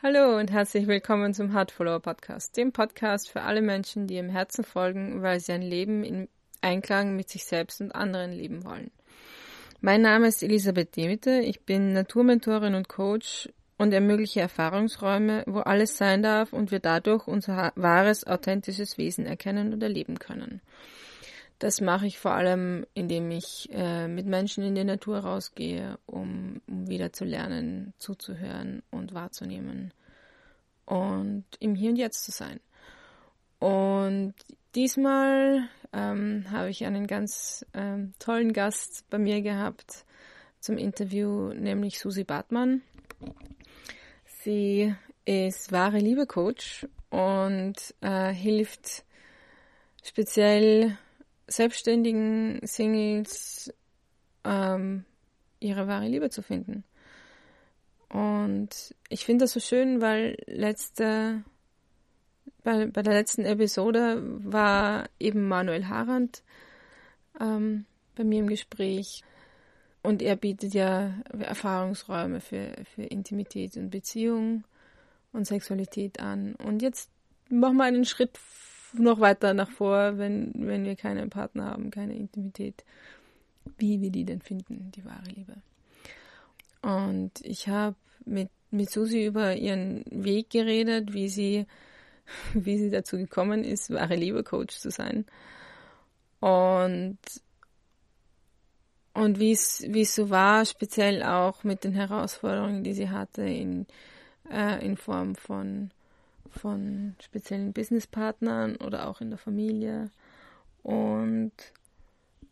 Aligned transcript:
Hallo 0.00 0.38
und 0.38 0.52
herzlich 0.52 0.86
willkommen 0.86 1.34
zum 1.34 1.52
Heart 1.52 1.72
Follower 1.72 1.98
Podcast, 1.98 2.56
dem 2.56 2.70
Podcast 2.70 3.28
für 3.28 3.42
alle 3.42 3.60
Menschen, 3.60 4.06
die 4.06 4.18
im 4.18 4.28
Herzen 4.28 4.62
folgen, 4.62 5.22
weil 5.22 5.40
sie 5.40 5.50
ein 5.50 5.60
Leben 5.60 6.04
in 6.04 6.28
Einklang 6.60 7.16
mit 7.16 7.28
sich 7.28 7.44
selbst 7.44 7.80
und 7.80 7.90
anderen 7.90 8.30
leben 8.30 8.64
wollen. 8.64 8.92
Mein 9.80 10.02
Name 10.02 10.28
ist 10.28 10.44
Elisabeth 10.44 10.96
Demeter, 10.96 11.40
ich 11.40 11.62
bin 11.62 11.94
Naturmentorin 11.94 12.76
und 12.76 12.88
Coach 12.88 13.48
und 13.76 13.92
ermögliche 13.92 14.38
Erfahrungsräume, 14.38 15.42
wo 15.48 15.58
alles 15.58 15.96
sein 15.96 16.22
darf 16.22 16.52
und 16.52 16.70
wir 16.70 16.78
dadurch 16.78 17.26
unser 17.26 17.72
wahres, 17.74 18.24
authentisches 18.24 18.98
Wesen 18.98 19.26
erkennen 19.26 19.72
und 19.72 19.82
erleben 19.82 20.20
können. 20.20 20.60
Das 21.58 21.80
mache 21.80 22.06
ich 22.06 22.18
vor 22.18 22.32
allem, 22.32 22.86
indem 22.94 23.30
ich 23.32 23.68
äh, 23.72 24.06
mit 24.06 24.26
Menschen 24.26 24.62
in 24.62 24.76
die 24.76 24.84
Natur 24.84 25.18
rausgehe, 25.18 25.98
um, 26.06 26.60
um 26.68 26.88
wieder 26.88 27.12
zu 27.12 27.24
lernen, 27.24 27.94
zuzuhören 27.98 28.82
und 28.90 29.12
wahrzunehmen 29.12 29.92
und 30.86 31.44
im 31.58 31.74
Hier 31.74 31.90
und 31.90 31.96
Jetzt 31.96 32.24
zu 32.24 32.30
sein. 32.30 32.60
Und 33.58 34.34
diesmal 34.76 35.68
ähm, 35.92 36.44
habe 36.50 36.70
ich 36.70 36.84
einen 36.86 37.08
ganz 37.08 37.66
ähm, 37.74 38.12
tollen 38.20 38.52
Gast 38.52 39.04
bei 39.10 39.18
mir 39.18 39.42
gehabt 39.42 40.04
zum 40.60 40.78
Interview, 40.78 41.52
nämlich 41.52 41.98
Susi 41.98 42.22
Bartmann. 42.22 42.82
Sie 44.42 44.94
ist 45.24 45.72
wahre 45.72 45.98
Liebe 45.98 46.26
Coach 46.26 46.86
und 47.10 47.74
äh, 48.00 48.32
hilft 48.32 49.04
speziell 50.04 50.96
selbstständigen 51.48 52.60
Singles 52.62 53.72
ähm, 54.44 55.04
ihre 55.60 55.88
wahre 55.88 56.06
Liebe 56.06 56.30
zu 56.30 56.42
finden. 56.42 56.84
Und 58.08 58.94
ich 59.08 59.24
finde 59.24 59.44
das 59.44 59.52
so 59.52 59.60
schön, 59.60 60.00
weil 60.00 60.36
letzte, 60.46 61.42
bei, 62.64 62.86
bei 62.86 63.02
der 63.02 63.14
letzten 63.14 63.44
Episode 63.44 64.22
war 64.22 65.08
eben 65.18 65.46
Manuel 65.46 65.88
Harand 65.88 66.42
ähm, 67.40 67.84
bei 68.14 68.24
mir 68.24 68.40
im 68.40 68.48
Gespräch. 68.48 69.22
Und 70.02 70.22
er 70.22 70.36
bietet 70.36 70.74
ja 70.74 71.12
Erfahrungsräume 71.38 72.40
für, 72.40 72.72
für 72.94 73.02
Intimität 73.02 73.76
und 73.76 73.90
Beziehung 73.90 74.64
und 75.32 75.46
Sexualität 75.46 76.20
an. 76.20 76.54
Und 76.54 76.80
jetzt 76.80 77.10
machen 77.50 77.76
wir 77.76 77.84
einen 77.84 78.04
Schritt 78.04 78.38
noch 78.94 79.20
weiter 79.20 79.54
nach 79.54 79.70
vor, 79.70 80.18
wenn, 80.18 80.52
wenn 80.54 80.84
wir 80.84 80.96
keinen 80.96 81.30
Partner 81.30 81.66
haben, 81.66 81.90
keine 81.90 82.16
Intimität, 82.16 82.84
wie 83.78 84.00
wir 84.00 84.10
die 84.10 84.24
denn 84.24 84.40
finden, 84.40 84.90
die 84.94 85.04
wahre 85.04 85.28
Liebe. 85.28 85.54
Und 86.82 87.32
ich 87.42 87.68
habe 87.68 87.96
mit, 88.24 88.50
mit 88.70 88.90
Susi 88.90 89.26
über 89.26 89.56
ihren 89.56 90.04
Weg 90.10 90.50
geredet, 90.50 91.12
wie 91.12 91.28
sie, 91.28 91.66
wie 92.54 92.78
sie 92.78 92.90
dazu 92.90 93.16
gekommen 93.16 93.64
ist, 93.64 93.90
wahre 93.90 94.16
Liebe-Coach 94.16 94.76
zu 94.76 94.90
sein. 94.90 95.24
Und, 96.40 97.18
und 99.12 99.40
wie 99.40 99.52
es, 99.52 99.84
wie 99.88 100.02
es 100.02 100.14
so 100.14 100.30
war, 100.30 100.64
speziell 100.64 101.22
auch 101.22 101.64
mit 101.64 101.84
den 101.84 101.92
Herausforderungen, 101.92 102.84
die 102.84 102.94
sie 102.94 103.10
hatte 103.10 103.42
in, 103.42 103.86
äh, 104.50 104.84
in 104.84 104.96
Form 104.96 105.34
von 105.34 105.90
von 106.50 107.16
speziellen 107.20 107.72
Businesspartnern 107.72 108.76
oder 108.76 109.08
auch 109.08 109.20
in 109.20 109.30
der 109.30 109.38
Familie 109.38 110.10
und 110.82 111.52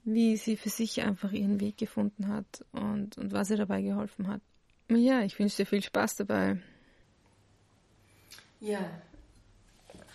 wie 0.05 0.37
sie 0.37 0.57
für 0.57 0.69
sich 0.69 1.03
einfach 1.03 1.33
ihren 1.33 1.61
Weg 1.61 1.79
gefunden 1.79 2.29
hat 2.29 2.65
und, 2.73 3.19
und 3.19 3.33
was 3.33 3.51
ihr 3.51 3.57
dabei 3.57 3.83
geholfen 3.83 4.29
hat. 4.29 4.41
Ja, 4.89 5.23
ich 5.23 5.39
wünsche 5.39 5.57
dir 5.57 5.67
viel 5.67 5.83
Spaß 5.83 6.17
dabei. 6.17 6.59
Ja, 8.61 8.79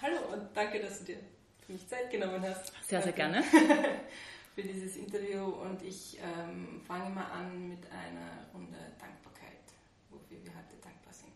hallo 0.01 0.17
und 0.33 0.55
danke, 0.55 0.79
dass 0.79 0.99
du 0.99 1.05
dir 1.05 1.17
für 1.65 1.73
mich 1.73 1.87
Zeit 1.87 2.09
genommen 2.09 2.41
hast. 2.41 2.71
Sehr, 2.87 3.01
sehr 3.01 3.11
gerne. 3.11 3.43
für 4.55 4.63
dieses 4.63 4.97
Interview 4.97 5.45
und 5.45 5.81
ich 5.81 6.17
ähm, 6.19 6.81
fange 6.85 7.09
mal 7.09 7.25
an 7.31 7.69
mit 7.69 7.79
einer 7.91 8.45
Runde 8.53 8.77
Dankbarkeit, 8.99 9.63
wofür 10.09 10.37
wir 10.43 10.51
heute 10.51 10.75
dankbar 10.81 11.13
sind. 11.13 11.31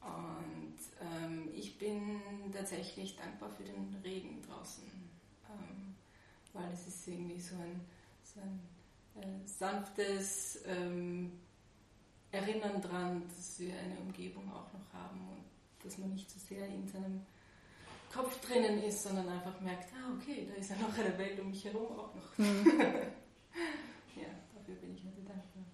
Und 0.00 0.79
ähm, 1.00 1.48
ich 1.54 1.78
bin 1.78 2.20
tatsächlich 2.52 3.16
dankbar 3.16 3.50
für 3.50 3.64
den 3.64 3.96
Regen 4.04 4.42
draußen, 4.42 4.84
ähm, 5.48 5.94
weil 6.52 6.70
es 6.72 6.86
ist 6.86 7.08
irgendwie 7.08 7.40
so 7.40 7.54
ein, 7.56 7.80
so 8.22 8.40
ein 8.40 9.22
äh, 9.22 9.48
sanftes 9.48 10.60
ähm, 10.66 11.32
Erinnern 12.32 12.80
daran, 12.80 13.22
dass 13.36 13.58
wir 13.58 13.74
eine 13.76 13.98
Umgebung 13.98 14.48
auch 14.52 14.72
noch 14.72 14.92
haben 14.92 15.20
und 15.30 15.44
dass 15.84 15.98
man 15.98 16.10
nicht 16.10 16.30
so 16.30 16.38
sehr 16.38 16.66
in 16.68 16.86
seinem 16.86 17.22
Kopf 18.12 18.40
drinnen 18.40 18.82
ist, 18.82 19.02
sondern 19.02 19.28
einfach 19.28 19.60
merkt, 19.60 19.92
ah 19.94 20.12
okay, 20.16 20.46
da 20.48 20.60
ist 20.60 20.70
ja 20.70 20.76
noch 20.76 20.96
eine 20.96 21.16
Welt 21.16 21.40
um 21.40 21.50
mich 21.50 21.64
herum 21.64 21.86
auch 21.98 22.14
noch. 22.14 22.38
Mhm. 22.38 22.66
ja, 24.16 24.28
dafür 24.54 24.74
bin 24.76 24.94
ich 24.94 25.02
heute 25.04 25.22
dankbar. 25.26 25.64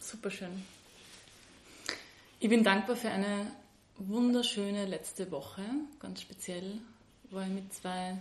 Super 0.00 0.30
schön. 0.30 0.62
Ich 2.38 2.48
bin 2.48 2.62
dankbar 2.62 2.96
für 2.96 3.10
eine 3.10 3.50
wunderschöne 3.98 4.86
letzte 4.86 5.30
Woche. 5.30 5.62
Ganz 6.00 6.20
speziell 6.20 6.78
war 7.30 7.42
ich 7.42 7.52
mit 7.52 7.72
zwei 7.72 8.16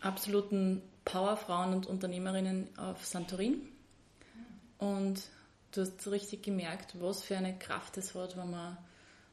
absoluten 0.00 0.82
Powerfrauen 1.04 1.74
und 1.74 1.86
Unternehmerinnen 1.86 2.68
auf 2.78 3.04
Santorin. 3.04 3.62
Und 4.78 5.22
du 5.72 5.82
hast 5.82 6.00
so 6.00 6.10
richtig 6.10 6.42
gemerkt, 6.42 6.94
was 7.00 7.22
für 7.22 7.36
eine 7.36 7.58
Kraft 7.58 7.96
es 7.98 8.14
hat, 8.14 8.36
wenn 8.36 8.50
man 8.50 8.76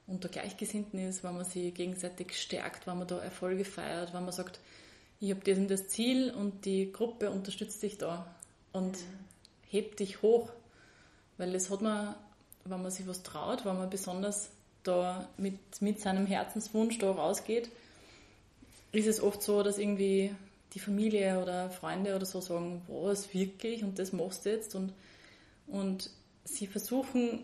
unter 0.07 0.29
Gleichgesinnten 0.29 0.99
ist, 0.99 1.23
wenn 1.23 1.35
man 1.35 1.45
sich 1.45 1.73
gegenseitig 1.73 2.39
stärkt, 2.39 2.87
wenn 2.87 2.97
man 2.97 3.07
da 3.07 3.19
Erfolge 3.19 3.65
feiert, 3.65 4.13
wenn 4.13 4.23
man 4.23 4.33
sagt, 4.33 4.59
ich 5.19 5.29
habe 5.31 5.41
das 5.41 5.57
und 5.57 5.69
das 5.69 5.87
Ziel 5.87 6.31
und 6.31 6.65
die 6.65 6.91
Gruppe 6.91 7.29
unterstützt 7.29 7.81
dich 7.83 7.97
da 7.97 8.25
und 8.73 8.93
mhm. 8.93 9.05
hebt 9.69 9.99
dich 9.99 10.21
hoch. 10.21 10.49
Weil 11.37 11.53
das 11.53 11.69
hat 11.69 11.81
man, 11.81 12.15
wenn 12.65 12.81
man 12.81 12.91
sich 12.91 13.07
was 13.07 13.23
traut, 13.23 13.65
wenn 13.65 13.77
man 13.77 13.89
besonders 13.89 14.49
da 14.83 15.27
mit, 15.37 15.59
mit 15.81 15.99
seinem 15.99 16.25
Herzenswunsch 16.25 16.97
da 16.97 17.11
rausgeht, 17.11 17.69
ist 18.91 19.07
es 19.07 19.21
oft 19.21 19.41
so, 19.41 19.63
dass 19.63 19.77
irgendwie 19.77 20.35
die 20.73 20.79
Familie 20.79 21.41
oder 21.41 21.69
Freunde 21.69 22.15
oder 22.15 22.25
so 22.25 22.41
sagen, 22.41 22.81
was 22.87 23.33
wirklich 23.33 23.83
und 23.83 23.99
das 23.99 24.13
machst 24.13 24.45
du 24.45 24.51
jetzt 24.51 24.75
und, 24.75 24.93
und 25.67 26.09
sie 26.43 26.67
versuchen 26.67 27.43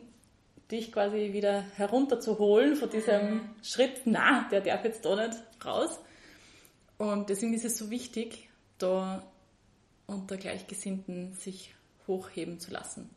dich 0.71 0.91
quasi 0.91 1.33
wieder 1.33 1.61
herunterzuholen 1.75 2.75
von 2.75 2.89
diesem 2.89 3.33
mhm. 3.35 3.41
Schritt, 3.63 4.01
na, 4.05 4.47
der 4.51 4.61
darf 4.61 4.83
jetzt 4.83 5.05
da 5.05 5.15
nicht 5.15 5.37
raus. 5.63 5.99
Und 6.97 7.29
deswegen 7.29 7.53
ist 7.53 7.63
es 7.63 7.77
so 7.77 7.89
wichtig, 7.89 8.49
da 8.77 9.23
unter 10.07 10.37
Gleichgesinnten 10.37 11.33
sich 11.35 11.73
hochheben 12.07 12.59
zu 12.59 12.71
lassen. 12.71 13.09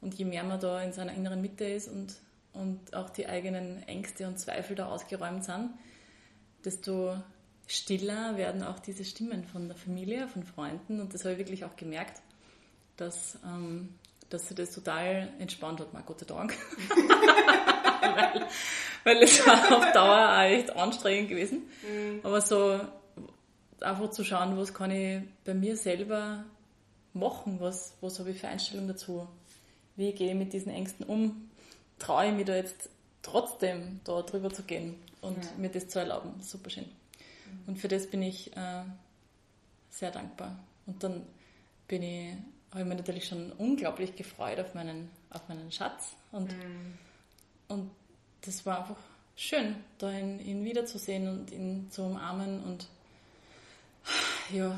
Und 0.00 0.14
je 0.14 0.24
mehr 0.24 0.44
man 0.44 0.60
da 0.60 0.82
in 0.82 0.92
seiner 0.92 1.14
inneren 1.14 1.40
Mitte 1.40 1.64
ist 1.64 1.88
und 1.88 2.14
und 2.52 2.94
auch 2.94 3.10
die 3.10 3.26
eigenen 3.26 3.82
Ängste 3.84 4.26
und 4.26 4.38
Zweifel 4.38 4.76
da 4.76 4.86
ausgeräumt 4.86 5.44
sind, 5.44 5.70
desto 6.64 7.16
stiller 7.66 8.36
werden 8.36 8.62
auch 8.62 8.78
diese 8.78 9.04
Stimmen 9.04 9.44
von 9.44 9.68
der 9.68 9.76
Familie, 9.76 10.28
von 10.28 10.42
Freunden. 10.42 11.00
Und 11.00 11.14
das 11.14 11.24
habe 11.24 11.32
ich 11.32 11.38
wirklich 11.38 11.64
auch 11.64 11.76
gemerkt, 11.76 12.20
dass, 12.96 13.38
ähm, 13.44 13.94
dass 14.28 14.48
sie 14.48 14.54
das 14.54 14.72
total 14.72 15.28
entspannt 15.38 15.80
hat. 15.80 15.92
Mal 15.92 16.02
Gott 16.02 16.28
Dank. 16.28 16.54
weil, 18.02 18.46
weil 19.04 19.22
es 19.22 19.46
war 19.46 19.76
auf 19.76 19.92
Dauer 19.92 20.28
auch 20.32 20.42
echt 20.42 20.76
anstrengend 20.76 21.30
gewesen. 21.30 21.62
Mhm. 21.82 22.20
Aber 22.22 22.40
so 22.40 22.80
einfach 23.80 24.10
zu 24.10 24.24
schauen, 24.24 24.56
was 24.56 24.74
kann 24.74 24.90
ich 24.90 25.22
bei 25.44 25.54
mir 25.54 25.76
selber 25.76 26.44
machen, 27.14 27.60
was, 27.60 27.94
was 28.00 28.18
habe 28.18 28.30
ich 28.30 28.38
für 28.38 28.48
Einstellung 28.48 28.88
dazu, 28.88 29.26
wie 29.96 30.12
gehe 30.12 30.30
ich 30.30 30.34
mit 30.34 30.52
diesen 30.52 30.72
Ängsten 30.72 31.06
um, 31.06 31.50
traue 32.02 32.26
ich 32.26 32.34
mich 32.34 32.46
da 32.46 32.56
jetzt 32.56 32.90
trotzdem 33.22 34.00
da 34.04 34.22
drüber 34.22 34.50
zu 34.52 34.64
gehen 34.64 34.96
und 35.20 35.42
ja. 35.42 35.50
mir 35.56 35.70
das 35.70 35.88
zu 35.88 36.00
erlauben. 36.00 36.42
Super 36.42 36.68
schön. 36.68 36.84
Mhm. 36.84 37.68
Und 37.68 37.78
für 37.78 37.88
das 37.88 38.08
bin 38.08 38.22
ich 38.22 38.54
äh, 38.56 38.82
sehr 39.88 40.10
dankbar. 40.10 40.58
Und 40.86 41.02
dann 41.04 41.24
bin 41.86 42.02
ich, 42.02 42.34
habe 42.72 42.80
ich 42.82 42.86
mich 42.86 42.98
natürlich 42.98 43.26
schon 43.26 43.52
unglaublich 43.52 44.16
gefreut 44.16 44.58
auf 44.58 44.74
meinen, 44.74 45.10
auf 45.30 45.48
meinen 45.48 45.70
Schatz. 45.70 46.16
Und, 46.32 46.52
mhm. 46.52 46.98
und 47.68 47.90
das 48.40 48.66
war 48.66 48.80
einfach 48.80 49.00
schön, 49.36 49.76
da 49.98 50.10
ihn, 50.10 50.40
ihn 50.40 50.64
wiederzusehen 50.64 51.28
und 51.28 51.52
ihn 51.52 51.88
zu 51.90 52.02
umarmen. 52.02 52.64
Und 52.64 52.88
ja, 54.52 54.76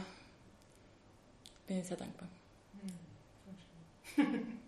bin 1.66 1.78
ich 1.78 1.86
sehr 1.86 1.96
dankbar. 1.96 2.28
Mhm. 4.16 4.58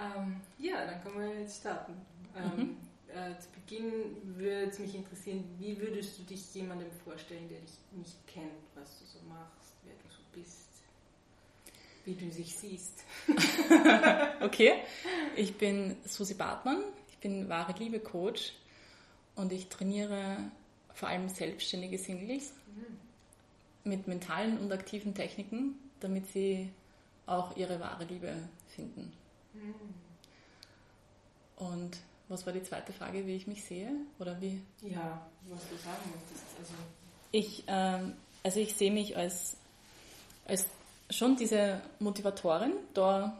Ähm, 0.00 0.40
ja, 0.58 0.86
dann 0.86 1.02
können 1.02 1.20
wir 1.20 1.40
jetzt 1.40 1.60
starten. 1.60 1.94
Ähm, 2.34 2.56
mhm. 2.56 2.76
äh, 3.08 3.38
zu 3.38 3.48
Beginn 3.50 3.92
würde 4.36 4.70
es 4.70 4.78
mich 4.78 4.94
interessieren, 4.94 5.44
wie 5.58 5.78
würdest 5.78 6.18
du 6.18 6.22
dich 6.22 6.54
jemandem 6.54 6.90
vorstellen, 7.04 7.48
der 7.48 7.60
dich 7.60 7.76
nicht 7.92 8.26
kennt, 8.26 8.64
was 8.74 8.98
du 8.98 9.04
so 9.04 9.18
machst, 9.28 9.74
wer 9.84 9.94
du 9.94 10.08
so 10.08 10.22
bist, 10.32 10.68
wie 12.04 12.14
du 12.14 12.26
dich 12.26 12.54
siehst? 12.56 13.04
okay, 14.40 14.74
ich 15.36 15.56
bin 15.56 15.96
Susi 16.06 16.34
Bartmann, 16.34 16.82
ich 17.10 17.18
bin 17.18 17.48
wahre 17.48 17.74
Liebe 17.78 18.00
Coach 18.00 18.54
und 19.34 19.52
ich 19.52 19.68
trainiere 19.68 20.38
vor 20.94 21.08
allem 21.08 21.28
selbstständige 21.28 21.98
Singles 21.98 22.52
mhm. 22.74 23.90
mit 23.90 24.08
mentalen 24.08 24.58
und 24.58 24.72
aktiven 24.72 25.14
Techniken, 25.14 25.74
damit 26.00 26.26
sie 26.28 26.70
auch 27.26 27.56
ihre 27.56 27.80
wahre 27.80 28.04
Liebe 28.04 28.34
finden. 28.74 29.12
Und 31.56 31.98
was 32.28 32.46
war 32.46 32.52
die 32.52 32.62
zweite 32.62 32.92
Frage, 32.92 33.26
wie 33.26 33.34
ich 33.34 33.46
mich 33.46 33.64
sehe? 33.64 33.90
Oder 34.18 34.40
wie? 34.40 34.62
Ja, 34.82 35.26
was 35.48 35.68
du 35.68 35.76
sagen 35.76 36.10
möchtest. 36.14 36.44
Also 36.58 36.74
ich, 37.32 37.64
ähm, 37.66 38.14
also 38.42 38.60
ich 38.60 38.74
sehe 38.74 38.90
mich 38.90 39.16
als, 39.16 39.56
als 40.46 40.64
schon 41.10 41.36
diese 41.36 41.80
Motivatorin, 41.98 42.72
da 42.94 43.36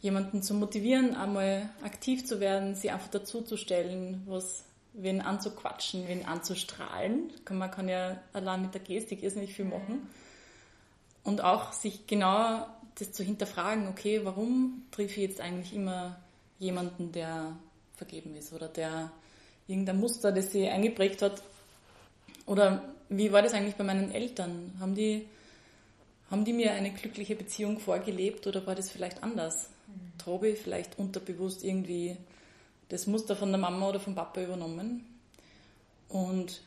jemanden 0.00 0.42
zu 0.42 0.54
motivieren, 0.54 1.16
einmal 1.16 1.68
aktiv 1.82 2.24
zu 2.24 2.40
werden, 2.40 2.74
sie 2.74 2.90
einfach 2.90 3.08
dazuzustellen, 3.08 4.22
was 4.26 4.64
wen 4.92 5.20
anzuquatschen, 5.20 6.08
wen 6.08 6.24
anzustrahlen. 6.24 7.32
Man 7.50 7.70
kann 7.70 7.88
ja 7.88 8.18
allein 8.32 8.62
mit 8.62 8.74
der 8.74 8.80
Gestik 8.80 9.22
irrsinnig 9.22 9.54
viel 9.54 9.66
machen. 9.66 10.08
Und 11.22 11.42
auch 11.42 11.72
sich 11.72 12.06
genau 12.06 12.66
das 12.96 13.12
zu 13.12 13.22
hinterfragen, 13.22 13.88
okay, 13.88 14.20
warum 14.24 14.86
treffe 14.90 15.20
ich 15.20 15.28
jetzt 15.28 15.40
eigentlich 15.40 15.74
immer 15.74 16.18
jemanden, 16.58 17.12
der 17.12 17.56
vergeben 17.96 18.34
ist 18.36 18.52
oder 18.52 18.68
der 18.68 19.10
irgendein 19.66 20.00
Muster, 20.00 20.32
das 20.32 20.52
sie 20.52 20.68
eingeprägt 20.68 21.22
hat. 21.22 21.42
Oder 22.46 22.94
wie 23.08 23.32
war 23.32 23.42
das 23.42 23.52
eigentlich 23.52 23.74
bei 23.74 23.84
meinen 23.84 24.12
Eltern? 24.12 24.74
Haben 24.78 24.94
die, 24.94 25.26
haben 26.30 26.44
die 26.44 26.52
mir 26.52 26.72
eine 26.72 26.92
glückliche 26.92 27.34
Beziehung 27.34 27.78
vorgelebt 27.78 28.46
oder 28.46 28.66
war 28.66 28.74
das 28.74 28.90
vielleicht 28.90 29.22
anders? 29.22 29.70
Mhm. 29.86 30.44
Ich 30.44 30.58
vielleicht 30.58 30.98
unterbewusst 30.98 31.62
irgendwie 31.62 32.16
das 32.88 33.06
Muster 33.06 33.36
von 33.36 33.50
der 33.50 33.58
Mama 33.58 33.88
oder 33.88 34.00
vom 34.00 34.14
Papa 34.14 34.42
übernommen? 34.42 35.04
Und 36.08 36.62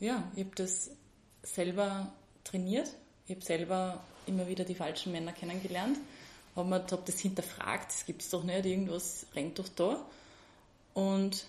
ja, 0.00 0.30
ich 0.34 0.44
habe 0.44 0.54
das 0.54 0.90
selber 1.42 2.12
trainiert. 2.44 2.90
Ich 3.26 3.34
habe 3.34 3.44
selber 3.44 4.00
immer 4.28 4.46
wieder 4.46 4.64
die 4.64 4.74
falschen 4.74 5.12
Männer 5.12 5.32
kennengelernt 5.32 5.98
habe 6.58 6.84
hab 6.90 7.06
das 7.06 7.20
hinterfragt, 7.20 7.90
das 7.92 8.06
gibt 8.06 8.22
es 8.22 8.30
doch 8.30 8.42
nicht, 8.42 8.66
irgendwas 8.66 9.26
rennt 9.34 9.58
doch 9.58 9.68
da. 9.68 10.04
Und 10.94 11.44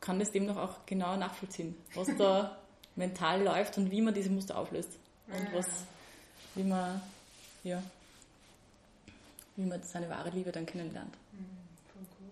kann 0.00 0.18
das 0.18 0.30
dem 0.30 0.46
noch 0.46 0.56
auch 0.56 0.86
genau 0.86 1.16
nachvollziehen, 1.16 1.76
was 1.94 2.08
da 2.16 2.58
mental 2.96 3.42
läuft 3.42 3.78
und 3.78 3.90
wie 3.90 4.00
man 4.00 4.14
diese 4.14 4.30
Muster 4.30 4.56
auflöst. 4.58 4.90
Und 5.28 5.54
was, 5.54 5.66
wie 6.54 6.64
man, 6.64 7.00
ja, 7.64 7.82
wie 9.56 9.64
man 9.64 9.82
seine 9.82 10.08
wahre 10.08 10.30
Liebe 10.30 10.52
dann 10.52 10.66
kennenlernt. 10.66 11.14
Mhm, 11.32 11.46
voll 11.92 12.06
cool. 12.20 12.28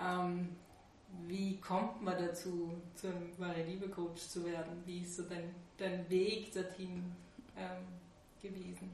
Ähm, 0.00 0.48
wie 1.26 1.58
kommt 1.58 2.02
man 2.02 2.16
dazu, 2.18 2.74
zu 2.94 3.08
einem 3.08 3.30
wahre 3.38 3.62
Liebe-Coach 3.62 4.22
zu 4.28 4.44
werden? 4.44 4.82
Wie 4.86 5.00
ist 5.00 5.16
so 5.16 5.22
dein, 5.24 5.54
dein 5.78 6.08
Weg 6.08 6.52
dorthin 6.52 7.12
ähm, 7.56 7.86
gewesen? 8.42 8.90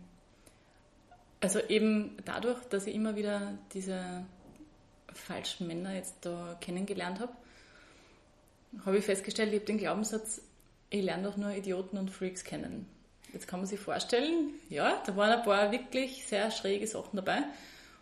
Also 1.41 1.61
eben 1.61 2.17
dadurch, 2.25 2.62
dass 2.65 2.87
ich 2.87 2.94
immer 2.94 3.17
wieder 3.17 3.59
diese 3.73 4.25
falschen 5.12 5.67
Männer 5.67 5.94
jetzt 5.94 6.17
da 6.23 6.56
kennengelernt 6.61 7.21
habe, 7.21 7.32
habe 8.85 8.99
ich 8.99 9.05
festgestellt, 9.05 9.49
ich 9.53 9.61
habe 9.61 9.67
den 9.67 9.79
Glaubenssatz, 9.79 10.43
ich 10.91 11.03
lerne 11.03 11.25
doch 11.25 11.37
nur 11.37 11.50
Idioten 11.50 11.99
und 11.99 12.11
Freaks 12.11 12.44
kennen. 12.44 12.87
Jetzt 13.33 13.47
kann 13.47 13.61
man 13.61 13.67
sich 13.67 13.81
vorstellen, 13.81 14.50
ja, 14.69 15.03
da 15.06 15.17
waren 15.17 15.31
ein 15.31 15.44
paar 15.44 15.71
wirklich 15.73 16.26
sehr 16.26 16.50
schräge 16.50 16.87
Sachen 16.87 17.17
dabei. 17.17 17.43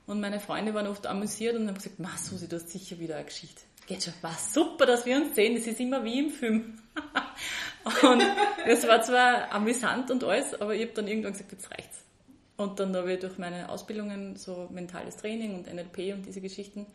Und 0.07 0.21
meine 0.21 0.41
Freunde 0.41 0.73
waren 0.73 0.87
oft 0.87 1.07
amüsiert 1.07 1.55
und 1.55 1.69
haben 1.69 1.75
gesagt, 1.75 1.99
Ma 1.99 2.17
Susi, 2.17 2.49
du 2.49 2.57
hast 2.57 2.71
sicher 2.71 2.99
wieder 2.99 3.17
eine 3.17 3.27
Geschichte. 3.27 3.61
Geht 3.87 4.03
schon, 4.03 4.15
war 4.23 4.37
super, 4.37 4.87
dass 4.87 5.05
wir 5.05 5.17
uns 5.17 5.35
sehen, 5.35 5.55
das 5.55 5.67
ist 5.67 5.81
immer 5.81 6.03
wie 6.03 6.19
im 6.19 6.31
Film. 6.31 6.79
und 8.11 8.23
das 8.67 8.87
war 8.87 9.03
zwar 9.03 9.53
amüsant 9.53 10.11
und 10.11 10.25
alles, 10.25 10.61
aber 10.61 10.75
ich 10.75 10.83
habe 10.83 10.93
dann 10.93 11.09
irgendwann 11.09 11.33
gesagt, 11.33 11.53
jetzt 11.53 11.71
reicht's. 11.71 11.99
Und 12.57 12.81
dann 12.81 12.95
habe 12.97 13.13
ich 13.13 13.21
durch 13.21 13.39
meine 13.39 13.69
Ausbildungen, 13.69 14.37
so 14.37 14.69
mentales 14.71 15.17
Training 15.17 15.55
und 15.55 15.73
NLP 15.73 16.15
und 16.15 16.27
diese 16.27 16.41
Geschichten, 16.41 16.87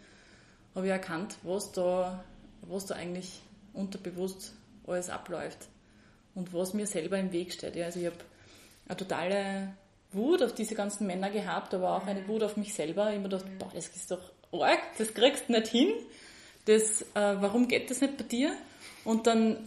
habe 0.75 0.87
ich 0.87 0.91
erkannt, 0.91 1.37
was 1.43 1.71
da, 1.71 2.23
was 2.61 2.85
da 2.85 2.95
eigentlich 2.95 3.41
unterbewusst 3.73 4.53
alles 4.85 5.09
abläuft 5.09 5.67
und 6.35 6.53
was 6.53 6.73
mir 6.73 6.87
selber 6.87 7.17
im 7.17 7.31
Weg 7.31 7.53
steht. 7.53 7.75
Ja, 7.75 7.85
also 7.85 7.99
ich 7.99 8.07
habe 8.07 8.17
eine 8.87 8.97
totale 8.97 9.73
Wut 10.11 10.43
auf 10.43 10.53
diese 10.53 10.75
ganzen 10.75 11.07
Männer 11.07 11.29
gehabt, 11.29 11.73
aber 11.73 11.95
auch 11.95 12.05
eine 12.05 12.27
Wut 12.27 12.43
auf 12.43 12.57
mich 12.57 12.73
selber. 12.73 13.09
Ich 13.09 13.15
habe 13.15 13.19
mir 13.19 13.29
gedacht, 13.29 13.45
boah, 13.59 13.71
das 13.73 13.87
ist 13.87 14.11
doch 14.11 14.31
arg, 14.51 14.79
das 14.97 15.13
kriegst 15.13 15.47
du 15.47 15.53
nicht 15.53 15.67
hin. 15.67 15.93
Das, 16.65 17.01
äh, 17.01 17.35
warum 17.39 17.67
geht 17.67 17.89
das 17.89 18.01
nicht 18.01 18.17
bei 18.17 18.23
dir? 18.23 18.53
Und 19.03 19.27
dann, 19.27 19.57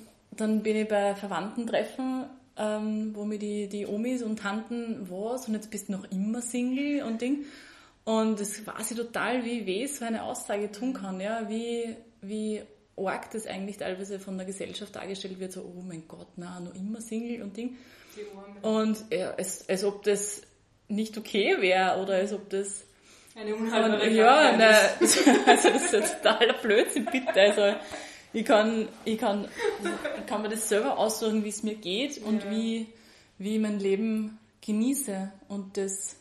dann 0.41 0.63
bin 0.63 0.77
ich 0.77 0.89
bei 0.89 1.15
Verwandtentreffen 1.15 2.27
ähm, 2.57 3.15
wo 3.15 3.25
mir 3.25 3.39
die, 3.39 3.69
die 3.69 3.87
Omis 3.87 4.23
und 4.23 4.39
Tanten 4.39 5.09
was 5.11 5.47
und 5.47 5.55
jetzt 5.55 5.71
bist 5.71 5.89
du 5.89 5.93
noch 5.93 6.11
immer 6.11 6.41
Single 6.41 7.03
und 7.03 7.21
Ding. 7.21 7.45
Und 8.05 8.41
das 8.41 8.67
weiß 8.67 8.93
ich 8.93 8.97
total, 8.97 9.45
wie 9.45 9.67
weh 9.67 9.87
so 9.87 10.05
eine 10.05 10.23
Aussage 10.23 10.71
tun 10.71 10.95
kann, 10.95 11.21
ja, 11.21 11.49
wie, 11.49 11.97
wie 12.23 12.63
arg 12.97 13.31
das 13.33 13.47
eigentlich 13.47 13.79
teilweise 13.79 14.21
von 14.21 14.37
der 14.37 14.47
Gesellschaft 14.47 14.95
dargestellt 14.95 15.39
wird, 15.41 15.53
so, 15.53 15.63
oh 15.63 15.83
mein 15.83 16.07
Gott, 16.07 16.29
na, 16.37 16.61
noch 16.61 16.75
immer 16.75 17.01
Single 17.01 17.43
und 17.43 17.57
Ding. 17.57 17.77
Und 18.63 19.05
ja, 19.11 19.33
als, 19.33 19.69
als 19.69 19.85
ob 19.85 20.03
das 20.05 20.43
nicht 20.89 21.19
okay 21.19 21.57
wäre 21.61 22.01
oder 22.01 22.15
als 22.15 22.33
ob 22.33 22.49
das 22.49 22.85
eine 23.35 23.55
unhaltbare 23.55 24.09
Ja, 24.09 24.57
nein, 24.57 24.71
also 24.99 25.21
das 25.47 25.65
ist 25.67 25.93
ja 25.93 26.01
totaler 26.01 26.55
Blödsinn, 26.55 27.05
bitte. 27.05 27.39
Also 27.39 27.77
ich 28.37 28.45
kann, 28.45 28.87
ich 29.07 29.17
kann, 29.17 29.49
ich 30.19 30.27
kann 30.27 30.43
mir 30.43 30.51
das 30.51 30.69
selber 30.69 30.99
aussuchen, 30.99 31.43
wie 31.43 31.49
es 31.49 31.63
mir 31.63 31.75
geht 31.75 32.19
und 32.19 32.45
ja. 32.45 32.51
wie, 32.51 32.87
wie 33.39 33.55
ich 33.55 33.63
mein 33.63 33.81
Leben 33.81 34.39
genieße. 34.61 35.33
Und 35.49 35.79
das, 35.79 36.17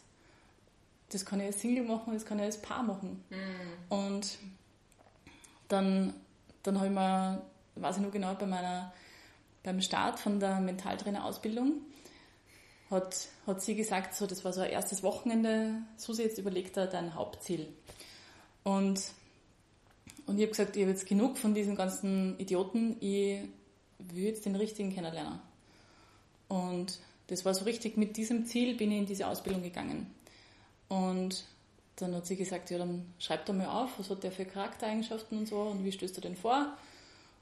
das 1.10 1.26
kann 1.26 1.42
ich 1.42 1.48
als 1.48 1.60
Single 1.60 1.84
machen, 1.84 2.14
das 2.14 2.26
kann 2.26 2.40
ich 2.40 2.46
als 2.46 2.62
Paar 2.62 2.84
machen. 2.84 3.22
Mhm. 3.30 3.98
Und 3.98 4.38
dann, 5.68 6.14
dann 6.64 6.78
habe 6.78 6.88
ich 6.88 6.94
mir, 6.94 7.42
weiß 7.76 7.98
ich 7.98 8.04
noch 8.04 8.12
genau, 8.12 8.34
bei 8.36 8.46
meiner, 8.46 8.94
beim 9.64 9.82
Start 9.82 10.18
von 10.18 10.40
der 10.40 10.62
Mentaltrainer-Ausbildung, 10.62 11.82
hat, 12.92 13.28
hat 13.46 13.62
sie 13.62 13.76
gesagt, 13.76 14.16
so, 14.16 14.26
das 14.26 14.46
war 14.46 14.54
so 14.54 14.62
ein 14.62 14.70
erstes 14.70 15.04
Wochenende, 15.04 15.82
Susi, 15.98 16.22
jetzt 16.24 16.38
überlegt 16.38 16.78
er 16.78 16.88
dein 16.88 17.14
Hauptziel. 17.14 17.68
Und 18.64 19.02
und 20.28 20.38
ich 20.38 20.44
habe 20.44 20.52
gesagt, 20.52 20.76
ich 20.76 20.82
habe 20.82 20.92
jetzt 20.92 21.06
genug 21.06 21.38
von 21.38 21.54
diesen 21.54 21.76
ganzen 21.76 22.40
Idioten, 22.40 22.98
ich 23.00 23.42
will 24.00 24.26
jetzt 24.26 24.46
den 24.46 24.56
richtigen 24.56 24.94
kennenlernen. 24.94 25.40
Und 26.48 27.00
das 27.28 27.46
war 27.46 27.54
so 27.54 27.66
richtig, 27.66 27.98
mit 27.98 28.18
diesem 28.18 28.46
Ziel 28.46 28.76
bin 28.76 28.92
ich 28.92 28.98
in 29.00 29.06
diese 29.06 29.28
Ausbildung 29.28 29.64
gegangen. 29.64 30.08
Und 30.88 31.46
dann 31.98 32.14
hat 32.16 32.26
sie 32.26 32.36
gesagt, 32.36 32.70
ja, 32.72 32.78
dann 32.78 33.06
schreib 33.20 33.46
doch 33.46 33.54
mal 33.54 33.68
auf, 33.68 33.98
was 33.98 34.10
hat 34.10 34.24
der 34.24 34.32
für 34.32 34.46
Charaktereigenschaften 34.46 35.38
und 35.38 35.48
so 35.48 35.62
und 35.62 35.84
wie 35.84 35.92
stößt 35.92 36.18
du 36.18 36.22
denn 36.22 36.36
vor? 36.36 36.76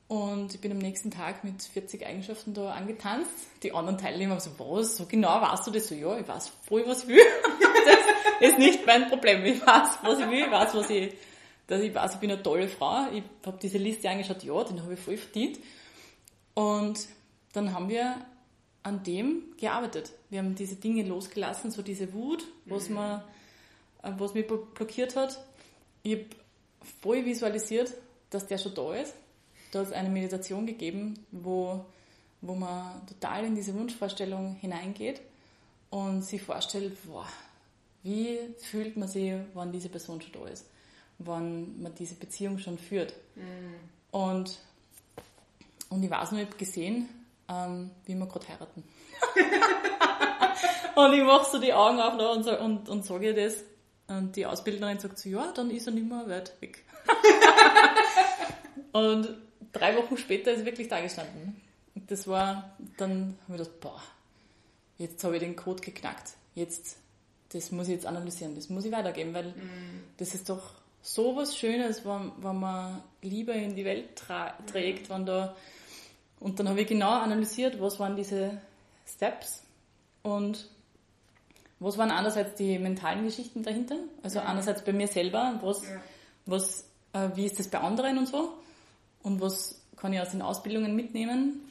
Und 0.07 0.53
ich 0.53 0.61
bin 0.61 0.71
am 0.71 0.77
nächsten 0.77 1.09
Tag 1.09 1.43
mit 1.43 1.61
40 1.61 2.05
Eigenschaften 2.05 2.53
da 2.53 2.71
angetanzt. 2.71 3.31
Die 3.63 3.71
anderen 3.71 3.97
Teilnehmer 3.97 4.39
so, 4.39 4.51
was, 4.59 4.97
so 4.97 5.05
genau 5.05 5.41
weißt 5.41 5.65
du 5.65 5.71
das? 5.71 5.87
So, 5.87 5.95
ja, 5.95 6.19
ich 6.19 6.27
weiß 6.27 6.51
voll, 6.67 6.83
was 6.85 7.03
ich 7.03 7.09
will. 7.09 7.17
das 8.39 8.51
ist 8.51 8.59
nicht 8.59 8.85
mein 8.85 9.07
Problem. 9.09 9.43
Ich 9.45 9.65
weiß, 9.65 9.89
was 10.03 10.19
ich 10.19 10.29
will, 10.29 10.43
ich 10.45 10.51
weiß, 10.51 10.75
was 10.75 10.89
ich 10.89 11.13
dass 11.67 11.81
ich 11.81 11.93
weiß, 11.93 12.15
ich 12.15 12.19
bin 12.19 12.31
eine 12.31 12.43
tolle 12.43 12.67
Frau. 12.67 13.07
Ich 13.11 13.23
habe 13.45 13.57
diese 13.61 13.77
Liste 13.77 14.09
angeschaut, 14.09 14.43
ja, 14.43 14.63
den 14.63 14.81
habe 14.81 14.93
ich 14.93 14.99
voll 14.99 15.17
verdient. 15.17 15.59
Und 16.53 17.07
dann 17.53 17.73
haben 17.73 17.89
wir 17.89 18.25
an 18.83 19.03
dem 19.03 19.55
gearbeitet. 19.57 20.11
Wir 20.29 20.39
haben 20.39 20.55
diese 20.55 20.75
Dinge 20.75 21.03
losgelassen, 21.03 21.71
so 21.71 21.81
diese 21.81 22.13
Wut, 22.13 22.45
was, 22.65 22.89
mhm. 22.89 22.95
man, 22.95 23.21
äh, 24.01 24.11
was 24.17 24.33
mich 24.33 24.45
blockiert 24.45 25.15
hat. 25.15 25.43
Ich 26.03 26.13
habe 26.13 26.25
voll 27.01 27.25
visualisiert, 27.25 27.93
dass 28.29 28.45
der 28.45 28.57
schon 28.57 28.75
da 28.75 28.93
ist. 28.95 29.15
Da 29.71 29.79
hat 29.79 29.87
es 29.87 29.93
eine 29.93 30.09
Meditation 30.09 30.65
gegeben, 30.65 31.25
wo, 31.31 31.85
wo 32.41 32.53
man 32.55 33.07
total 33.07 33.45
in 33.45 33.55
diese 33.55 33.73
Wunschvorstellung 33.73 34.55
hineingeht 34.55 35.21
und 35.89 36.23
sich 36.23 36.41
vorstellt, 36.41 36.97
boah, 37.05 37.27
wie 38.03 38.37
fühlt 38.59 38.97
man 38.97 39.07
sich, 39.07 39.33
wenn 39.53 39.71
diese 39.71 39.89
Person 39.89 40.21
schon 40.21 40.33
da 40.33 40.47
ist 40.49 40.65
wann 41.19 41.81
man 41.81 41.93
diese 41.95 42.15
Beziehung 42.15 42.59
schon 42.59 42.77
führt. 42.77 43.13
Mhm. 43.35 43.75
Und, 44.11 44.59
und 45.89 46.03
ich 46.03 46.09
weiß 46.09 46.31
noch, 46.31 46.39
ich 46.39 46.45
habe 46.45 46.57
gesehen, 46.57 47.09
ähm, 47.49 47.91
wie 48.05 48.15
wir 48.15 48.25
gerade 48.27 48.47
heiraten. 48.47 48.83
und 50.95 51.13
ich 51.13 51.23
mache 51.23 51.49
so 51.51 51.59
die 51.59 51.73
Augen 51.73 51.99
auf 51.99 52.13
und, 52.13 52.43
so, 52.43 52.59
und, 52.59 52.89
und 52.89 53.05
sage 53.05 53.27
ihr 53.27 53.35
das. 53.35 53.63
Und 54.07 54.35
die 54.35 54.45
Ausbilderin 54.45 54.99
sagt 54.99 55.17
so, 55.17 55.29
ja, 55.29 55.51
dann 55.53 55.71
ist 55.71 55.87
er 55.87 55.93
nicht 55.93 56.07
mehr 56.07 56.27
weit 56.27 56.53
weg. 56.61 56.83
und 58.91 59.29
drei 59.71 59.95
Wochen 59.97 60.17
später 60.17 60.51
ist 60.51 60.59
er 60.59 60.65
wirklich 60.65 60.87
da 60.87 61.01
gestanden. 61.01 61.61
Und 61.95 62.11
das 62.11 62.27
war, 62.27 62.75
dann 62.97 63.37
habe 63.47 63.57
ich 63.57 63.63
gedacht, 63.63 63.79
boah, 63.79 64.01
jetzt 64.97 65.23
habe 65.23 65.35
ich 65.35 65.41
den 65.41 65.55
Code 65.55 65.81
geknackt. 65.81 66.33
Jetzt, 66.55 66.97
das 67.49 67.71
muss 67.71 67.87
ich 67.87 67.93
jetzt 67.93 68.05
analysieren, 68.05 68.55
das 68.55 68.69
muss 68.69 68.85
ich 68.85 68.91
weitergeben, 68.91 69.33
weil 69.33 69.49
mm. 69.49 70.03
das 70.17 70.35
ist 70.35 70.49
doch 70.49 70.73
so 71.03 71.35
was 71.35 71.55
Schönes, 71.55 72.05
wenn, 72.05 72.31
wenn 72.37 72.59
man 72.59 73.03
Liebe 73.21 73.51
in 73.51 73.75
die 73.75 73.85
Welt 73.85 74.15
trägt, 74.65 75.09
wenn 75.09 75.25
da 75.25 75.55
und 76.39 76.59
dann 76.59 76.67
habe 76.67 76.81
ich 76.81 76.87
genau 76.87 77.11
analysiert, 77.11 77.79
was 77.79 77.99
waren 77.99 78.15
diese 78.15 78.57
Steps 79.07 79.63
und 80.23 80.67
was 81.79 81.97
waren 81.97 82.11
einerseits 82.11 82.55
die 82.55 82.79
mentalen 82.79 83.25
Geschichten 83.25 83.63
dahinter, 83.63 83.95
also 84.23 84.39
ja. 84.39 84.45
einerseits 84.45 84.83
bei 84.83 84.93
mir 84.93 85.07
selber, 85.07 85.59
was, 85.61 85.83
ja. 85.83 86.01
was, 86.45 86.85
äh, 87.13 87.29
wie 87.35 87.45
ist 87.45 87.59
das 87.59 87.67
bei 87.67 87.79
anderen 87.79 88.17
und 88.17 88.27
so 88.27 88.53
und 89.23 89.41
was 89.41 89.81
kann 89.97 90.13
ich 90.13 90.19
aus 90.19 90.31
den 90.31 90.41
Ausbildungen 90.41 90.95
mitnehmen 90.95 91.69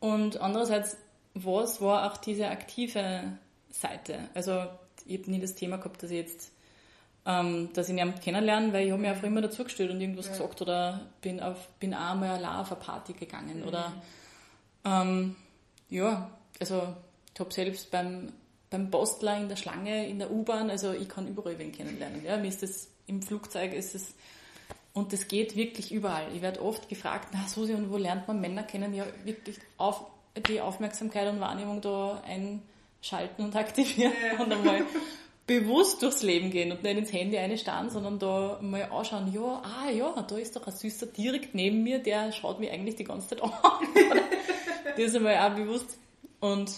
und 0.00 0.40
andererseits, 0.40 0.96
was 1.34 1.80
war 1.80 2.10
auch 2.10 2.18
diese 2.18 2.48
aktive 2.48 3.38
Seite, 3.70 4.28
also 4.34 4.66
ich 5.06 5.20
habe 5.20 5.30
nie 5.30 5.40
das 5.40 5.54
Thema 5.54 5.78
gehabt, 5.78 6.02
dass 6.02 6.10
ich 6.10 6.18
jetzt 6.18 6.53
ähm, 7.26 7.70
dass 7.72 7.88
ich 7.88 7.96
ihn 7.96 8.14
kennenlerne, 8.20 8.72
weil 8.72 8.86
ich 8.86 8.92
habe 8.92 9.00
mir 9.00 9.10
einfach 9.10 9.24
immer 9.24 9.40
dazugestellt 9.40 9.90
und 9.90 10.00
irgendwas 10.00 10.26
ja. 10.26 10.32
gesagt 10.32 10.60
oder 10.60 11.00
bin, 11.22 11.40
auf, 11.40 11.68
bin 11.80 11.94
auch 11.94 12.14
mal 12.14 12.30
allein 12.30 12.60
auf 12.60 12.70
eine 12.70 12.80
Party 12.80 13.14
gegangen 13.14 13.60
mhm. 13.60 13.68
oder 13.68 13.92
ähm, 14.84 15.36
ja, 15.88 16.30
also 16.60 16.94
ich 17.32 17.40
habe 17.40 17.52
selbst 17.52 17.90
beim, 17.90 18.32
beim 18.70 18.90
Postler 18.90 19.38
in 19.38 19.48
der 19.48 19.56
Schlange, 19.56 20.06
in 20.08 20.18
der 20.18 20.30
U-Bahn, 20.30 20.70
also 20.70 20.92
ich 20.92 21.08
kann 21.08 21.26
überall 21.26 21.58
wen 21.58 21.72
kennenlernen. 21.72 22.24
Ja, 22.24 22.36
mir 22.36 22.48
ist 22.48 22.62
das 22.62 22.88
im 23.06 23.22
Flugzeug 23.22 23.72
ist 23.72 23.94
es 23.94 24.14
und 24.92 25.12
das 25.12 25.26
geht 25.26 25.56
wirklich 25.56 25.92
überall. 25.92 26.28
Ich 26.34 26.42
werde 26.42 26.62
oft 26.62 26.88
gefragt, 26.88 27.28
na 27.32 27.48
Susi, 27.48 27.74
und 27.74 27.90
wo 27.90 27.96
lernt 27.96 28.28
man 28.28 28.40
Männer 28.40 28.62
kennen? 28.62 28.94
Ja, 28.94 29.04
wirklich 29.24 29.58
auf, 29.76 30.04
die 30.48 30.60
Aufmerksamkeit 30.60 31.28
und 31.28 31.40
Wahrnehmung 31.40 31.80
da 31.80 32.22
einschalten 32.24 33.42
und 33.44 33.56
aktivieren 33.56 34.12
ja. 34.24 34.42
und 34.42 34.52
einmal 34.52 34.82
bewusst 35.46 36.02
durchs 36.02 36.22
Leben 36.22 36.50
gehen 36.50 36.72
und 36.72 36.82
nicht 36.82 36.96
ins 36.96 37.12
Handy 37.12 37.36
einstarren, 37.36 37.90
sondern 37.90 38.18
da 38.18 38.58
mal 38.62 38.84
anschauen, 38.84 39.32
ja, 39.32 39.62
ah 39.62 39.90
ja, 39.90 40.22
da 40.22 40.36
ist 40.38 40.56
doch 40.56 40.66
ein 40.66 40.74
Süßer 40.74 41.06
direkt 41.06 41.54
neben 41.54 41.82
mir, 41.82 41.98
der 41.98 42.32
schaut 42.32 42.60
mir 42.60 42.72
eigentlich 42.72 42.96
die 42.96 43.04
ganze 43.04 43.28
Zeit 43.28 43.42
an. 43.42 43.52
das 44.84 44.98
ist 44.98 45.16
einmal 45.16 45.36
auch 45.38 45.54
bewusst. 45.54 45.98
Und 46.40 46.72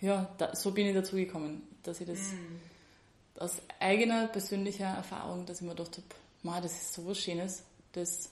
ja, 0.00 0.32
da, 0.38 0.54
so 0.54 0.70
bin 0.70 0.86
ich 0.86 0.94
dazu 0.94 1.16
gekommen, 1.16 1.66
dass 1.82 2.00
ich 2.00 2.06
das 2.06 2.18
mm. 2.18 3.40
aus 3.40 3.56
eigener 3.80 4.28
persönlicher 4.28 4.86
Erfahrung, 4.86 5.44
dass 5.44 5.60
ich 5.60 5.66
mir 5.66 5.74
gedacht 5.74 6.00
habe, 6.42 6.62
das 6.62 6.72
ist 6.72 6.94
so 6.94 7.06
was 7.06 7.18
Schönes, 7.18 7.64
das 7.92 8.30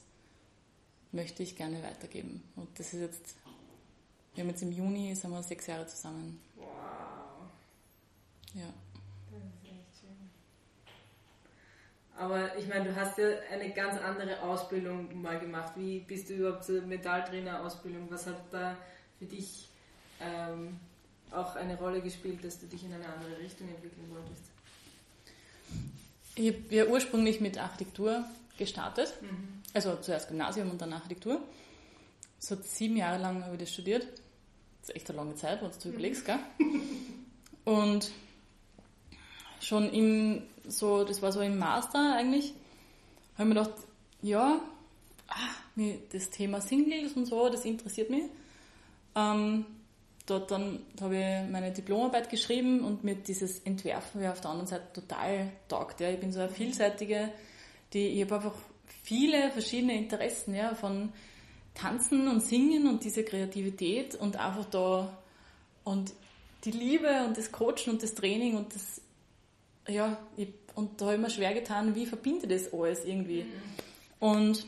möchte 1.10 1.42
ich 1.42 1.56
gerne 1.56 1.82
weitergeben. 1.82 2.42
Und 2.54 2.78
das 2.78 2.94
ist 2.94 3.00
jetzt, 3.00 3.36
wir 4.34 4.44
haben 4.44 4.50
jetzt 4.50 4.62
im 4.62 4.72
Juni, 4.72 5.14
sind 5.14 5.30
wir 5.30 5.42
sechs 5.42 5.66
Jahre 5.66 5.86
zusammen. 5.86 6.40
Wow. 6.56 6.66
Ja. 8.54 8.72
Aber 12.18 12.56
ich 12.56 12.66
meine, 12.66 12.86
du 12.86 12.96
hast 12.96 13.16
ja 13.18 13.28
eine 13.52 13.70
ganz 13.72 14.00
andere 14.00 14.42
Ausbildung 14.42 15.22
mal 15.22 15.38
gemacht. 15.38 15.74
Wie 15.76 16.00
bist 16.00 16.28
du 16.28 16.34
überhaupt 16.34 16.64
zur 16.64 16.82
Metalltrainer-Ausbildung? 16.82 18.10
Was 18.10 18.26
hat 18.26 18.40
da 18.50 18.76
für 19.18 19.26
dich 19.26 19.68
ähm, 20.20 20.80
auch 21.30 21.54
eine 21.54 21.78
Rolle 21.78 22.00
gespielt, 22.00 22.44
dass 22.44 22.58
du 22.58 22.66
dich 22.66 22.84
in 22.84 22.92
eine 22.92 23.06
andere 23.06 23.38
Richtung 23.38 23.68
entwickeln 23.68 24.10
wolltest? 24.10 24.42
Ich 26.34 26.48
habe 26.48 26.74
ja 26.74 26.86
ursprünglich 26.86 27.40
mit 27.40 27.56
Architektur 27.56 28.24
gestartet. 28.58 29.14
Mhm. 29.20 29.62
Also 29.72 29.96
zuerst 29.96 30.28
Gymnasium 30.28 30.70
und 30.70 30.82
dann 30.82 30.92
Architektur. 30.92 31.40
So 32.40 32.56
sieben 32.56 32.96
Jahre 32.96 33.20
lang 33.20 33.44
habe 33.44 33.54
ich 33.54 33.60
das 33.60 33.72
studiert. 33.72 34.02
Das 34.80 34.90
ist 34.90 34.96
echt 34.96 35.10
eine 35.10 35.18
lange 35.18 35.34
Zeit, 35.36 35.62
wenn 35.62 35.70
du 35.70 35.88
überlegst, 35.88 36.24
gell? 36.24 36.38
Und 37.64 38.10
schon 39.60 39.92
im, 39.92 40.42
so, 40.68 41.04
das 41.04 41.22
war 41.22 41.32
so 41.32 41.40
im 41.40 41.58
Master 41.58 42.14
eigentlich, 42.16 42.54
habe 43.36 43.48
ich 43.48 43.54
mir 43.54 43.62
gedacht, 43.62 43.74
ja, 44.22 44.60
ah, 45.28 45.82
das 46.12 46.30
Thema 46.30 46.60
Singles 46.60 47.12
und 47.12 47.26
so, 47.26 47.48
das 47.48 47.64
interessiert 47.64 48.10
mich. 48.10 48.24
Ähm, 49.14 49.64
dort 50.26 50.50
dann 50.50 50.80
habe 51.00 51.16
ich 51.16 51.50
meine 51.50 51.72
Diplomarbeit 51.72 52.30
geschrieben 52.30 52.84
und 52.84 53.04
mir 53.04 53.14
dieses 53.14 53.60
Entwerfen 53.60 54.22
ja 54.22 54.32
auf 54.32 54.40
der 54.40 54.50
anderen 54.50 54.66
Seite 54.66 54.92
total 54.92 55.50
taugt. 55.68 56.00
Ja. 56.00 56.10
Ich 56.10 56.20
bin 56.20 56.32
so 56.32 56.40
eine 56.40 56.50
vielseitige, 56.50 57.30
die, 57.92 58.08
ich 58.08 58.22
habe 58.22 58.36
einfach 58.36 58.54
viele 59.02 59.50
verschiedene 59.50 59.96
Interessen, 59.96 60.54
ja, 60.54 60.74
von 60.74 61.12
Tanzen 61.74 62.28
und 62.28 62.42
Singen 62.42 62.88
und 62.88 63.04
diese 63.04 63.24
Kreativität 63.24 64.14
und 64.16 64.36
einfach 64.36 64.64
da 64.66 65.16
und 65.84 66.12
die 66.64 66.72
Liebe 66.72 67.24
und 67.24 67.38
das 67.38 67.52
Coachen 67.52 67.92
und 67.92 68.02
das 68.02 68.14
Training 68.14 68.56
und 68.56 68.74
das 68.74 69.00
ja, 69.88 70.18
ich, 70.36 70.48
und 70.74 71.00
da 71.00 71.06
habe 71.06 71.16
ich 71.16 71.20
mir 71.20 71.30
schwer 71.30 71.54
getan, 71.54 71.94
wie 71.94 72.06
verbinde 72.06 72.46
das 72.46 72.72
alles 72.72 73.04
irgendwie. 73.04 73.42
Mhm. 73.42 73.48
Und 74.20 74.66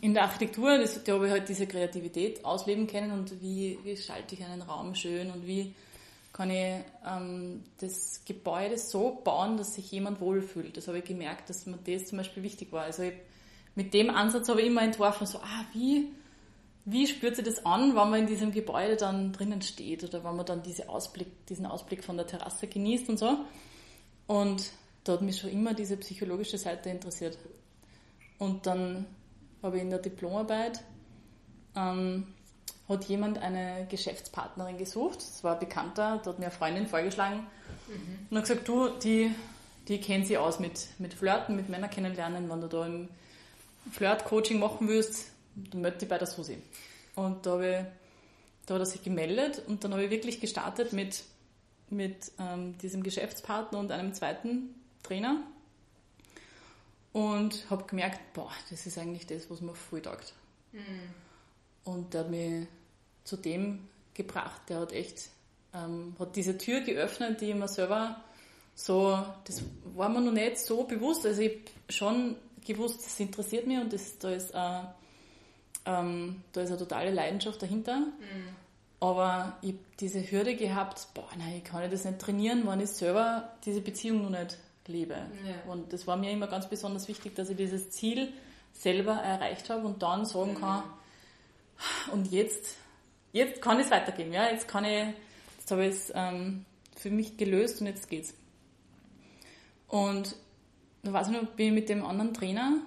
in 0.00 0.14
der 0.14 0.24
Architektur, 0.24 0.78
das, 0.78 1.02
da 1.04 1.14
habe 1.14 1.26
ich 1.26 1.32
halt 1.32 1.48
diese 1.48 1.66
Kreativität 1.66 2.44
ausleben 2.44 2.86
können 2.86 3.12
und 3.12 3.40
wie, 3.40 3.78
wie 3.84 3.96
schalte 3.96 4.34
ich 4.34 4.44
einen 4.44 4.62
Raum 4.62 4.94
schön 4.94 5.30
und 5.30 5.46
wie 5.46 5.74
kann 6.32 6.50
ich 6.50 6.74
ähm, 7.06 7.62
das 7.80 8.20
Gebäude 8.26 8.76
so 8.76 9.22
bauen, 9.24 9.56
dass 9.56 9.74
sich 9.74 9.90
jemand 9.90 10.20
wohlfühlt. 10.20 10.76
Das 10.76 10.86
habe 10.86 10.98
ich 10.98 11.04
gemerkt, 11.04 11.48
dass 11.48 11.64
mir 11.64 11.78
das 11.86 12.06
zum 12.06 12.18
Beispiel 12.18 12.42
wichtig 12.42 12.72
war. 12.72 12.82
Also 12.82 13.04
ich, 13.04 13.14
mit 13.74 13.94
dem 13.94 14.10
Ansatz 14.10 14.48
habe 14.50 14.60
ich 14.60 14.66
immer 14.66 14.82
entworfen, 14.82 15.26
so, 15.26 15.38
ah, 15.38 15.64
wie, 15.72 16.08
wie 16.84 17.06
spürt 17.06 17.36
sich 17.36 17.44
das 17.44 17.64
an, 17.64 17.96
wenn 17.96 18.10
man 18.10 18.20
in 18.20 18.26
diesem 18.26 18.52
Gebäude 18.52 18.96
dann 18.96 19.32
drinnen 19.32 19.62
steht 19.62 20.04
oder 20.04 20.24
wenn 20.24 20.36
man 20.36 20.44
dann 20.44 20.62
diese 20.62 20.90
Ausblick, 20.90 21.46
diesen 21.46 21.64
Ausblick 21.64 22.04
von 22.04 22.18
der 22.18 22.26
Terrasse 22.26 22.66
genießt 22.66 23.08
und 23.08 23.18
so. 23.18 23.38
Und 24.26 24.70
da 25.04 25.12
hat 25.14 25.22
mich 25.22 25.38
schon 25.38 25.50
immer 25.50 25.74
diese 25.74 25.96
psychologische 25.96 26.58
Seite 26.58 26.90
interessiert. 26.90 27.38
Und 28.38 28.66
dann 28.66 29.06
habe 29.62 29.76
ich 29.76 29.82
in 29.82 29.90
der 29.90 30.00
Diplomarbeit, 30.00 30.82
ähm, 31.74 32.34
hat 32.88 33.04
jemand 33.04 33.38
eine 33.38 33.86
Geschäftspartnerin 33.90 34.78
gesucht, 34.78 35.18
das 35.18 35.42
war 35.42 35.54
ein 35.54 35.58
Bekannter, 35.58 36.20
da 36.22 36.30
hat 36.30 36.38
mir 36.38 36.46
eine 36.46 36.54
Freundin 36.54 36.86
vorgeschlagen 36.86 37.46
mhm. 37.88 38.26
und 38.30 38.36
hat 38.36 38.44
gesagt, 38.44 38.68
du, 38.68 38.88
die, 38.88 39.30
die 39.88 40.00
kennt 40.00 40.26
sich 40.26 40.38
aus 40.38 40.60
mit, 40.60 40.86
mit 40.98 41.14
Flirten, 41.14 41.56
mit 41.56 41.68
Männern 41.68 41.90
kennenlernen, 41.90 42.48
wenn 42.48 42.60
du 42.60 42.68
da 42.68 42.86
im 42.86 43.08
Flirt-Coaching 43.90 44.58
machen 44.58 44.88
willst, 44.88 45.30
dann 45.54 45.80
melde 45.80 45.98
dich 45.98 46.08
bei 46.08 46.18
der 46.18 46.26
Susi. 46.26 46.58
Und 47.14 47.46
da, 47.46 47.52
habe 47.52 47.68
ich, 47.68 48.66
da 48.66 48.74
hat 48.74 48.82
er 48.82 48.86
sich 48.86 49.02
gemeldet 49.02 49.62
und 49.66 49.82
dann 49.82 49.92
habe 49.92 50.04
ich 50.04 50.10
wirklich 50.10 50.40
gestartet 50.40 50.92
mit 50.92 51.24
mit 51.90 52.32
ähm, 52.38 52.76
diesem 52.78 53.02
Geschäftspartner 53.02 53.78
und 53.78 53.92
einem 53.92 54.12
zweiten 54.14 54.74
Trainer 55.02 55.42
und 57.12 57.70
habe 57.70 57.84
gemerkt, 57.84 58.20
boah, 58.34 58.50
das 58.70 58.86
ist 58.86 58.98
eigentlich 58.98 59.26
das, 59.26 59.50
was 59.50 59.60
mir 59.60 59.74
voll 59.74 60.02
taugt. 60.02 60.34
Mhm. 60.72 60.80
Und 61.84 62.12
der 62.12 62.20
hat 62.20 62.30
mich 62.30 62.66
zu 63.24 63.36
dem 63.36 63.88
gebracht, 64.14 64.62
der 64.68 64.80
hat 64.80 64.92
echt, 64.92 65.30
ähm, 65.72 66.14
hat 66.18 66.36
diese 66.36 66.58
Tür 66.58 66.80
geöffnet, 66.80 67.40
die 67.40 67.50
ich 67.50 67.54
mir 67.54 67.68
selber 67.68 68.22
so, 68.74 69.24
das 69.44 69.62
war 69.94 70.08
mir 70.08 70.20
noch 70.20 70.32
nicht 70.32 70.58
so 70.58 70.84
bewusst, 70.84 71.24
also 71.24 71.40
ich 71.40 71.52
habe 71.52 71.92
schon 71.92 72.36
gewusst, 72.66 73.06
das 73.06 73.18
interessiert 73.18 73.66
mich 73.66 73.78
und 73.78 73.92
das, 73.92 74.18
da 74.18 74.30
ist 74.32 74.54
eine, 74.54 74.94
ähm, 75.86 76.42
da 76.52 76.62
ist 76.62 76.68
eine 76.68 76.78
totale 76.78 77.12
Leidenschaft 77.12 77.62
dahinter. 77.62 78.00
Mhm. 78.00 78.65
Aber 78.98 79.58
ich 79.60 79.72
habe 79.72 79.78
diese 80.00 80.30
Hürde 80.30 80.56
gehabt, 80.56 81.08
boah, 81.14 81.28
nein, 81.36 81.56
ich 81.58 81.64
kann 81.64 81.88
das 81.90 82.04
nicht 82.04 82.18
trainieren, 82.18 82.66
wenn 82.66 82.80
ich 82.80 82.90
selber 82.90 83.52
diese 83.64 83.80
Beziehung 83.80 84.22
noch 84.22 84.30
nicht 84.30 84.58
lebe. 84.86 85.14
Ja. 85.14 85.70
Und 85.70 85.92
das 85.92 86.06
war 86.06 86.16
mir 86.16 86.30
immer 86.30 86.46
ganz 86.46 86.68
besonders 86.68 87.08
wichtig, 87.08 87.34
dass 87.34 87.50
ich 87.50 87.56
dieses 87.56 87.90
Ziel 87.90 88.32
selber 88.72 89.12
erreicht 89.12 89.68
habe 89.70 89.86
und 89.86 90.02
dann 90.02 90.24
sagen 90.24 90.52
mhm. 90.52 90.60
kann, 90.60 90.82
und 92.12 92.30
jetzt, 92.30 92.76
jetzt 93.32 93.60
kann 93.60 93.78
es 93.78 93.90
weitergehen, 93.90 94.32
ja, 94.32 94.48
jetzt 94.48 94.66
kann 94.66 94.84
ich, 94.84 95.06
jetzt 95.58 95.70
habe 95.70 95.86
ich 95.86 95.94
es 95.94 96.12
ähm, 96.14 96.64
für 96.96 97.10
mich 97.10 97.36
gelöst 97.36 97.80
und 97.80 97.86
jetzt 97.86 98.08
geht's. 98.08 98.34
Und 99.88 100.34
da 101.02 101.12
weiß 101.12 101.28
ich 101.28 101.34
noch, 101.34 101.48
bin 101.50 101.68
ich 101.68 101.72
mit 101.72 101.88
dem 101.88 102.04
anderen 102.04 102.32
Trainer, 102.32 102.78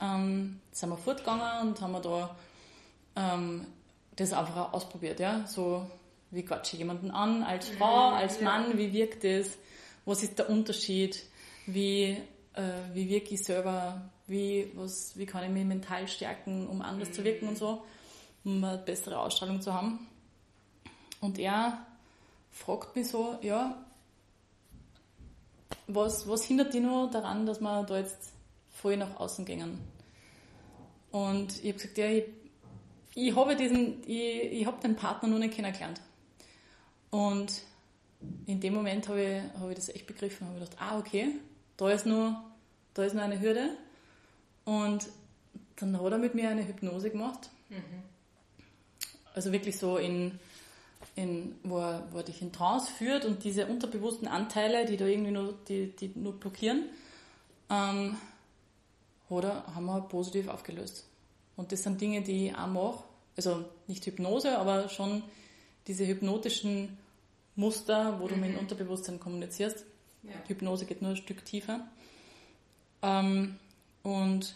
ähm, 0.00 0.60
sind 0.72 0.88
wir 0.88 0.96
fortgegangen 0.96 1.68
und 1.68 1.80
haben 1.80 1.92
wir 1.92 2.00
da 2.00 2.36
ähm, 3.16 3.66
das 4.16 4.32
einfach 4.32 4.72
ausprobiert, 4.72 5.20
ja. 5.20 5.46
So, 5.46 5.86
wie 6.30 6.44
quatsche 6.44 6.76
ich 6.76 6.80
jemanden 6.80 7.10
an, 7.10 7.42
als 7.42 7.68
Frau, 7.68 8.10
als 8.10 8.40
Mann, 8.40 8.76
wie 8.78 8.92
wirkt 8.92 9.24
das, 9.24 9.58
was 10.04 10.22
ist 10.22 10.38
der 10.38 10.48
Unterschied, 10.48 11.22
wie, 11.66 12.16
äh, 12.54 12.62
wie 12.92 13.08
wirke 13.08 13.34
ich 13.34 13.44
selber, 13.44 14.10
wie, 14.26 14.70
was, 14.74 15.16
wie 15.16 15.26
kann 15.26 15.44
ich 15.44 15.50
mich 15.50 15.64
mental 15.64 16.06
stärken, 16.08 16.68
um 16.68 16.82
anders 16.82 17.08
mhm. 17.10 17.12
zu 17.14 17.24
wirken 17.24 17.48
und 17.48 17.58
so, 17.58 17.82
um 18.44 18.62
eine 18.62 18.78
bessere 18.78 19.18
Ausstrahlung 19.18 19.60
zu 19.60 19.74
haben. 19.74 20.06
Und 21.20 21.38
er 21.38 21.86
fragt 22.50 22.96
mich 22.96 23.08
so, 23.08 23.38
ja, 23.42 23.76
was, 25.86 26.28
was 26.28 26.44
hindert 26.44 26.72
dich 26.72 26.80
nur 26.80 27.10
daran, 27.10 27.46
dass 27.46 27.60
wir 27.60 27.82
da 27.84 27.98
jetzt 27.98 28.32
voll 28.70 28.96
nach 28.96 29.18
außen 29.18 29.44
gehen? 29.44 29.78
Und 31.10 31.58
ich 31.64 31.70
habe 31.70 31.74
gesagt, 31.74 31.98
ja, 31.98 32.06
ich 32.08 32.24
ich 33.14 33.34
habe 33.34 33.56
diesen, 33.56 34.02
ich, 34.06 34.52
ich 34.52 34.66
habe 34.66 34.80
den 34.80 34.96
Partner 34.96 35.28
noch 35.28 35.38
nicht 35.38 35.54
kennengelernt. 35.54 36.00
Und 37.10 37.62
in 38.46 38.60
dem 38.60 38.74
Moment 38.74 39.08
habe 39.08 39.22
ich, 39.22 39.60
habe 39.60 39.70
ich 39.70 39.76
das 39.76 39.88
echt 39.88 40.06
begriffen, 40.06 40.46
habe 40.46 40.60
gedacht, 40.60 40.76
ah, 40.80 40.98
okay, 40.98 41.34
da 41.76 41.90
ist 41.90 42.06
nur, 42.06 42.40
da 42.94 43.04
ist 43.04 43.14
noch 43.14 43.22
eine 43.22 43.40
Hürde. 43.40 43.76
Und 44.64 45.08
dann 45.76 46.00
hat 46.00 46.12
er 46.12 46.18
mit 46.18 46.34
mir 46.34 46.50
eine 46.50 46.66
Hypnose 46.66 47.10
gemacht. 47.10 47.50
Mhm. 47.68 48.02
Also 49.34 49.52
wirklich 49.52 49.78
so 49.78 49.96
in, 49.96 50.38
in 51.16 51.54
wo, 51.62 51.78
er, 51.78 52.06
wo 52.12 52.18
er 52.18 52.24
dich 52.24 52.42
in 52.42 52.52
Trance 52.52 52.92
führt 52.92 53.24
und 53.24 53.44
diese 53.44 53.66
unterbewussten 53.66 54.28
Anteile, 54.28 54.86
die 54.86 54.96
da 54.96 55.06
irgendwie 55.06 55.30
nur, 55.30 55.54
die, 55.68 55.94
die 55.96 56.12
nur 56.14 56.38
blockieren, 56.38 56.84
ähm, 57.70 58.16
oder 59.28 59.64
haben 59.74 59.86
wir 59.86 60.00
positiv 60.02 60.48
aufgelöst. 60.48 61.06
Und 61.60 61.72
das 61.72 61.82
sind 61.82 62.00
Dinge, 62.00 62.22
die 62.22 62.46
ich 62.46 62.54
auch 62.56 62.66
mache. 62.68 63.04
Also 63.36 63.66
nicht 63.86 64.06
Hypnose, 64.06 64.58
aber 64.58 64.88
schon 64.88 65.22
diese 65.86 66.06
hypnotischen 66.06 66.96
Muster, 67.54 68.18
wo 68.18 68.28
du 68.28 68.34
mit 68.34 68.46
dem 68.46 68.52
mhm. 68.52 68.60
Unterbewusstsein 68.60 69.20
kommunizierst. 69.20 69.84
Ja. 70.22 70.30
Hypnose 70.48 70.86
geht 70.86 71.02
nur 71.02 71.10
ein 71.10 71.18
Stück 71.18 71.44
tiefer. 71.44 71.86
Ähm, 73.02 73.58
und 74.02 74.54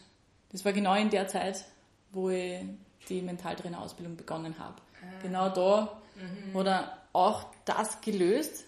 das 0.51 0.65
war 0.65 0.73
genau 0.73 0.95
in 0.95 1.11
der 1.11 1.29
Zeit, 1.29 1.67
wo 2.11 2.31
ich 2.31 2.61
die 3.11 3.21
Mentaltrainerausbildung 3.21 4.17
begonnen 4.17 4.59
habe. 4.59 4.77
Ah. 5.03 5.21
Genau 5.21 5.51
da 5.51 6.01
mhm. 6.15 6.55
wurde 6.55 6.89
auch 7.13 7.45
das 7.67 8.01
gelöst. 8.01 8.65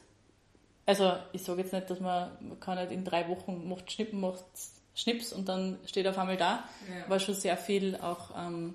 Also 0.85 1.17
ich 1.33 1.43
sage 1.43 1.63
jetzt 1.63 1.73
nicht, 1.73 1.89
dass 1.89 2.01
man, 2.01 2.33
man 2.41 2.61
kann 2.61 2.77
nicht 2.77 2.93
in 2.93 3.03
drei 3.03 3.29
Wochen 3.31 3.67
macht 3.67 3.91
Schnippen, 3.91 4.21
macht 4.21 4.45
Schnips 4.97 5.33
und 5.33 5.49
dann 5.49 5.79
steht 5.87 6.09
auf 6.09 6.19
einmal 6.19 6.37
da. 6.37 6.65
Ja. 6.89 7.09
War 7.09 7.21
schon 7.21 7.37
sehr 7.37 7.57
viel 7.57 7.95
auch 7.97 8.31
ähm, 8.37 8.75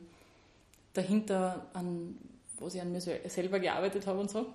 dahinter, 0.93 1.65
an, 1.73 2.17
wo 2.57 2.67
ich 2.67 2.79
an 2.79 2.93
mir 2.93 3.01
selber 3.01 3.59
gearbeitet 3.59 4.07
habe 4.07 4.19
und 4.19 4.31
so. 4.31 4.45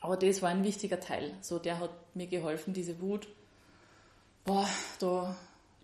Aber 0.00 0.16
das 0.16 0.42
war 0.42 0.50
ein 0.50 0.62
wichtiger 0.62 1.00
Teil. 1.00 1.32
So, 1.40 1.58
der 1.58 1.80
hat 1.80 1.90
mir 2.14 2.28
geholfen, 2.28 2.74
diese 2.74 3.00
Wut 3.00 3.26
boah, 4.44 4.68
da 4.98 5.36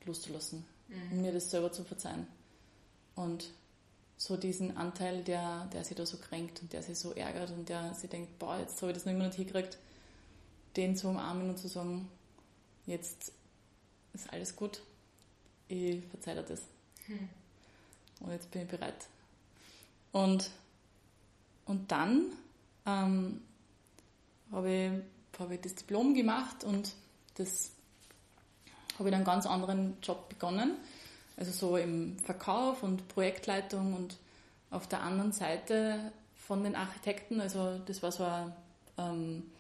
loszulassen 0.05 0.65
mhm. 0.89 1.13
und 1.13 1.23
mir 1.23 1.33
das 1.33 1.51
selber 1.51 1.73
zu 1.73 1.83
verzeihen. 1.85 2.27
Und 3.17 3.51
so 4.17 4.37
diesen 4.37 4.77
Anteil, 4.77 5.25
der, 5.25 5.67
der 5.73 5.85
sich 5.85 5.97
da 5.97 6.05
so 6.05 6.19
kränkt 6.19 6.61
und 6.63 6.73
der 6.73 6.83
sich 6.83 6.99
so 6.99 7.13
ärgert 7.13 7.51
und 7.51 7.69
der 7.69 7.95
sich 7.95 8.11
denkt, 8.11 8.39
boah, 8.39 8.59
jetzt 8.59 8.81
habe 8.83 8.93
ich 8.93 8.99
das 8.99 9.07
noch 9.07 9.13
immer 9.13 9.27
nicht 9.27 9.37
hingekriegt, 9.37 9.79
den 10.77 10.97
zu 10.97 11.09
umarmen 11.09 11.49
und 11.49 11.59
zu 11.59 11.69
sagen, 11.69 12.09
jetzt 12.87 13.33
ist 14.13 14.33
alles 14.33 14.57
gut, 14.57 14.83
ich 15.71 16.05
verzeihe 16.07 16.37
dir 16.37 16.43
das. 16.43 16.63
Hm. 17.07 17.29
Und 18.21 18.33
jetzt 18.33 18.51
bin 18.51 18.63
ich 18.63 18.69
bereit. 18.69 19.07
Und, 20.13 20.51
und 21.65 21.91
dann 21.91 22.33
ähm, 22.87 23.41
habe 24.51 24.71
ich, 24.71 25.39
hab 25.39 25.51
ich 25.51 25.61
das 25.61 25.75
Diplom 25.77 26.15
gemacht 26.15 26.65
und 26.65 26.93
das 27.37 27.71
habe 28.99 29.09
ich 29.09 29.13
dann 29.13 29.21
einen 29.21 29.25
ganz 29.25 29.47
anderen 29.47 29.97
Job 30.03 30.29
begonnen. 30.29 30.77
Also 31.37 31.53
so 31.53 31.77
im 31.77 32.19
Verkauf 32.19 32.83
und 32.83 33.09
Projektleitung 33.09 33.95
und 33.95 34.19
auf 34.71 34.87
der 34.89 35.03
anderen 35.03 35.33
Seite 35.33 36.13
von 36.35 36.65
den 36.65 36.77
Architekten, 36.77 37.41
also 37.41 37.79
das 37.87 38.03
war 38.03 38.13
so 38.13 38.25
ein 38.25 38.53
ähm, 38.99 39.51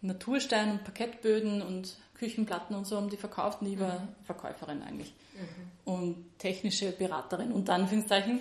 Naturstein 0.00 0.70
und 0.70 0.84
Parkettböden 0.84 1.60
und 1.60 1.96
Küchenplatten 2.22 2.76
und 2.76 2.86
so 2.86 2.96
haben 2.96 3.10
die 3.10 3.16
verkauft 3.16 3.62
und 3.62 3.72
ich 3.72 3.80
war 3.80 3.98
mhm. 3.98 4.08
Verkäuferin 4.24 4.80
eigentlich. 4.82 5.12
Mhm. 5.34 5.92
Und 5.92 6.38
technische 6.38 6.92
Beraterin 6.92 7.50
unter 7.50 7.74
Anführungszeichen. 7.74 8.38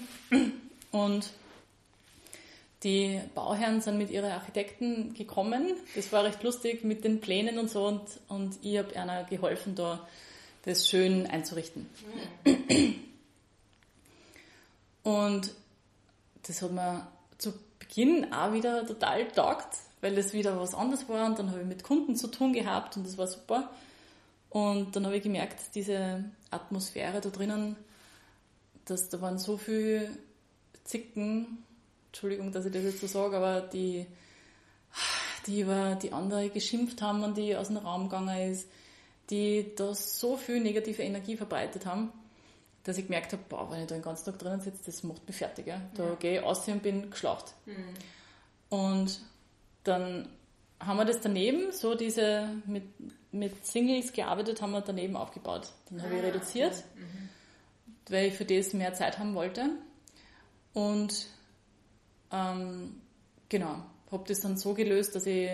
Und 0.92 1.32
die 2.84 3.20
Bauherren 3.34 3.82
sind 3.82 3.98
mit 3.98 4.12
ihren 4.12 4.32
Architekten 4.32 5.15
gekommen. 5.15 5.74
Das 5.96 6.12
war 6.12 6.24
recht 6.24 6.44
lustig 6.44 6.84
mit 6.84 7.04
den 7.04 7.22
Plänen 7.22 7.58
und 7.58 7.72
so 7.72 7.88
und, 7.88 8.02
und 8.28 8.60
ich 8.62 8.78
habe 8.78 8.96
einer 8.96 9.24
geholfen, 9.24 9.74
da 9.74 10.08
das 10.65 10.88
schön 10.88 11.26
einzurichten. 11.26 11.89
Und 15.02 15.56
das 16.44 16.62
hat 16.62 16.72
mir 16.72 17.08
zu 17.39 17.54
Beginn 17.80 18.32
auch 18.32 18.54
wieder 18.54 18.86
total 18.86 19.28
taugt, 19.30 19.76
weil 20.02 20.16
das 20.16 20.34
wieder 20.34 20.60
was 20.60 20.74
anderes 20.74 21.08
war 21.08 21.28
und 21.28 21.40
dann 21.40 21.52
habe 21.52 21.62
ich 21.62 21.68
mit 21.68 21.84
Kunden 21.84 22.16
zu 22.16 22.28
tun 22.28 22.54
gehabt 22.54 22.98
und 22.98 23.06
das 23.06 23.18
war 23.18 23.28
super. 23.28 23.70
Und 24.50 24.96
dann 24.96 25.06
habe 25.06 25.16
ich 25.16 25.24
gemerkt, 25.24 25.76
diese 25.76 26.26
Atmosphäre 26.50 27.22
da 27.22 27.30
drinnen, 27.30 27.78
dass 28.86 29.10
da 29.10 29.22
waren 29.22 29.38
so 29.38 29.58
viele 29.58 30.10
Zicken 30.84 31.64
Entschuldigung, 32.12 32.52
dass 32.52 32.66
ich 32.66 32.74
das 32.74 32.84
jetzt 32.84 33.00
so 33.00 33.08
sage, 33.08 33.38
aber 33.38 33.62
die, 33.62 34.06
die 35.48 35.62
über 35.62 35.96
die 35.96 36.12
andere 36.12 36.50
geschimpft 36.50 37.02
haben 37.02 37.24
und 37.24 37.38
die 37.38 37.56
aus 37.56 37.70
dem 37.70 37.78
Raum 37.78 38.10
gegangen 38.10 38.52
ist, 38.52 38.68
die 39.30 39.74
da 39.78 39.96
so 39.96 40.36
viel 40.36 40.60
negative 40.60 41.04
Energie 41.04 41.38
verbreitet 41.38 41.86
haben, 41.86 42.12
dass 42.84 42.98
ich 42.98 43.06
gemerkt 43.06 43.32
habe, 43.32 43.44
boah, 43.48 43.72
wenn 43.72 43.80
ich 43.80 43.88
da 43.88 43.96
den 43.96 44.02
ganzen 44.02 44.26
Tag 44.26 44.40
drinnen 44.40 44.60
sitze, 44.60 44.82
das 44.86 45.04
macht 45.04 45.26
mich 45.26 45.38
fertig. 45.38 45.68
Ja. 45.68 45.80
Da 45.96 46.04
ja. 46.04 46.16
gehe 46.16 46.40
ich 46.40 46.46
aus 46.46 46.68
und 46.68 46.84
bin 46.84 47.10
geschlaucht. 47.10 47.54
Mhm. 47.66 47.94
Und 48.68 49.22
dann 49.84 50.30
haben 50.80 50.98
wir 50.98 51.06
das 51.06 51.22
daneben, 51.22 51.72
so 51.72 51.96
diese 51.96 52.50
mit, 52.65 52.84
mit 53.32 53.65
Singles 53.65 54.13
gearbeitet, 54.13 54.62
haben 54.62 54.72
wir 54.72 54.82
daneben 54.82 55.15
aufgebaut. 55.15 55.72
Dann 55.89 56.02
habe 56.02 56.15
ich 56.15 56.22
ah, 56.22 56.26
reduziert, 56.26 56.84
mhm. 56.96 57.30
weil 58.10 58.28
ich 58.28 58.34
für 58.34 58.46
das 58.46 58.74
mehr 58.74 58.94
Zeit 58.94 59.20
haben 59.20 59.36
wollte. 59.36 59.70
Und 60.74 61.28
ähm, 62.32 63.02
genau, 63.50 63.84
habe 64.12 64.24
das 64.28 64.41
dann 64.41 64.58
so 64.58 64.74
gelöst, 64.74 65.15
dass 65.15 65.26
ich, 65.26 65.50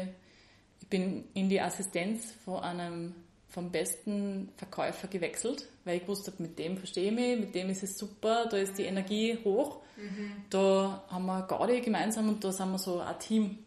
ich 0.81 0.87
bin 0.87 1.25
in 1.33 1.49
die 1.49 1.61
Assistenz 1.61 2.33
von 2.43 2.61
einem 2.61 3.15
vom 3.49 3.71
besten 3.71 4.49
Verkäufer 4.57 5.07
gewechselt, 5.07 5.67
weil 5.85 5.97
ich 5.97 6.07
wusste, 6.07 6.33
mit 6.37 6.59
dem 6.59 6.77
verstehe 6.77 7.09
ich 7.09 7.15
mich, 7.15 7.39
mit 7.39 7.55
dem 7.55 7.69
ist 7.69 7.81
es 7.81 7.97
super, 7.97 8.45
da 8.45 8.57
ist 8.57 8.77
die 8.77 8.83
Energie 8.83 9.37
hoch, 9.43 9.81
mhm. 9.95 10.43
da 10.49 11.03
haben 11.07 11.25
wir 11.25 11.43
Gaudi 11.43 11.81
gemeinsam 11.81 12.27
und 12.29 12.43
da 12.43 12.51
sind 12.51 12.71
wir 12.71 12.77
so 12.77 12.99
ein 12.99 13.17
Team. 13.19 13.59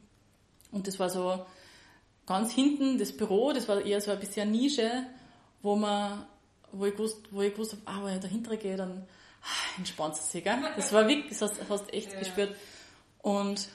Und 0.72 0.86
das 0.86 0.98
war 0.98 1.10
so 1.10 1.44
ganz 2.26 2.52
hinten 2.52 2.98
das 2.98 3.16
Büro, 3.16 3.52
das 3.52 3.68
war 3.68 3.84
eher 3.84 4.00
so 4.00 4.10
ein 4.10 4.20
bisschen 4.20 4.42
eine 4.42 4.52
Nische, 4.52 5.06
wo 5.62 5.76
man, 5.76 6.26
wo 6.72 6.86
ich 6.86 6.92
gewusst, 6.92 7.18
wo 7.30 7.42
ich 7.42 7.52
gewusst 7.52 7.72
habe, 7.72 7.82
ah, 7.86 8.04
wenn 8.04 8.14
ich 8.14 8.20
dahinter 8.20 8.56
gehe, 8.56 8.76
dann 8.76 9.06
ah, 9.42 9.78
entspannt 9.78 10.14
es 10.14 10.30
sich, 10.30 10.44
gell? 10.44 10.58
Das 10.76 10.92
war 10.92 11.08
wirklich, 11.08 11.38
das 11.38 11.42
hast, 11.42 11.68
hast 11.68 11.92
echt 11.92 12.12
ja. 12.12 12.18
gespürt. 12.18 12.54
Und 13.18 13.68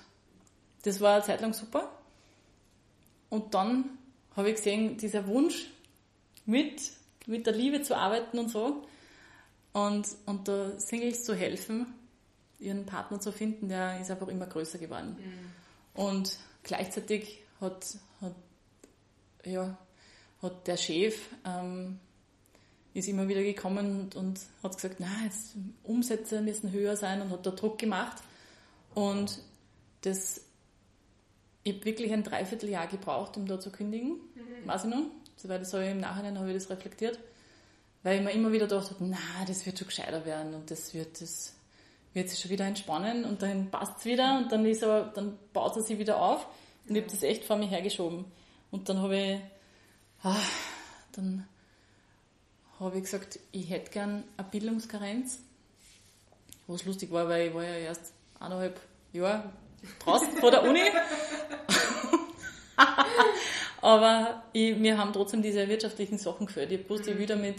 das 0.84 1.02
war 1.02 1.16
eine 1.16 1.24
Zeit 1.24 1.42
lang 1.42 1.54
super. 1.54 1.92
Und 3.30 3.54
dann 3.54 3.98
habe 4.36 4.50
ich 4.50 4.56
gesehen, 4.56 4.98
dieser 4.98 5.28
Wunsch, 5.28 5.68
mit, 6.46 6.92
mit 7.26 7.46
der 7.46 7.54
Liebe 7.54 7.82
zu 7.82 7.98
arbeiten 7.98 8.40
und 8.40 8.50
so, 8.50 8.86
und, 9.74 10.08
und 10.26 10.48
der 10.48 10.80
Singles 10.80 11.26
zu 11.26 11.36
helfen, 11.36 11.94
ihren 12.60 12.86
Partner 12.86 13.20
zu 13.20 13.34
finden, 13.34 13.68
der 13.68 14.00
ist 14.00 14.10
einfach 14.10 14.30
immer 14.30 14.46
größer 14.46 14.78
geworden. 14.78 15.18
Mhm. 15.20 15.65
Und 15.96 16.38
gleichzeitig 16.64 17.40
hat, 17.60 17.86
hat, 18.22 18.36
ja, 19.44 19.78
hat 20.42 20.68
der 20.68 20.78
Chef 20.78 21.18
ähm, 21.46 22.00
ist 22.94 23.10
immer 23.10 23.28
wieder 23.28 23.44
gekommen 23.44 24.02
und, 24.02 24.16
und 24.16 24.40
hat 24.64 24.76
gesagt, 24.76 24.96
na, 25.00 25.26
jetzt 25.26 25.56
Umsätze 25.84 26.42
müssen 26.42 26.72
höher 26.72 26.96
sein 26.96 27.22
und 27.22 27.30
hat 27.30 27.46
da 27.46 27.52
Druck 27.52 27.78
gemacht. 27.78 28.24
Und 28.94 29.40
das, 30.02 30.42
ich 31.64 31.74
habe 31.76 31.86
wirklich 31.86 32.14
ein 32.14 32.24
Dreivierteljahr 32.24 32.88
gebraucht, 32.88 33.36
um 33.36 33.48
da 33.48 33.60
zu 33.60 33.70
kündigen, 33.70 34.12
mhm. 34.12 34.68
weiß 34.68 34.86
ich 34.86 34.90
noch. 34.90 35.08
Soweit 35.36 35.62
ich 35.62 35.68
sage, 35.68 35.90
im 35.90 36.00
Nachhinein 36.00 36.40
habe 36.40 36.48
ich 36.50 36.56
das 36.56 36.70
reflektiert. 36.70 37.20
Weil 38.04 38.20
ich 38.20 38.24
mir 38.24 38.32
immer 38.32 38.52
wieder 38.52 38.68
gedacht 38.68 38.92
habe, 38.92 39.06
na, 39.06 39.46
das 39.46 39.66
wird 39.66 39.78
schon 39.78 39.88
gescheiter 39.88 40.26
werden 40.26 40.54
und 40.54 40.72
das 40.72 40.94
wird, 40.94 41.20
das 41.20 41.54
wird 42.16 42.30
sich 42.30 42.40
schon 42.40 42.50
wieder 42.50 42.66
entspannen 42.66 43.26
und 43.26 43.42
dann 43.42 43.70
passt 43.70 44.00
es 44.00 44.06
wieder 44.06 44.38
und 44.38 44.50
dann 44.52 44.66
ist 44.66 44.84
aber, 44.84 45.12
dann 45.14 45.38
baut 45.52 45.76
er 45.76 45.84
sich 45.84 46.00
wieder 46.00 46.20
auf 46.22 46.48
und 46.88 46.96
ich 46.96 47.02
habe 47.02 47.12
das 47.12 47.24
echt 47.24 47.44
vor 47.44 47.58
mir 47.58 47.68
hergeschoben. 47.68 48.26
Und 48.72 48.88
dann 48.90 49.02
habe 49.02 49.18
ich, 49.18 49.40
ah, 50.24 50.36
dann 51.12 51.46
habe 52.80 52.98
ich 52.98 53.04
gesagt, 53.04 53.40
ich 53.52 53.70
hätte 53.70 53.92
gern 53.92 54.24
eine 54.38 54.48
Bildungskarenz. 54.50 55.40
Was 56.68 56.86
lustig 56.86 57.12
war, 57.12 57.28
weil 57.28 57.50
ich 57.50 57.54
war 57.54 57.64
ja 57.64 57.76
erst 57.76 58.14
eineinhalb 58.40 58.80
Jahre 59.14 59.52
draußen 60.00 60.38
vor 60.38 60.52
der 60.52 60.64
Uni. 60.64 60.82
Aber 63.82 64.44
ich, 64.54 64.82
wir 64.82 64.98
haben 64.98 65.14
trotzdem 65.14 65.42
diese 65.42 65.68
wirtschaftlichen 65.68 66.18
Sachen 66.18 66.48
geführt. 66.48 66.72
Ich 66.72 66.90
wusste 66.90 67.14
mhm. 67.14 67.20
wieder 67.20 67.36
mit, 67.36 67.58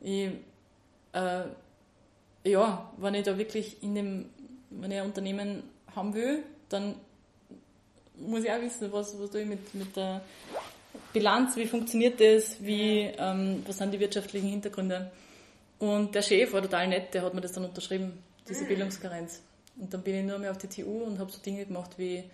ich, 0.00 0.30
äh, 1.12 1.42
ja, 2.48 2.92
wenn 2.96 3.14
ich 3.14 3.24
da 3.24 3.36
wirklich 3.38 3.82
in 3.82 3.94
dem, 3.94 4.26
wenn 4.70 4.90
ich 4.90 4.98
ein 4.98 5.06
Unternehmen 5.06 5.62
haben 5.94 6.14
will, 6.14 6.42
dann 6.68 6.94
muss 8.16 8.44
ich 8.44 8.50
auch 8.50 8.60
wissen, 8.60 8.92
was, 8.92 9.18
was 9.18 9.30
tue 9.30 9.42
ich 9.42 9.48
mit, 9.48 9.74
mit 9.74 9.96
der 9.96 10.22
Bilanz, 11.12 11.56
wie 11.56 11.66
funktioniert 11.66 12.20
das, 12.20 12.62
wie, 12.62 13.00
ähm, 13.00 13.62
was 13.66 13.78
sind 13.78 13.92
die 13.92 14.00
wirtschaftlichen 14.00 14.48
Hintergründe. 14.48 15.10
Und 15.78 16.14
der 16.14 16.22
Chef 16.22 16.52
war 16.52 16.62
total 16.62 16.88
nett, 16.88 17.14
der 17.14 17.22
hat 17.22 17.34
mir 17.34 17.40
das 17.40 17.52
dann 17.52 17.64
unterschrieben, 17.64 18.22
diese. 18.48 18.64
Bildungskarenz. 18.64 19.42
Und 19.78 19.94
dann 19.94 20.02
bin 20.02 20.16
ich 20.16 20.24
nur 20.24 20.38
mehr 20.38 20.50
auf 20.50 20.58
die 20.58 20.66
TU 20.66 21.04
und 21.04 21.18
habe 21.18 21.30
so 21.30 21.38
Dinge 21.38 21.64
gemacht 21.64 21.92
wie 21.98 22.24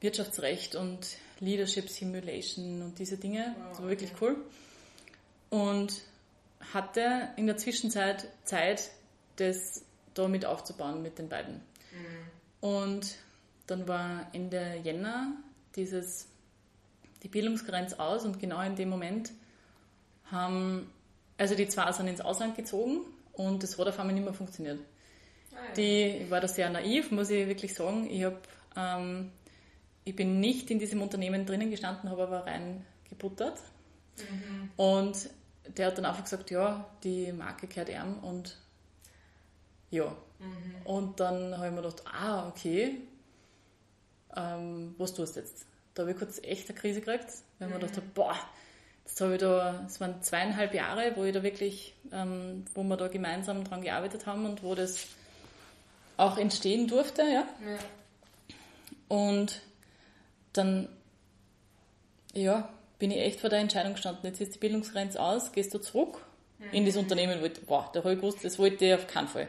Wirtschaftsrecht 0.00 0.74
und 0.74 0.98
Leadership 1.40 1.88
Simulation 1.88 2.82
und 2.82 2.98
diese 2.98 3.16
Dinge. 3.16 3.56
Das 3.70 3.80
war 3.80 3.88
wirklich 3.88 4.10
cool. 4.20 4.36
Und 5.48 6.02
hatte 6.72 7.28
in 7.36 7.46
der 7.46 7.56
Zwischenzeit 7.56 8.26
Zeit, 8.44 8.90
das 9.36 9.84
da 10.14 10.28
mit 10.28 10.44
aufzubauen 10.44 11.02
mit 11.02 11.18
den 11.18 11.28
beiden. 11.28 11.54
Mhm. 11.54 12.68
Und 12.68 13.16
dann 13.66 13.88
war 13.88 14.28
Ende 14.32 14.80
Jänner 14.82 15.32
dieses, 15.76 16.28
die 17.22 17.28
Bildungsgrenze 17.28 17.98
aus 17.98 18.24
und 18.24 18.38
genau 18.38 18.60
in 18.62 18.76
dem 18.76 18.88
Moment 18.88 19.32
haben, 20.26 20.90
also 21.36 21.54
die 21.54 21.68
zwei 21.68 21.90
sind 21.92 22.08
ins 22.08 22.20
Ausland 22.20 22.56
gezogen 22.56 23.00
und 23.32 23.62
das 23.62 23.78
hat 23.78 23.88
auf 23.88 23.98
einmal 23.98 24.14
nicht 24.14 24.24
mehr 24.24 24.34
funktioniert. 24.34 24.78
Ah, 25.52 25.56
ja. 25.68 25.74
Die, 25.74 26.22
ich 26.24 26.30
war 26.30 26.40
da 26.40 26.48
sehr 26.48 26.70
naiv, 26.70 27.10
muss 27.10 27.30
ich 27.30 27.46
wirklich 27.46 27.74
sagen. 27.74 28.08
Ich, 28.08 28.24
hab, 28.24 28.46
ähm, 28.76 29.30
ich 30.04 30.14
bin 30.14 30.40
nicht 30.40 30.70
in 30.70 30.78
diesem 30.78 31.02
Unternehmen 31.02 31.46
drinnen 31.46 31.70
gestanden, 31.70 32.10
habe 32.10 32.24
aber 32.24 32.46
rein 32.46 32.84
gebuttert. 33.08 33.60
Mhm. 34.18 34.70
Und 34.76 35.30
der 35.76 35.88
hat 35.88 35.98
dann 35.98 36.04
einfach 36.04 36.24
gesagt, 36.24 36.50
ja, 36.50 36.88
die 37.02 37.32
Marke 37.32 37.66
gehört 37.66 37.88
ihm 37.88 38.18
und 38.22 38.56
ja. 39.94 40.14
Mhm. 40.38 40.86
Und 40.86 41.20
dann 41.20 41.56
habe 41.56 41.66
ich 41.68 41.72
mir 41.72 41.82
gedacht, 41.82 42.02
ah, 42.06 42.48
okay, 42.48 42.98
ähm, 44.36 44.94
was 44.98 45.14
tust 45.14 45.36
du 45.36 45.40
jetzt? 45.40 45.66
Da 45.94 46.02
habe 46.02 46.12
ich 46.12 46.18
kurz 46.18 46.40
echt 46.42 46.68
eine 46.68 46.78
Krise 46.78 47.00
gekriegt, 47.00 47.26
weil 47.58 47.68
ich 47.68 47.74
mir 47.74 47.80
gedacht 47.80 47.96
habe, 47.96 48.06
boah, 48.14 48.36
jetzt 49.04 49.20
habe 49.20 49.34
ich 49.34 49.40
da, 49.40 49.84
es 49.86 50.00
waren 50.00 50.22
zweieinhalb 50.22 50.74
Jahre, 50.74 51.12
wo 51.16 51.24
ich 51.24 51.32
da 51.32 51.42
wirklich, 51.42 51.94
ähm, 52.12 52.64
wo 52.74 52.82
wir 52.82 52.96
da 52.96 53.08
gemeinsam 53.08 53.64
dran 53.64 53.82
gearbeitet 53.82 54.26
haben 54.26 54.44
und 54.44 54.62
wo 54.62 54.74
das 54.74 55.06
auch 56.16 56.38
entstehen 56.38 56.88
durfte, 56.88 57.22
ja. 57.22 57.46
ja. 57.64 57.78
Und 59.08 59.62
dann, 60.52 60.88
ja, 62.32 62.68
bin 62.98 63.10
ich 63.10 63.18
echt 63.18 63.40
vor 63.40 63.50
der 63.50 63.60
Entscheidung 63.60 63.94
gestanden, 63.94 64.24
jetzt 64.24 64.40
ist 64.40 64.54
die 64.54 64.58
Bildungsgrenze 64.58 65.20
aus, 65.20 65.52
gehst 65.52 65.74
du 65.74 65.78
zurück 65.78 66.18
mhm. 66.18 66.33
In 66.72 66.86
das 66.86 66.96
Unternehmen, 66.96 67.40
wo 67.40 67.46
ich, 67.46 67.60
boah, 67.66 67.90
da 67.92 68.00
habe 68.00 68.14
ich 68.14 68.20
gewusst, 68.20 68.44
das 68.44 68.58
wollte 68.58 68.84
ich 68.84 68.94
auf 68.94 69.06
keinen 69.06 69.28
Fall. 69.28 69.48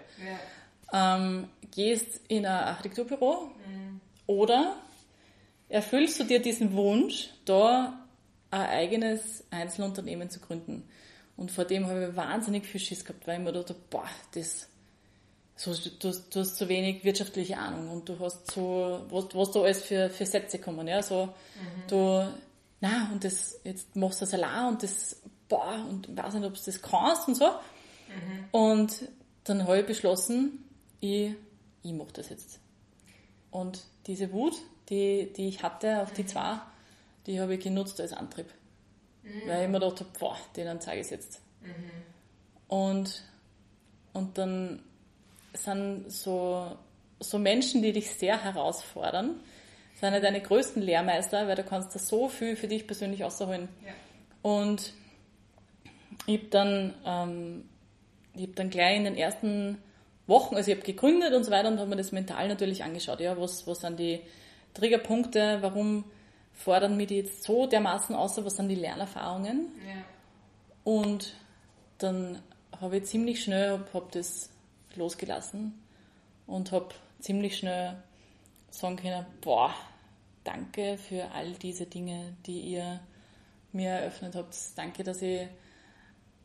Ja. 0.93 1.17
Ähm, 1.17 1.49
gehst 1.71 2.21
in 2.28 2.45
ein 2.45 2.51
Architekturbüro 2.67 3.51
mhm. 3.67 4.01
oder 4.28 4.78
erfüllst 5.69 6.19
du 6.19 6.23
dir 6.23 6.41
diesen 6.41 6.73
Wunsch, 6.73 7.30
da 7.45 8.06
ein 8.51 8.62
eigenes 8.62 9.43
Einzelunternehmen 9.51 10.30
zu 10.30 10.39
gründen. 10.39 10.88
Und 11.38 11.51
vor 11.51 11.65
dem 11.65 11.88
habe 11.88 12.10
ich 12.10 12.15
wahnsinnig 12.15 12.65
viel 12.65 12.80
Schiss 12.80 13.04
gehabt, 13.04 13.28
weil 13.28 13.39
ich 13.39 13.45
mir 13.45 13.51
dachte, 13.51 13.75
boah, 13.89 14.08
das, 14.34 14.69
so, 15.56 15.73
du, 15.73 16.12
du 16.30 16.39
hast 16.39 16.56
zu 16.56 16.69
wenig 16.69 17.04
wirtschaftliche 17.04 17.58
Ahnung 17.58 17.89
und 17.89 18.08
du 18.08 18.19
hast 18.19 18.51
so, 18.51 19.06
was, 19.10 19.25
was 19.34 19.51
da 19.51 19.62
alles 19.62 19.82
für, 19.82 20.10
für 20.10 20.25
Sätze 20.25 20.60
kommen, 20.60 20.88
ja, 20.88 21.01
so, 21.01 21.25
mhm. 21.25 21.88
du, 21.89 22.34
na, 22.80 23.10
und 23.12 23.23
das, 23.23 23.60
jetzt 23.63 23.95
machst 23.95 24.21
du 24.21 24.25
das 24.25 24.34
allein 24.34 24.67
und 24.67 24.84
das, 24.84 25.21
boah, 25.47 25.86
und 25.89 26.10
ich 26.10 26.17
weiß 26.17 26.34
nicht, 26.36 26.45
ob 26.45 26.53
du 26.55 26.62
das 26.65 26.81
kannst 26.81 27.27
und 27.27 27.36
so. 27.36 27.45
Mhm. 27.45 28.45
Und 28.51 29.10
dann 29.43 29.63
habe 29.63 29.79
ich 29.79 29.86
beschlossen, 29.86 30.69
ich, 30.99 31.34
ich 31.84 31.93
mache 31.93 32.13
das 32.13 32.29
jetzt. 32.29 32.60
Und 33.51 33.84
diese 34.08 34.31
Wut, 34.31 34.55
die, 34.89 35.31
die 35.34 35.47
ich 35.47 35.63
hatte 35.63 36.01
auf 36.01 36.12
die 36.13 36.23
mhm. 36.23 36.27
zwei, 36.27 36.60
die 37.25 37.39
habe 37.39 37.55
ich 37.55 37.63
genutzt 37.63 37.99
als 38.01 38.13
Antrieb. 38.13 38.47
Mhm. 39.23 39.47
Weil 39.47 39.63
ich 39.63 39.69
mir 39.69 39.79
gedacht 39.79 39.99
habe, 39.99 40.10
boah, 40.19 40.38
denen 40.55 40.81
zeige 40.81 41.01
ich 41.01 41.05
es 41.05 41.12
jetzt. 41.12 41.41
Mhm. 41.62 41.91
Und, 42.67 43.23
und 44.13 44.38
dann 44.38 44.81
sind 45.53 46.12
so, 46.12 46.75
so 47.19 47.39
Menschen, 47.39 47.81
die 47.81 47.93
dich 47.93 48.12
sehr 48.12 48.43
herausfordern, 48.43 49.39
sind 49.95 50.13
ja 50.13 50.19
deine 50.19 50.41
größten 50.41 50.81
Lehrmeister, 50.81 51.47
weil 51.47 51.55
du 51.55 51.63
kannst 51.63 51.95
da 51.95 51.99
so 51.99 52.27
viel 52.27 52.55
für 52.55 52.67
dich 52.67 52.86
persönlich 52.86 53.23
rausholen. 53.23 53.69
Ja. 53.86 53.93
Und 54.41 54.93
ich 56.25 56.39
habe 56.39 56.47
dann, 56.49 56.93
ähm, 57.05 57.69
hab 58.38 58.55
dann 58.55 58.69
gleich 58.69 58.97
in 58.97 59.03
den 59.05 59.17
ersten 59.17 59.77
Wochen, 60.27 60.55
also 60.55 60.71
ich 60.71 60.77
habe 60.77 60.85
gegründet 60.85 61.33
und 61.33 61.43
so 61.43 61.51
weiter 61.51 61.69
und 61.69 61.79
habe 61.79 61.89
mir 61.89 61.97
das 61.97 62.11
mental 62.11 62.47
natürlich 62.47 62.83
angeschaut. 62.83 63.19
Ja, 63.19 63.39
was, 63.39 63.67
was 63.67 63.79
sind 63.79 63.99
die 63.99 64.21
Triggerpunkte, 64.73 65.59
warum 65.61 66.05
fordern 66.53 66.97
mich 66.97 67.07
die 67.07 67.17
jetzt 67.17 67.43
so 67.43 67.67
dermaßen 67.67 68.15
aus, 68.15 68.43
was 68.43 68.55
sind 68.55 68.69
die 68.69 68.75
Lernerfahrungen? 68.75 69.67
Ja. 69.85 70.03
Und 70.83 71.33
dann 71.97 72.41
habe 72.79 72.97
ich 72.97 73.05
ziemlich 73.05 73.43
schnell 73.43 73.71
hab, 73.71 73.93
hab 73.93 74.11
das 74.11 74.49
losgelassen 74.95 75.73
und 76.47 76.71
habe 76.71 76.89
ziemlich 77.19 77.57
schnell 77.57 77.95
sagen 78.69 78.97
können, 78.97 79.25
boah, 79.41 79.73
danke 80.43 80.97
für 80.97 81.31
all 81.33 81.53
diese 81.53 81.85
Dinge, 81.85 82.35
die 82.45 82.59
ihr 82.61 82.99
mir 83.71 83.89
eröffnet 83.89 84.35
habt. 84.35 84.55
Danke, 84.75 85.03
dass 85.03 85.21
ich, 85.21 85.47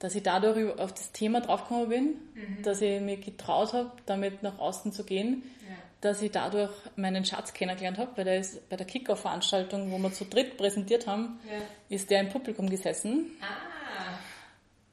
dass 0.01 0.15
ich 0.15 0.23
dadurch 0.23 0.79
auf 0.79 0.93
das 0.93 1.13
Thema 1.13 1.41
draufgekommen 1.41 1.89
bin, 1.89 2.05
mhm. 2.35 2.63
dass 2.63 2.81
ich 2.81 3.01
mir 3.01 3.19
getraut 3.19 3.75
habe, 3.75 3.93
damit 4.07 4.43
nach 4.43 4.59
außen 4.59 4.93
zu 4.93 5.05
gehen, 5.05 5.43
ja. 5.69 5.77
dass 6.01 6.23
ich 6.23 6.33
dadurch 6.33 6.73
meinen 6.97 7.25
Schatz 7.25 7.53
kennengelernt 7.53 7.99
habe, 7.99 8.17
weil 8.17 8.25
der 8.25 8.41
ist 8.41 8.69
bei 8.71 8.77
der 8.77 8.87
Kickoff-Veranstaltung, 8.87 9.93
wo 9.93 9.99
wir 9.99 10.13
zu 10.13 10.25
dritt 10.25 10.57
präsentiert 10.57 11.07
haben, 11.07 11.39
ja. 11.47 11.61
ist 11.95 12.11
der 12.11 12.21
im 12.21 12.31
Publikum 12.31 12.69
gesessen. 12.69 13.27
Ah. 13.41 13.71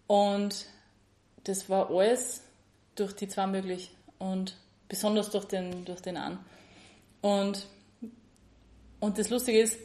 Und 0.07 0.65
das 1.45 1.69
war 1.69 1.89
alles 1.89 2.43
durch 2.95 3.13
die 3.13 3.29
zwei 3.29 3.47
möglich 3.47 3.91
und 4.19 4.57
besonders 4.89 5.29
durch 5.29 5.45
den, 5.45 5.85
durch 5.85 6.01
den 6.01 6.17
an. 6.17 6.39
Und, 7.21 7.65
und 8.99 9.17
das 9.17 9.29
Lustige 9.29 9.61
ist, 9.61 9.79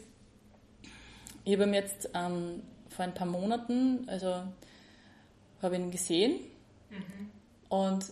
ich 1.45 1.53
habe 1.53 1.63
ihn 1.63 1.73
jetzt 1.73 2.09
ähm, 2.13 2.63
vor 2.89 3.05
ein 3.05 3.13
paar 3.13 3.27
Monaten, 3.27 4.07
also 4.07 4.43
habe 5.63 5.75
ihn 5.75 5.91
gesehen 5.91 6.39
mhm. 6.89 7.29
und 7.69 8.05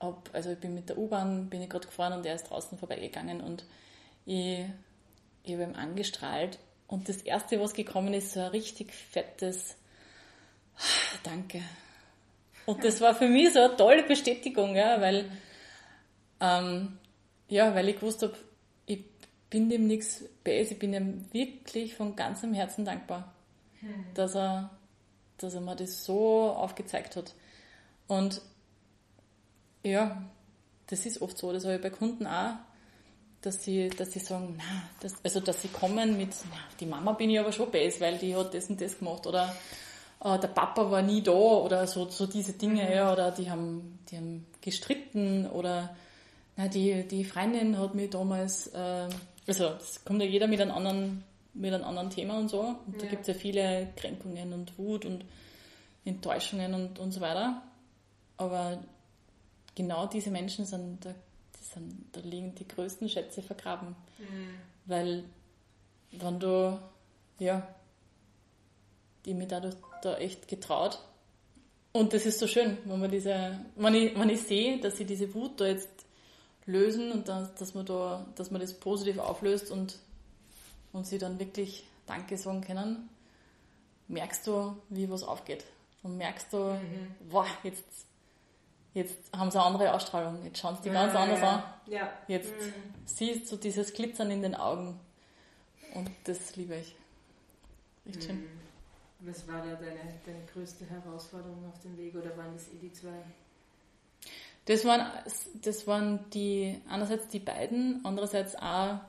hab, 0.00 0.30
also 0.32 0.50
ich 0.50 0.58
bin 0.58 0.74
mit 0.74 0.88
der 0.88 0.98
U-Bahn, 0.98 1.48
bin 1.48 1.62
ich 1.62 1.68
gerade 1.68 1.86
gefahren 1.86 2.12
und 2.12 2.24
er 2.24 2.34
ist 2.34 2.50
draußen 2.50 2.78
vorbeigegangen 2.78 3.40
und 3.40 3.64
ich, 4.26 4.64
ich 5.44 5.52
habe 5.52 5.64
ihn 5.64 5.74
angestrahlt 5.74 6.58
und 6.86 7.08
das 7.08 7.18
erste, 7.18 7.60
was 7.60 7.74
gekommen 7.74 8.14
ist, 8.14 8.32
so 8.32 8.40
ein 8.40 8.48
richtig 8.48 8.92
fettes 8.92 9.76
Danke. 11.22 11.62
Und 12.66 12.84
das 12.84 13.00
war 13.00 13.14
für 13.14 13.28
mich 13.28 13.52
so 13.52 13.60
eine 13.60 13.76
tolle 13.76 14.02
Bestätigung, 14.02 14.76
ja, 14.76 15.00
weil 15.00 15.30
ähm, 16.40 16.98
ja, 17.48 17.74
weil 17.74 17.88
ich 17.88 17.96
gewusst 17.96 18.22
habe, 18.22 18.36
ich 18.86 19.02
bin 19.48 19.70
dem 19.70 19.86
nichts 19.86 20.24
böse, 20.44 20.74
ich 20.74 20.78
bin 20.78 20.92
ihm 20.92 21.24
wirklich 21.32 21.94
von 21.94 22.14
ganzem 22.14 22.52
Herzen 22.52 22.84
dankbar, 22.84 23.32
hm. 23.80 24.04
dass, 24.14 24.36
er, 24.36 24.70
dass 25.38 25.54
er 25.54 25.60
mir 25.60 25.76
das 25.76 26.04
so 26.04 26.50
aufgezeigt 26.50 27.16
hat. 27.16 27.34
Und 28.06 28.40
ja, 29.82 30.22
das 30.86 31.06
ist 31.06 31.20
oft 31.22 31.38
so, 31.38 31.52
das 31.52 31.64
habe 31.64 31.76
ich 31.76 31.82
bei 31.82 31.90
Kunden 31.90 32.26
auch, 32.26 32.54
dass 33.40 33.62
sie, 33.62 33.88
dass 33.90 34.12
sie 34.12 34.18
sagen, 34.18 34.54
na, 34.58 34.88
das, 35.00 35.14
also 35.22 35.40
dass 35.40 35.62
sie 35.62 35.68
kommen 35.68 36.16
mit, 36.16 36.30
na, 36.50 36.56
die 36.80 36.86
Mama 36.86 37.12
bin 37.12 37.30
ich 37.30 37.38
aber 37.38 37.52
schon 37.52 37.70
böse, 37.70 38.00
weil 38.00 38.18
die 38.18 38.34
hat 38.34 38.52
das 38.52 38.68
und 38.68 38.80
das 38.80 38.98
gemacht 38.98 39.26
oder 39.26 39.54
äh, 40.24 40.38
der 40.38 40.48
Papa 40.48 40.90
war 40.90 41.02
nie 41.02 41.22
da 41.22 41.32
oder 41.32 41.86
so, 41.86 42.08
so 42.08 42.26
diese 42.26 42.54
Dinge, 42.54 42.84
mhm. 42.84 42.92
ja, 42.92 43.12
oder 43.12 43.30
die 43.30 43.50
haben, 43.50 44.00
die 44.10 44.16
haben 44.16 44.46
gestritten 44.60 45.46
oder 45.46 45.94
na, 46.56 46.66
die, 46.66 47.06
die 47.06 47.24
Freundin 47.24 47.78
hat 47.78 47.94
mir 47.94 48.10
damals, 48.10 48.66
äh, 48.68 49.08
also 49.46 49.66
es 49.80 50.04
kommt 50.04 50.20
ja 50.20 50.26
jeder 50.26 50.48
mit 50.48 50.60
einem 50.60 50.72
anderen, 50.72 51.24
mit 51.58 51.74
einem 51.74 51.84
anderen 51.84 52.10
Thema 52.10 52.38
und 52.38 52.48
so. 52.48 52.60
Und 52.60 52.94
ja. 52.94 53.00
da 53.00 53.06
gibt 53.06 53.22
es 53.22 53.28
ja 53.28 53.34
viele 53.34 53.88
Kränkungen 53.96 54.52
und 54.52 54.78
Wut 54.78 55.04
und 55.04 55.24
Enttäuschungen 56.04 56.74
und, 56.74 56.98
und 56.98 57.12
so 57.12 57.20
weiter. 57.20 57.62
Aber 58.36 58.78
genau 59.74 60.06
diese 60.06 60.30
Menschen 60.30 60.64
sind 60.64 61.04
da, 61.04 61.14
sind, 61.60 62.06
da 62.12 62.20
liegen 62.20 62.54
die 62.54 62.66
größten 62.66 63.08
Schätze 63.08 63.42
vergraben. 63.42 63.96
Mhm. 64.18 64.54
Weil 64.86 65.24
wenn 66.12 66.40
du, 66.40 66.78
ja, 67.38 67.66
die 69.24 69.34
mir 69.34 69.46
dadurch 69.46 69.74
da 70.02 70.16
echt 70.16 70.48
getraut. 70.48 70.98
Und 71.92 72.12
das 72.12 72.26
ist 72.26 72.38
so 72.38 72.46
schön, 72.46 72.78
wenn 72.84 73.00
man 73.00 73.10
diese, 73.10 73.58
wenn 73.76 73.94
ich, 73.94 74.18
wenn 74.18 74.28
ich 74.30 74.42
sehe, 74.42 74.80
dass 74.80 74.96
sie 74.96 75.04
diese 75.04 75.34
Wut 75.34 75.60
da 75.60 75.66
jetzt 75.66 75.88
lösen 76.66 77.12
und 77.12 77.28
dass, 77.28 77.54
dass 77.54 77.74
man 77.74 77.86
da, 77.86 78.26
dass 78.36 78.50
man 78.50 78.60
das 78.60 78.74
positiv 78.74 79.18
auflöst 79.18 79.70
und, 79.70 79.98
und 80.92 81.06
sie 81.06 81.18
dann 81.18 81.38
wirklich 81.38 81.84
Danke 82.06 82.38
sagen 82.38 82.62
können, 82.62 83.08
merkst 84.08 84.46
du, 84.46 84.76
wie 84.88 85.10
was 85.10 85.22
aufgeht. 85.22 85.64
Und 86.02 86.16
merkst 86.16 86.52
du, 86.52 86.58
mhm. 86.58 87.14
wow, 87.28 87.46
jetzt, 87.62 87.84
jetzt 88.94 89.16
haben 89.36 89.50
sie 89.50 89.58
eine 89.58 89.66
andere 89.66 89.92
Ausstrahlung, 89.92 90.44
jetzt 90.44 90.58
schauen 90.58 90.76
sie 90.76 90.82
die 90.84 90.90
ganz 90.90 91.12
ja, 91.12 91.20
anders 91.20 91.40
ja. 91.40 91.50
an. 91.50 91.62
Ja. 91.86 92.12
Jetzt 92.28 92.52
mhm. 92.52 92.72
siehst 93.04 93.52
du 93.52 93.56
dieses 93.56 93.92
Glitzern 93.92 94.30
in 94.30 94.42
den 94.42 94.54
Augen. 94.54 94.98
Und 95.94 96.10
das 96.24 96.56
liebe 96.56 96.76
ich. 96.76 96.94
Echt 98.06 98.24
schön. 98.24 98.36
Mhm. 98.36 98.48
Was 99.20 99.46
war 99.48 99.58
da 99.58 99.74
deine, 99.74 99.98
deine 100.24 100.44
größte 100.52 100.86
Herausforderung 100.86 101.66
auf 101.68 101.80
dem 101.80 101.96
Weg 101.98 102.14
oder 102.14 102.36
waren 102.36 102.54
das 102.54 102.68
eh 102.68 102.78
die 102.80 102.92
zwei? 102.92 103.24
Das 104.66 104.84
waren, 104.84 105.10
das 105.62 105.86
waren 105.86 106.30
die, 106.30 106.80
einerseits 106.88 107.28
die 107.28 107.40
beiden, 107.40 108.00
andererseits 108.04 108.54
auch, 108.54 109.00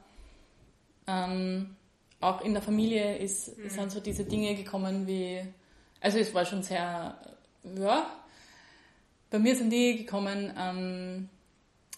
ähm, 1.10 1.76
auch 2.20 2.42
in 2.42 2.54
der 2.54 2.62
Familie 2.62 3.18
ist, 3.18 3.58
mhm. 3.58 3.70
sind 3.70 3.92
so 3.92 4.00
diese 4.00 4.26
Dinge 4.26 4.56
gekommen 4.56 5.08
wie, 5.08 5.42
also 6.02 6.20
es 6.20 6.34
war 6.34 6.46
schon 6.46 6.64
sehr 6.64 7.18
ja, 7.64 8.06
bei 9.30 9.40
mir 9.40 9.56
sind 9.56 9.70
die 9.70 9.98
gekommen, 9.98 10.54
ähm, 10.58 11.30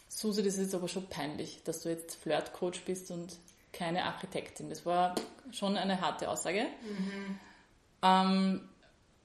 Susi, 0.09 0.43
das 0.43 0.57
ist 0.57 0.75
aber 0.75 0.87
schon 0.87 1.07
peinlich, 1.07 1.61
dass 1.63 1.81
du 1.81 1.89
jetzt 1.89 2.15
Flirtcoach 2.15 2.83
bist 2.85 3.09
und 3.11 3.37
keine 3.71 4.03
Architektin. 4.03 4.69
Das 4.69 4.85
war 4.85 5.15
schon 5.51 5.77
eine 5.77 6.01
harte 6.01 6.29
Aussage. 6.29 6.65
Mhm. 6.83 7.39
Ähm, 8.03 8.69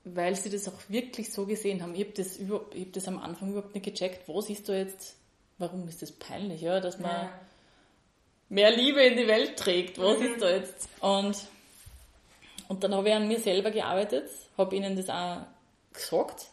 weil 0.04 0.36
sie 0.36 0.50
das 0.50 0.68
auch 0.68 0.78
wirklich 0.88 1.32
so 1.32 1.46
gesehen 1.46 1.82
haben. 1.82 1.94
Ich 1.96 2.02
habe 2.02 2.12
das, 2.12 2.38
hab 2.38 2.92
das 2.92 3.08
am 3.08 3.18
Anfang 3.18 3.50
überhaupt 3.50 3.74
nicht 3.74 3.84
gecheckt. 3.84 4.28
Was 4.28 4.48
ist 4.48 4.68
da 4.68 4.74
jetzt, 4.74 5.16
warum 5.58 5.88
ist 5.88 6.00
das 6.00 6.12
peinlich, 6.12 6.60
ja, 6.60 6.78
dass 6.78 7.00
man 7.00 7.10
ja. 7.10 7.40
Mehr 8.48 8.70
Liebe 8.70 9.02
in 9.02 9.16
die 9.16 9.26
Welt 9.26 9.56
trägt? 9.56 9.98
Was 9.98 10.18
mhm. 10.18 10.26
ist 10.26 10.42
da 10.42 10.50
jetzt? 10.50 10.88
Und, 11.00 11.36
und 12.68 12.84
dann 12.84 12.94
habe 12.94 13.08
ich 13.08 13.14
an 13.14 13.28
mir 13.28 13.40
selber 13.40 13.70
gearbeitet, 13.70 14.30
habe 14.56 14.76
ihnen 14.76 14.96
das 14.96 15.08
auch 15.08 15.46
gesagt, 15.92 16.46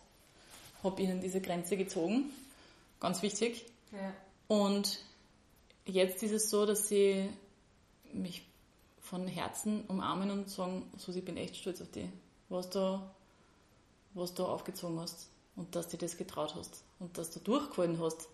habe 0.83 1.01
ihnen 1.01 1.21
diese 1.21 1.41
Grenze 1.41 1.77
gezogen. 1.77 2.31
Ganz 2.99 3.21
wichtig. 3.21 3.65
Ja. 3.91 4.13
Und 4.47 4.99
jetzt 5.85 6.23
ist 6.23 6.31
es 6.31 6.49
so, 6.49 6.65
dass 6.65 6.87
sie 6.87 7.29
mich 8.11 8.43
von 9.01 9.27
Herzen 9.27 9.83
umarmen 9.87 10.31
und 10.31 10.49
sagen, 10.49 10.89
Susi, 10.97 11.19
ich 11.19 11.25
bin 11.25 11.37
echt 11.37 11.55
stolz 11.57 11.81
auf 11.81 11.91
dich, 11.91 12.07
was 12.49 12.69
du, 12.69 13.01
was 14.13 14.33
du 14.33 14.45
aufgezogen 14.45 14.99
hast 14.99 15.27
und 15.55 15.75
dass 15.75 15.89
du 15.89 15.97
das 15.97 16.17
getraut 16.17 16.55
hast 16.55 16.83
und 16.99 17.17
dass 17.17 17.31
du 17.31 17.39
durchgehalten 17.39 17.99
hast. 17.99 18.27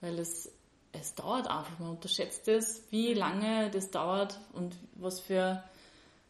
Weil 0.00 0.18
es, 0.18 0.50
es 0.92 1.14
dauert 1.14 1.48
einfach, 1.48 1.78
man 1.78 1.90
unterschätzt 1.90 2.48
es, 2.48 2.82
wie 2.90 3.14
lange 3.14 3.70
das 3.70 3.90
dauert 3.90 4.38
und 4.52 4.74
was 4.94 5.20
für 5.20 5.62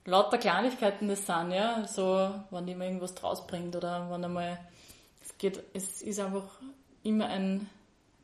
lauter 0.05 0.39
Kleinigkeiten 0.39 1.09
das 1.09 1.27
sind, 1.27 1.53
ja, 1.53 1.87
so, 1.87 2.35
wenn 2.51 2.67
jemand 2.67 2.89
irgendwas 2.89 3.15
draus 3.15 3.47
bringt 3.47 3.77
oder 3.77 4.11
wenn 4.11 4.25
einmal, 4.25 4.59
es 5.23 5.37
geht, 5.39 5.63
es 5.75 6.03
ist 6.03 6.19
einfach 6.19 6.45
immer 7.03 7.27
ein, 7.27 7.69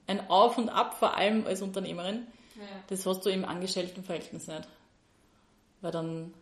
ein 0.07 0.29
Auf 0.29 0.59
und 0.59 0.69
Ab, 0.69 0.95
vor 0.99 1.17
allem 1.17 1.47
als 1.47 1.63
Unternehmerin. 1.63 2.27
Ja. 2.57 2.63
Das 2.89 3.05
hast 3.07 3.25
du 3.25 3.31
im 3.31 3.45
Angestelltenverhältnis 3.45 4.47
nicht. 4.47 4.69
Weil 5.81 5.93
dann, 5.93 6.35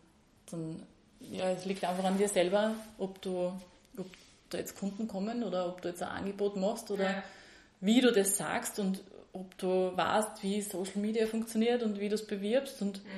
dann, 0.50 0.82
ja, 1.20 1.50
es 1.50 1.64
liegt 1.64 1.84
einfach 1.84 2.04
an 2.04 2.18
dir 2.18 2.28
selber, 2.28 2.74
ob 2.98 3.20
du, 3.22 3.52
ob 3.98 4.06
da 4.50 4.58
jetzt 4.58 4.78
Kunden 4.78 5.08
kommen 5.08 5.42
oder 5.42 5.66
ob 5.66 5.82
du 5.82 5.88
jetzt 5.88 6.02
ein 6.02 6.08
Angebot 6.08 6.56
machst 6.56 6.90
oder 6.90 7.10
ja. 7.10 7.22
wie 7.80 8.00
du 8.00 8.12
das 8.12 8.36
sagst 8.36 8.78
und 8.78 9.00
ob 9.32 9.56
du 9.58 9.96
weißt, 9.96 10.42
wie 10.42 10.60
Social 10.60 10.98
Media 10.98 11.26
funktioniert 11.26 11.82
und 11.82 12.00
wie 12.00 12.08
du 12.08 12.14
es 12.14 12.26
bewirbst 12.26 12.82
und 12.82 13.04
mhm. 13.04 13.08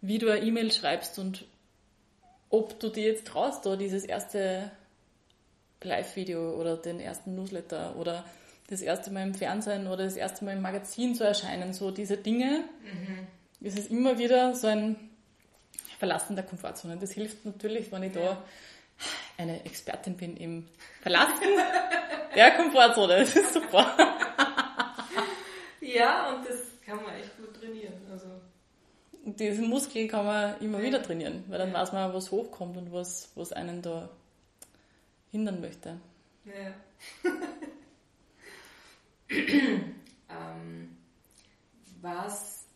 wie 0.00 0.18
du 0.18 0.30
eine 0.30 0.44
E-Mail 0.44 0.72
schreibst 0.72 1.18
und 1.18 1.44
ob 2.50 2.78
du 2.80 2.88
dir 2.88 3.04
jetzt 3.04 3.26
traust, 3.26 3.66
da 3.66 3.76
dieses 3.76 4.04
erste 4.04 4.70
Live-Video 5.82 6.54
oder 6.54 6.76
den 6.76 7.00
ersten 7.00 7.34
Newsletter 7.34 7.96
oder 7.96 8.24
das 8.68 8.80
erste 8.80 9.10
Mal 9.10 9.22
im 9.22 9.34
Fernsehen 9.34 9.86
oder 9.86 10.04
das 10.04 10.16
erste 10.16 10.44
Mal 10.44 10.52
im 10.52 10.62
Magazin 10.62 11.14
zu 11.14 11.24
erscheinen, 11.24 11.72
so 11.72 11.90
diese 11.90 12.16
Dinge, 12.16 12.64
mhm. 12.82 13.26
ist 13.66 13.78
es 13.78 13.88
immer 13.88 14.18
wieder 14.18 14.54
so 14.54 14.66
ein 14.66 14.96
Verlassen 15.98 16.36
der 16.36 16.44
Komfortzone. 16.44 16.96
Das 16.96 17.12
hilft 17.12 17.44
natürlich, 17.44 17.92
wenn 17.92 18.02
ich 18.04 18.14
ja. 18.14 18.22
da 18.22 18.44
eine 19.36 19.64
Expertin 19.64 20.16
bin 20.16 20.36
im 20.36 20.68
Verlassen 21.02 21.42
der 22.34 22.50
Komfortzone. 22.52 23.18
Das 23.20 23.36
ist 23.36 23.54
super. 23.54 23.94
Ja, 25.94 26.34
und 26.34 26.46
das 26.46 26.58
kann 26.84 27.02
man 27.02 27.14
echt 27.14 27.36
gut 27.36 27.54
trainieren. 27.54 27.94
Also. 28.10 28.26
Diesen 29.24 29.68
Muskel 29.68 30.08
kann 30.08 30.26
man 30.26 30.60
immer 30.60 30.82
wieder 30.82 31.02
trainieren, 31.02 31.44
weil 31.48 31.58
dann 31.58 31.72
ja. 31.72 31.80
weiß 31.80 31.92
man, 31.92 32.12
was 32.12 32.30
hochkommt 32.30 32.76
und 32.76 32.92
was, 32.92 33.30
was 33.34 33.52
einen 33.52 33.80
da 33.80 34.10
hindern 35.30 35.60
möchte. 35.60 35.98
Ja. 36.44 36.74
ähm, 39.30 40.96
was, 42.02 42.66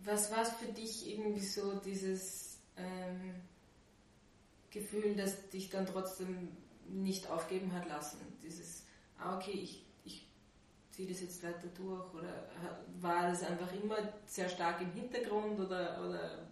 was 0.00 0.30
war 0.30 0.42
es 0.42 0.50
für 0.50 0.72
dich 0.72 1.10
irgendwie 1.10 1.44
so 1.44 1.80
dieses 1.80 2.58
ähm, 2.76 3.36
Gefühl, 4.70 5.16
das 5.16 5.48
dich 5.48 5.70
dann 5.70 5.86
trotzdem 5.86 6.48
nicht 6.88 7.30
aufgeben 7.30 7.72
hat 7.72 7.88
lassen? 7.88 8.18
Dieses, 8.42 8.84
ah, 9.18 9.36
okay, 9.36 9.52
ich 9.52 9.85
ziehe 10.96 11.08
das 11.08 11.20
jetzt 11.20 11.42
weiter 11.42 11.68
durch 11.76 12.14
oder 12.14 12.48
war 13.00 13.28
das 13.28 13.42
einfach 13.42 13.70
immer 13.74 13.96
sehr 14.24 14.48
stark 14.48 14.80
im 14.80 14.92
Hintergrund 14.92 15.60
oder, 15.60 16.02
oder 16.02 16.48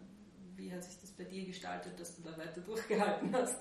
wie 0.55 0.71
hat 0.71 0.85
sich 0.85 1.01
das 1.01 1.11
bei 1.13 1.25
dir 1.25 1.47
gestaltet, 1.47 1.99
dass 1.99 2.15
du 2.17 2.23
da 2.23 2.37
weiter 2.37 2.61
durchgehalten 2.61 3.35
hast? 3.35 3.59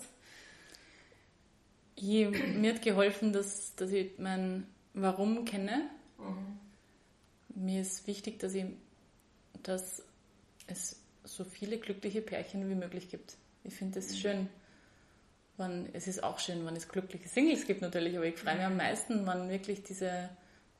Ich, 1.95 2.27
mir 2.55 2.73
hat 2.73 2.81
geholfen, 2.81 3.31
dass, 3.31 3.75
dass 3.75 3.91
ich 3.91 4.17
mein 4.17 4.67
Warum 4.93 5.45
kenne. 5.45 5.89
Mhm. 6.17 6.59
Mir 7.55 7.81
ist 7.81 8.05
wichtig, 8.05 8.39
dass, 8.39 8.53
ich, 8.53 8.65
dass 9.61 10.03
es 10.67 10.99
so 11.23 11.45
viele 11.45 11.77
glückliche 11.77 12.21
Pärchen 12.21 12.69
wie 12.69 12.75
möglich 12.75 13.09
gibt. 13.09 13.37
Ich 13.63 13.73
finde 13.73 13.99
es 13.99 14.11
mhm. 14.11 14.15
schön. 14.15 14.49
Wenn, 15.55 15.87
es 15.93 16.07
ist 16.07 16.23
auch 16.23 16.39
schön, 16.39 16.65
wenn 16.65 16.75
es 16.75 16.89
glückliche 16.89 17.29
Singles 17.29 17.65
gibt 17.65 17.81
natürlich, 17.81 18.17
aber 18.17 18.25
ich 18.25 18.37
freue 18.37 18.55
mich 18.55 18.65
am 18.65 18.75
meisten, 18.75 19.25
wenn 19.25 19.49
wirklich 19.49 19.83
diese 19.83 20.29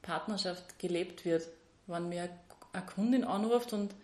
Partnerschaft 0.04 0.78
gelebt 0.78 1.26
wird. 1.26 1.48
Wenn 1.88 2.10
mir 2.10 2.30
eine 2.72 2.86
Kundin 2.86 3.24
anruft 3.24 3.74
und, 3.74 3.96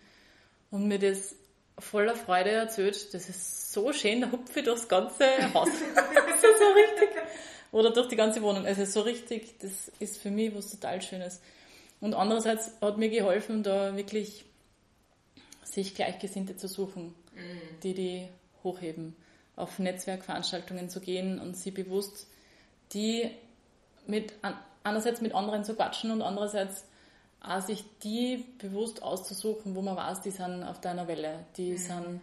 und 0.71 0.87
mir 0.87 0.97
das 0.97 1.35
voller 1.77 2.15
Freude 2.15 2.49
erzählt, 2.49 3.13
das 3.13 3.29
ist 3.29 3.71
so 3.71 3.93
schön, 3.93 4.21
da 4.21 4.31
hupfe 4.31 4.59
ich 4.59 4.65
durchs 4.65 4.87
ganze 4.87 5.25
Haus. 5.53 5.69
das 5.95 6.43
ist 6.43 6.59
so 6.59 6.71
richtig. 6.73 7.09
Oder 7.71 7.91
durch 7.91 8.07
die 8.07 8.15
ganze 8.15 8.41
Wohnung. 8.41 8.65
Also 8.65 8.83
so 8.85 9.01
richtig, 9.01 9.59
das 9.59 9.91
ist 9.99 10.17
für 10.17 10.31
mich 10.31 10.55
was 10.55 10.71
total 10.71 11.01
Schönes. 11.01 11.39
Und 12.01 12.13
andererseits 12.13 12.71
hat 12.81 12.97
mir 12.97 13.09
geholfen, 13.09 13.61
da 13.61 13.95
wirklich 13.95 14.45
sich 15.63 15.93
Gleichgesinnte 15.95 16.57
zu 16.57 16.67
suchen, 16.67 17.13
mhm. 17.35 17.79
die 17.83 17.93
die 17.93 18.27
hochheben, 18.63 19.15
auf 19.55 19.77
Netzwerkveranstaltungen 19.79 20.89
zu 20.89 20.99
gehen 20.99 21.39
und 21.39 21.55
sie 21.55 21.71
bewusst 21.71 22.27
die 22.93 23.29
mit, 24.07 24.33
einerseits 24.89 25.21
mit 25.21 25.33
anderen 25.33 25.63
zu 25.63 25.75
quatschen 25.75 26.11
und 26.11 26.21
andererseits 26.21 26.85
auch 27.41 27.61
sich 27.61 27.85
die 28.03 28.45
bewusst 28.57 29.01
auszusuchen, 29.01 29.75
wo 29.75 29.81
man 29.81 29.95
weiß, 29.95 30.21
die 30.21 30.31
sind 30.31 30.63
auf 30.63 30.81
deiner 30.81 31.07
Welle, 31.07 31.45
die 31.57 31.71
mhm. 31.71 31.77
sind 31.77 32.21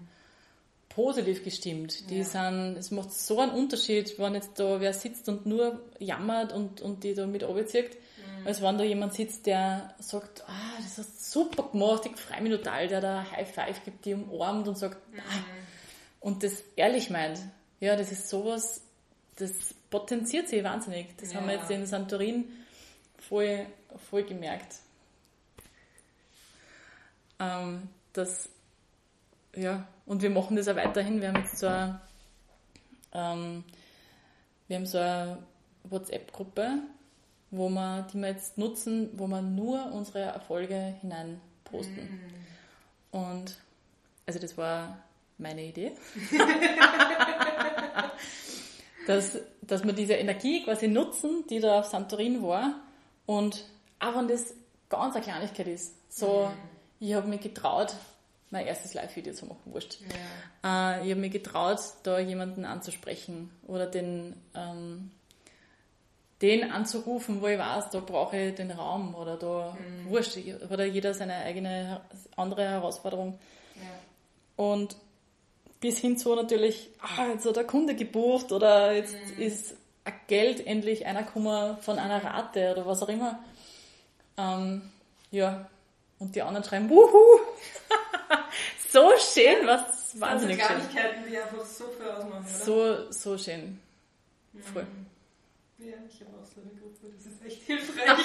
positiv 0.97 1.45
gestimmt. 1.45 2.09
Die 2.11 2.19
ja. 2.19 2.25
sind, 2.25 2.77
es 2.79 2.91
macht 2.91 3.13
so 3.13 3.39
einen 3.39 3.53
Unterschied, 3.53 4.19
wenn 4.19 4.35
jetzt 4.35 4.59
da 4.59 4.81
wer 4.81 4.95
sitzt 4.95 5.29
und 5.29 5.45
nur 5.45 5.81
jammert 5.99 6.53
und, 6.53 6.81
und 6.81 7.05
die 7.05 7.15
da 7.15 7.27
mit 7.27 7.45
runterzieht, 7.45 7.95
mhm. 7.95 8.47
als 8.47 8.63
wenn 8.63 8.79
da 8.79 8.85
jemand 8.85 9.15
sitzt, 9.15 9.47
der 9.47 9.95
sagt, 9.99 10.45
ah, 10.49 10.77
das 10.79 10.99
hast 10.99 11.19
du 11.19 11.41
super 11.41 11.69
gemacht, 11.71 12.07
ich 12.07 12.17
freue 12.17 12.43
mich 12.43 12.53
total, 12.53 12.89
der 12.89 13.01
da 13.01 13.31
High 13.31 13.51
Five 13.53 13.85
gibt, 13.85 14.05
die 14.07 14.15
umarmt 14.15 14.69
und 14.69 14.79
sagt, 14.79 14.97
mhm. 15.13 15.21
ah, 15.21 15.45
und 16.21 16.43
das 16.43 16.65
ehrlich 16.77 17.11
meint. 17.11 17.41
Ja, 17.79 17.95
das 17.95 18.11
ist 18.11 18.31
sowas, 18.31 18.81
das 19.37 19.75
potenziert 19.91 20.49
sich 20.49 20.63
wahnsinnig. 20.65 21.17
Das 21.19 21.33
ja. 21.33 21.41
haben 21.41 21.49
wir 21.49 21.55
jetzt 21.57 21.71
in 21.71 21.87
Santorin 21.87 22.45
voll, 23.19 23.67
voll 24.11 24.25
gemerkt. 24.25 24.77
Ähm, 27.39 27.89
dass 28.13 28.49
ja, 29.57 29.87
und 30.05 30.23
wir 30.23 30.31
machen 30.31 30.57
das 30.57 30.69
auch 30.69 30.77
weiterhin. 30.77 31.21
Wir 31.21 31.29
haben 31.29 31.43
jetzt 31.43 31.59
so 31.59 31.67
eine, 31.67 32.01
ähm, 33.13 33.65
wir 34.69 34.77
haben 34.77 34.87
so 34.87 34.99
eine 34.99 35.39
WhatsApp-Gruppe, 35.85 36.79
wo 37.51 37.69
wir, 37.69 38.07
die 38.13 38.19
wir 38.19 38.29
jetzt 38.29 38.59
nutzen, 38.59 39.11
wo 39.15 39.27
wir 39.27 39.43
nur 39.43 39.93
unsere 39.93 40.21
Erfolge 40.21 40.95
hinein 41.01 41.41
posten. 41.65 42.21
Mm. 43.13 43.17
Und 43.17 43.57
also 44.27 44.39
das 44.39 44.59
war 44.59 44.99
meine 45.39 45.65
Idee. 45.65 45.93
dass, 49.07 49.39
dass 49.63 49.85
wir 49.85 49.93
diese 49.93 50.15
Energie 50.15 50.65
quasi 50.65 50.89
nutzen, 50.89 51.45
die 51.49 51.61
da 51.61 51.81
auf 51.81 51.87
Santorin 51.87 52.43
war. 52.43 52.75
Und 53.25 53.65
auch 53.99 54.17
wenn 54.17 54.29
das 54.29 54.55
ganz 54.89 55.15
eine 55.15 55.25
Kleinigkeit 55.25 55.69
ist. 55.69 55.95
So, 56.13 56.51
ich 57.01 57.15
habe 57.15 57.29
mich 57.29 57.41
getraut, 57.41 57.95
mein 58.51 58.67
erstes 58.67 58.95
Live-Video 58.95 59.33
zu 59.33 59.47
machen, 59.47 59.61
wurscht. 59.67 59.99
Ja. 60.63 60.99
Äh, 60.99 61.05
ich 61.05 61.11
habe 61.11 61.21
mich 61.21 61.33
getraut, 61.33 61.81
da 62.03 62.19
jemanden 62.19 62.65
anzusprechen 62.65 63.51
oder 63.67 63.87
den, 63.87 64.35
ähm, 64.55 65.11
den 66.43 66.71
anzurufen, 66.71 67.41
wo 67.41 67.49
ich 67.49 67.59
weiß, 67.59 67.91
da 67.91 68.01
brauche 68.01 68.37
ich 68.39 68.55
den 68.55 68.71
Raum 68.71 69.15
oder 69.15 69.37
da, 69.37 69.77
mhm. 69.79 70.11
wurscht, 70.11 70.39
oder 70.71 70.85
jeder 70.85 71.15
seine 71.15 71.35
eigene 71.37 72.01
andere 72.37 72.69
Herausforderung. 72.69 73.39
Ja. 73.75 74.65
Und 74.65 74.97
bis 75.87 75.99
hin 76.01 76.19
zu 76.19 76.35
natürlich, 76.35 76.91
ah, 77.01 77.29
jetzt 77.29 77.47
hat 77.47 77.55
der 77.55 77.63
Kunde 77.63 77.95
gebucht 77.95 78.51
oder 78.51 78.93
jetzt 78.93 79.15
mhm. 79.15 79.41
ist 79.41 79.77
ein 80.05 80.15
Geld 80.27 80.67
endlich 80.67 81.07
einer 81.07 81.23
gekommen 81.23 81.79
von 81.79 82.01
einer 82.01 82.25
Rate 82.25 82.73
oder 82.73 82.87
was 82.87 83.05
auch 83.05 83.09
immer. 83.09 83.39
Ähm, 84.37 84.91
ja, 85.31 85.71
und 86.19 86.35
die 86.35 86.43
anderen 86.43 86.65
schreiben, 86.65 86.91
wuhu! 86.91 87.39
so 88.91 89.13
schön, 89.17 89.65
was 89.65 90.19
wahnsinnig 90.19 90.57
schön. 90.57 90.67
Kleinigkeiten, 90.67 91.31
die 91.31 91.39
einfach 91.39 91.65
so 91.65 91.85
viel 91.87 92.09
ausmachen, 92.09 92.45
oder? 92.45 92.65
So, 92.65 93.13
so 93.13 93.39
schön. 93.39 93.79
Voll. 94.73 94.83
Mhm. 94.83 95.87
Ja, 95.87 95.95
ich 96.09 96.21
habe 96.21 96.33
auch 96.37 96.47
so 96.47 96.63
eine 96.63 96.71
Gruppe, 96.81 97.13
das 97.15 97.27
ist 97.27 97.45
echt 97.47 97.63
hilfreich. 97.63 98.25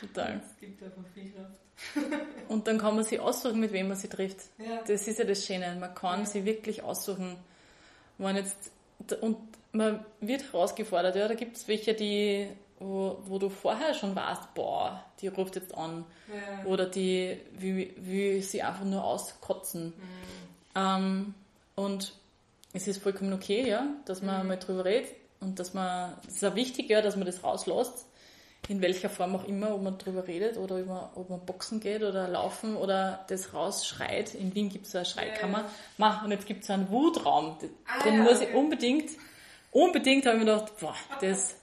Total. 0.00 0.40
Es 0.44 0.58
gibt 0.58 0.82
einfach 0.82 1.04
viel 1.14 1.30
Kraft. 1.30 1.69
Und 2.48 2.66
dann 2.66 2.78
kann 2.78 2.94
man 2.96 3.04
sich 3.04 3.20
aussuchen, 3.20 3.60
mit 3.60 3.72
wem 3.72 3.88
man 3.88 3.96
sie 3.96 4.08
trifft. 4.08 4.38
Ja. 4.58 4.80
Das 4.86 5.06
ist 5.08 5.18
ja 5.18 5.24
das 5.24 5.44
Schöne. 5.44 5.76
Man 5.78 5.94
kann 5.94 6.20
Ja. 6.20 6.26
sich 6.26 6.44
wirklich 6.44 6.82
aussuchen. 6.82 7.36
Wenn 8.18 8.36
jetzt, 8.36 8.70
und 9.20 9.36
man 9.72 10.04
wird 10.20 10.42
herausgefordert, 10.52 11.16
ja, 11.16 11.28
da 11.28 11.34
gibt 11.34 11.56
es 11.56 11.68
welche, 11.68 11.94
die, 11.94 12.48
wo, 12.78 13.18
wo 13.24 13.38
du 13.38 13.48
vorher 13.48 13.94
schon 13.94 14.14
weißt, 14.16 14.54
boah, 14.54 15.04
die 15.20 15.28
ruft 15.28 15.56
jetzt 15.56 15.74
an. 15.74 16.04
Ja. 16.32 16.64
Oder 16.66 16.86
die 16.86 17.38
will, 17.52 17.92
will 17.96 18.42
sie 18.42 18.62
einfach 18.62 18.84
nur 18.84 19.04
auskotzen. 19.04 19.92
Ähm, 20.74 21.34
und 21.76 22.12
es 22.72 22.86
ist 22.88 23.02
vollkommen 23.02 23.32
okay, 23.32 23.66
ja, 23.68 23.86
dass 24.04 24.22
man 24.22 24.46
mal 24.46 24.56
drüber 24.58 24.84
redet 24.84 25.10
und 25.40 25.58
dass 25.58 25.72
man, 25.74 26.14
es 26.28 26.36
ist 26.36 26.44
auch 26.44 26.54
wichtig, 26.54 26.88
ja, 26.90 27.00
dass 27.02 27.16
man 27.16 27.26
das 27.26 27.42
rauslässt, 27.42 28.06
in 28.68 28.80
welcher 28.82 29.10
Form 29.10 29.34
auch 29.34 29.46
immer, 29.48 29.74
ob 29.74 29.82
man 29.82 29.98
drüber 29.98 30.26
redet 30.28 30.56
oder 30.56 30.76
ob 30.76 30.86
man, 30.86 31.08
ob 31.14 31.30
man 31.30 31.44
boxen 31.44 31.80
geht 31.80 32.02
oder 32.02 32.28
laufen 32.28 32.76
oder 32.76 33.24
das 33.28 33.52
rausschreit. 33.52 34.34
In 34.34 34.54
Wien 34.54 34.68
gibt 34.68 34.86
es 34.86 34.92
so 34.92 34.98
eine 34.98 35.04
Schreikammer. 35.06 35.58
Ja. 35.58 35.70
Ma, 35.98 36.22
und 36.24 36.30
jetzt 36.30 36.46
gibt 36.46 36.60
es 36.60 36.68
so 36.68 36.74
einen 36.74 36.88
Wutraum. 36.90 37.58
Den 37.60 37.70
Ah, 37.86 38.02
den 38.04 38.14
ja, 38.18 38.22
muss 38.22 38.40
ich 38.40 38.48
okay. 38.48 38.56
unbedingt, 38.56 39.10
unbedingt 39.72 40.26
habe 40.26 40.36
ich 40.38 40.44
mir 40.44 40.52
gedacht, 40.52 40.72
boah, 40.78 40.94
das 41.20 41.56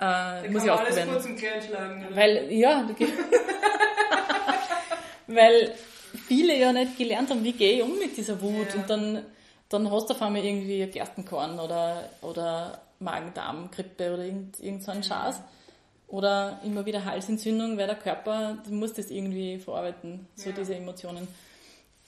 äh, 0.00 0.48
muss 0.50 0.62
ich 0.62 0.68
man 0.68 0.78
alles 0.78 0.96
ausprobieren. 0.96 1.08
kurz 1.10 1.24
und 1.26 1.36
klein 1.36 1.62
schlagen. 1.62 2.06
Oder? 2.06 2.16
Weil, 2.16 2.52
ja, 2.52 2.88
weil 5.26 5.74
viele 6.26 6.56
ja 6.56 6.72
nicht 6.72 6.96
gelernt 6.96 7.30
haben, 7.30 7.42
wie 7.44 7.52
gehe 7.52 7.76
ich 7.78 7.82
um 7.82 7.98
mit 7.98 8.16
dieser 8.16 8.40
Wut. 8.40 8.68
Ja. 8.74 8.80
Und 8.80 8.90
dann, 8.90 9.24
dann 9.68 9.90
hast 9.90 10.08
du 10.10 10.14
auf 10.14 10.22
einmal 10.22 10.44
irgendwie 10.44 10.86
Gerstenkorn 10.86 11.58
oder, 11.58 12.08
oder 12.22 12.80
Magen-Darm-Grippe 13.00 14.14
oder 14.14 14.24
irgend, 14.24 14.60
irgend 14.60 14.84
so 14.84 14.92
einen 14.92 15.02
Schaß. 15.02 15.40
Oder 16.10 16.60
immer 16.64 16.84
wieder 16.86 17.04
Halsentzündung, 17.04 17.78
weil 17.78 17.86
der 17.86 17.96
Körper 17.96 18.58
muss 18.68 18.92
das 18.92 19.10
irgendwie 19.10 19.58
verarbeiten, 19.58 20.26
so 20.34 20.50
Ja. 20.50 20.56
diese 20.56 20.74
Emotionen. 20.74 21.28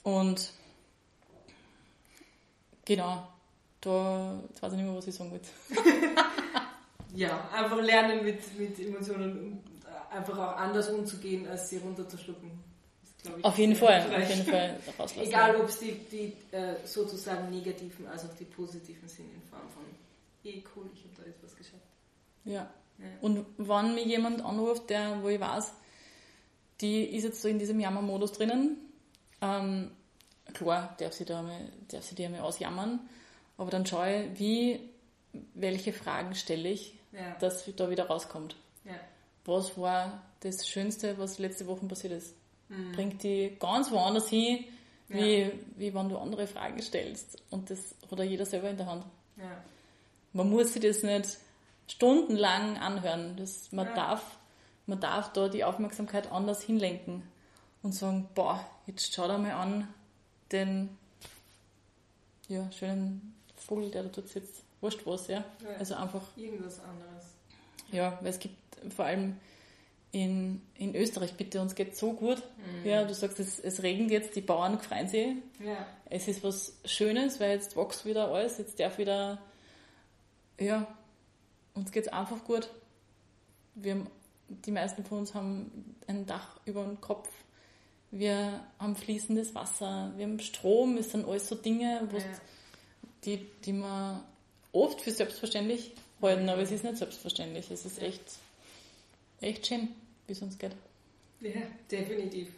Und 0.03 0.51
genau, 2.85 3.27
da 3.81 4.39
jetzt 4.49 4.61
weiß 4.61 4.73
ich 4.73 4.77
nicht 4.77 4.87
mehr, 4.87 4.97
was 4.97 5.07
ich 5.07 5.15
sagen 5.15 5.31
wollte. 5.31 5.47
Ja, 7.15 7.47
einfach 7.53 7.79
lernen 7.79 8.25
mit, 8.25 8.57
mit 8.59 8.79
Emotionen 8.79 9.63
einfach 10.09 10.35
auch 10.35 10.57
anders 10.57 10.89
umzugehen, 10.89 11.47
als 11.47 11.69
sie 11.69 11.77
runterzuschlucken. 11.77 12.49
Ich, 13.37 13.45
Auf 13.45 13.57
jeden 13.57 13.75
Fall, 13.75 14.01
auf 14.01 14.29
jeden 14.29 14.45
Fall 14.45 14.79
rauslassen. 14.97 15.27
Egal, 15.29 15.55
ob 15.57 15.69
es 15.69 15.77
die, 15.77 15.91
die 16.11 16.33
äh, 16.51 16.75
sozusagen 16.85 17.51
negativen 17.51 18.07
als 18.07 18.25
auch 18.25 18.33
die 18.39 18.45
positiven 18.45 19.07
sind 19.07 19.31
in 19.31 19.41
Form 19.43 19.61
von, 19.75 19.83
eh 20.43 20.63
cool, 20.75 20.89
ich 20.93 21.03
habe 21.03 21.13
da 21.17 21.23
jetzt 21.27 21.43
was 21.43 21.55
geschafft. 21.55 21.83
Ja. 22.45 22.67
Ja. 22.99 23.05
Und 23.21 23.45
wenn 23.57 23.95
mir 23.95 24.03
jemand 24.05 24.43
anruft, 24.43 24.89
der, 24.89 25.21
wo 25.23 25.27
ich 25.29 25.39
weiß, 25.39 25.73
die 26.81 27.03
ist 27.03 27.23
jetzt 27.23 27.41
so 27.41 27.47
in 27.47 27.59
diesem 27.59 27.79
Jammermodus 27.79 28.33
drinnen, 28.33 28.77
ähm, 29.41 29.91
klar, 30.53 30.95
darf 30.99 31.13
sie, 31.13 31.25
da 31.25 31.41
mal, 31.41 31.69
darf 31.89 32.03
sie 32.03 32.15
die 32.15 32.25
einmal 32.25 32.41
ausjammern, 32.41 32.99
aber 33.57 33.71
dann 33.71 33.85
schaue 33.85 34.23
ich, 34.33 34.39
wie, 34.39 34.79
welche 35.53 35.93
Fragen 35.93 36.35
stelle 36.35 36.69
ich, 36.69 36.95
Ja. 37.11 37.35
dass 37.39 37.63
da 37.75 37.89
wieder 37.89 38.07
rauskommt. 38.07 38.55
ja. 38.85 38.93
Was 39.45 39.77
war 39.77 40.21
das 40.39 40.65
Schönste, 40.67 41.17
was 41.17 41.37
letzte 41.37 41.67
Woche 41.67 41.85
passiert 41.85 42.13
ist? 42.13 42.33
Mhm. 42.69 42.91
Bringt 42.93 43.23
die 43.23 43.57
ganz 43.59 43.91
woanders 43.91 44.29
hin, 44.29 44.63
wie, 45.09 45.51
wie 45.75 45.93
wenn 45.93 46.07
du 46.07 46.17
andere 46.17 46.47
Fragen 46.47 46.81
stellst. 46.81 47.43
Und 47.49 47.69
das 47.69 47.93
hat 48.09 48.17
ja 48.19 48.23
jeder 48.25 48.45
selber 48.45 48.69
in 48.69 48.77
der 48.77 48.85
Hand. 48.85 49.05
ja. 49.37 49.61
Man 50.31 50.49
muss 50.49 50.71
sich 50.73 50.81
das 50.81 51.03
nicht 51.03 51.37
stundenlang 51.87 52.77
anhören. 52.77 53.35
Das, 53.37 53.71
man, 53.71 53.87
Ja. 53.87 53.93
darf, 53.95 54.37
man 54.85 54.99
darf 54.99 55.31
da 55.33 55.47
die 55.49 55.63
Aufmerksamkeit 55.63 56.31
anders 56.31 56.61
hinlenken 56.63 57.23
und 57.81 57.93
sagen, 57.93 58.29
boah, 58.35 58.65
jetzt 58.87 59.13
schau 59.13 59.27
dir 59.27 59.37
mal 59.37 59.51
an 59.51 59.87
den 60.51 60.89
ja, 62.47 62.69
schönen 62.71 63.33
Vogel, 63.55 63.89
der 63.91 64.03
da 64.03 64.09
dort 64.09 64.29
sitzt. 64.29 64.63
Wurscht 64.81 65.05
was, 65.05 65.27
ja. 65.27 65.43
Ja. 65.63 65.69
Also 65.79 65.95
einfach, 65.95 66.21
Irgendwas 66.35 66.79
anderes. 66.81 67.25
ja, 67.91 68.17
weil 68.21 68.29
es 68.31 68.39
gibt 68.39 68.55
vor 68.93 69.05
allem 69.05 69.37
in, 70.11 70.61
in 70.75 70.93
Österreich, 70.93 71.33
bitte, 71.35 71.61
uns 71.61 71.73
geht 71.73 71.95
so 71.97 72.11
gut. 72.13 72.37
Mhm. 72.57 72.85
Ja, 72.87 73.03
du 73.05 73.13
sagst, 73.13 73.39
es, 73.39 73.59
es 73.59 73.81
regnet 73.81 74.11
jetzt, 74.11 74.35
die 74.35 74.41
Bauern 74.41 74.77
freuen 74.79 75.07
sich, 75.07 75.35
Ja. 75.59 75.85
es 76.09 76.27
ist 76.27 76.43
was 76.43 76.73
Schönes, 76.85 77.39
weil 77.39 77.51
jetzt 77.51 77.75
wächst 77.77 78.05
wieder 78.05 78.27
alles, 78.27 78.57
jetzt 78.57 78.77
darf 78.79 78.97
wieder, 78.97 79.39
ja, 80.59 80.85
uns 81.73 81.91
geht's 81.91 82.07
einfach 82.07 82.43
gut. 82.43 82.69
Wir 83.75 83.93
haben, 83.93 84.07
die 84.47 84.71
meisten 84.71 85.03
von 85.03 85.19
uns 85.19 85.33
haben 85.33 85.95
ein 86.07 86.25
Dach 86.25 86.59
über 86.65 86.83
dem 86.83 87.01
Kopf, 87.01 87.29
wir 88.11 88.63
haben 88.77 88.95
fließendes 88.95 89.55
Wasser, 89.55 90.13
wir 90.15 90.25
haben 90.25 90.39
Strom, 90.39 90.97
es 90.97 91.11
sind 91.11 91.25
alles 91.27 91.47
so 91.47 91.55
Dinge, 91.55 92.07
Ja. 92.11 92.19
die, 93.25 93.47
die 93.65 93.73
man 93.73 94.23
oft 94.71 95.01
für 95.01 95.11
selbstverständlich 95.11 95.93
halten, 96.21 96.47
aber 96.49 96.61
es 96.61 96.71
ist 96.71 96.83
nicht 96.83 96.97
selbstverständlich. 96.97 97.69
Es 97.71 97.85
ist 97.85 98.01
echt, 98.01 98.21
echt 99.41 99.65
schön, 99.67 99.89
wie 100.27 100.33
es 100.33 100.41
uns 100.41 100.57
geht. 100.57 100.75
Ja, 101.41 101.61
definitiv. 101.91 102.49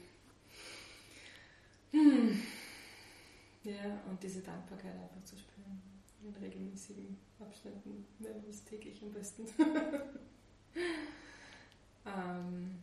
Hm. 1.92 2.42
Ja, 3.64 4.00
und 4.10 4.22
diese 4.22 4.42
Dankbarkeit 4.42 4.92
einfach 4.94 5.24
zu 5.24 5.36
spüren. 5.38 5.55
In 6.26 6.34
regelmäßigen 6.42 7.18
Abständen, 7.40 8.06
mehrmals 8.18 8.64
täglich 8.64 9.02
am 9.04 9.12
besten. 9.12 9.44
ähm, 12.06 12.80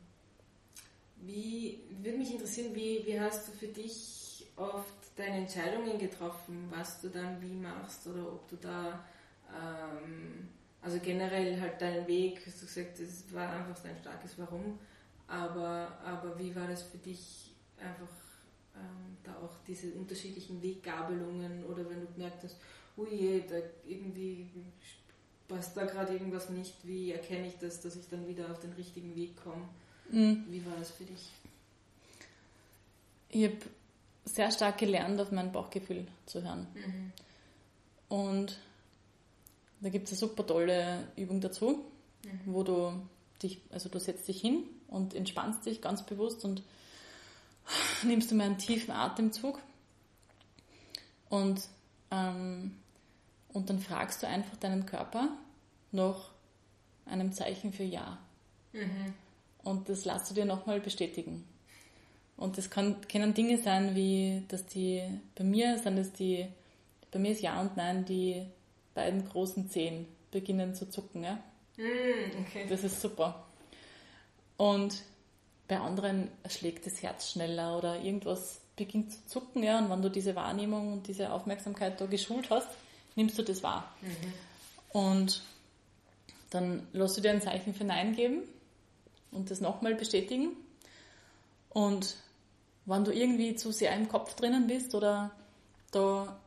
wie, 1.16 1.80
würde 2.02 2.18
mich 2.18 2.32
interessieren, 2.32 2.72
wie, 2.72 3.02
wie 3.04 3.18
hast 3.18 3.48
du 3.48 3.52
für 3.52 3.66
dich 3.66 4.46
oft 4.56 4.94
deine 5.16 5.38
Entscheidungen 5.38 5.98
getroffen, 5.98 6.68
was 6.70 7.00
du 7.00 7.08
dann 7.08 7.40
wie 7.42 7.54
machst 7.54 8.06
oder 8.06 8.32
ob 8.32 8.48
du 8.48 8.56
da, 8.56 9.04
ähm, 9.48 10.48
also 10.80 10.98
generell 11.00 11.60
halt 11.60 11.80
deinen 11.80 12.06
Weg, 12.06 12.42
hast 12.46 12.62
du 12.62 12.66
gesagt, 12.66 13.00
es 13.00 13.32
war 13.32 13.50
einfach 13.52 13.82
dein 13.82 13.96
starkes 13.96 14.38
Warum, 14.38 14.78
aber, 15.26 15.98
aber 16.04 16.38
wie 16.38 16.54
war 16.54 16.68
das 16.68 16.82
für 16.82 16.98
dich 16.98 17.52
einfach 17.78 18.08
ähm, 18.76 19.16
da 19.22 19.34
auch 19.36 19.56
diese 19.66 19.92
unterschiedlichen 19.94 20.62
Weggabelungen 20.62 21.64
oder 21.64 21.88
wenn 21.88 22.00
du 22.00 22.06
gemerkt 22.12 22.44
hast, 22.44 22.56
ui, 22.96 23.42
da 23.48 23.56
irgendwie 23.86 24.46
passt 25.48 25.76
da 25.76 25.84
gerade 25.84 26.12
irgendwas 26.12 26.48
nicht, 26.48 26.74
wie 26.84 27.12
erkenne 27.12 27.46
ich 27.46 27.58
das, 27.58 27.80
dass 27.80 27.96
ich 27.96 28.08
dann 28.08 28.26
wieder 28.26 28.50
auf 28.50 28.60
den 28.60 28.72
richtigen 28.72 29.14
Weg 29.14 29.36
komme? 29.42 29.68
Mhm. 30.10 30.44
Wie 30.48 30.64
war 30.64 30.76
das 30.78 30.90
für 30.90 31.04
dich? 31.04 31.30
Ich 33.28 33.44
habe 33.44 33.58
sehr 34.24 34.50
stark 34.50 34.78
gelernt, 34.78 35.20
auf 35.20 35.32
mein 35.32 35.52
Bauchgefühl 35.52 36.06
zu 36.26 36.42
hören. 36.42 36.66
Und 38.08 38.58
da 39.80 39.88
gibt 39.88 40.06
es 40.06 40.12
eine 40.12 40.18
super 40.18 40.46
tolle 40.46 41.08
Übung 41.16 41.40
dazu, 41.40 41.84
wo 42.44 42.62
du 42.62 42.92
dich, 43.42 43.60
also 43.70 43.88
du 43.88 43.98
setzt 43.98 44.28
dich 44.28 44.40
hin 44.40 44.64
und 44.88 45.14
entspannst 45.14 45.66
dich 45.66 45.80
ganz 45.80 46.04
bewusst 46.04 46.44
und 46.44 46.62
nimmst 48.04 48.30
du 48.30 48.34
mal 48.34 48.44
einen 48.44 48.58
tiefen 48.58 48.92
Atemzug 48.92 49.58
und, 51.30 51.62
ähm, 52.10 52.76
und 53.52 53.70
dann 53.70 53.78
fragst 53.78 54.22
du 54.22 54.26
einfach 54.26 54.56
deinen 54.56 54.86
Körper 54.86 55.28
nach 55.90 56.30
einem 57.06 57.32
Zeichen 57.32 57.72
für 57.72 57.84
Ja. 57.84 58.18
Und 59.64 59.88
das 59.88 60.04
lässt 60.04 60.30
du 60.30 60.34
dir 60.34 60.44
nochmal 60.44 60.80
bestätigen. 60.80 61.46
Und 62.36 62.58
das 62.58 62.70
kann, 62.70 62.96
können 63.02 63.34
Dinge 63.34 63.58
sein, 63.58 63.94
wie, 63.94 64.42
dass 64.48 64.66
die, 64.66 65.02
bei 65.34 65.44
mir 65.44 65.78
sind 65.78 65.98
es 65.98 66.12
die, 66.12 66.48
bei 67.10 67.18
mir 67.18 67.32
ist 67.32 67.42
Ja 67.42 67.60
und 67.60 67.76
Nein, 67.76 68.04
die 68.04 68.46
beiden 68.94 69.28
großen 69.28 69.70
Zehen 69.70 70.06
beginnen 70.30 70.74
zu 70.74 70.88
zucken, 70.88 71.22
ja. 71.22 71.38
okay. 72.40 72.66
Das 72.68 72.82
ist 72.82 73.00
super. 73.00 73.46
Und 74.56 75.02
bei 75.68 75.78
anderen 75.78 76.28
schlägt 76.48 76.86
das 76.86 77.02
Herz 77.02 77.30
schneller 77.30 77.78
oder 77.78 78.00
irgendwas 78.00 78.60
beginnt 78.76 79.12
zu 79.12 79.26
zucken, 79.26 79.62
ja. 79.62 79.78
Und 79.78 79.90
wenn 79.90 80.02
du 80.02 80.10
diese 80.10 80.34
Wahrnehmung 80.34 80.92
und 80.92 81.06
diese 81.06 81.32
Aufmerksamkeit 81.32 82.00
da 82.00 82.06
geschult 82.06 82.50
hast, 82.50 82.68
nimmst 83.16 83.38
du 83.38 83.42
das 83.42 83.62
wahr. 83.62 83.92
Und 84.90 85.42
dann 86.50 86.86
lässt 86.92 87.16
du 87.16 87.20
dir 87.20 87.30
ein 87.30 87.42
Zeichen 87.42 87.74
für 87.74 87.84
Nein 87.84 88.14
geben 88.14 88.42
und 89.30 89.50
das 89.50 89.60
nochmal 89.60 89.94
bestätigen. 89.94 90.50
Und 91.70 92.16
wenn 92.84 93.04
du 93.04 93.12
irgendwie 93.12 93.54
zu 93.54 93.72
sehr 93.72 93.94
im 93.94 94.08
Kopf 94.08 94.34
drinnen 94.34 94.66
bist 94.66 94.94
oder 94.94 95.30
da 95.92 96.38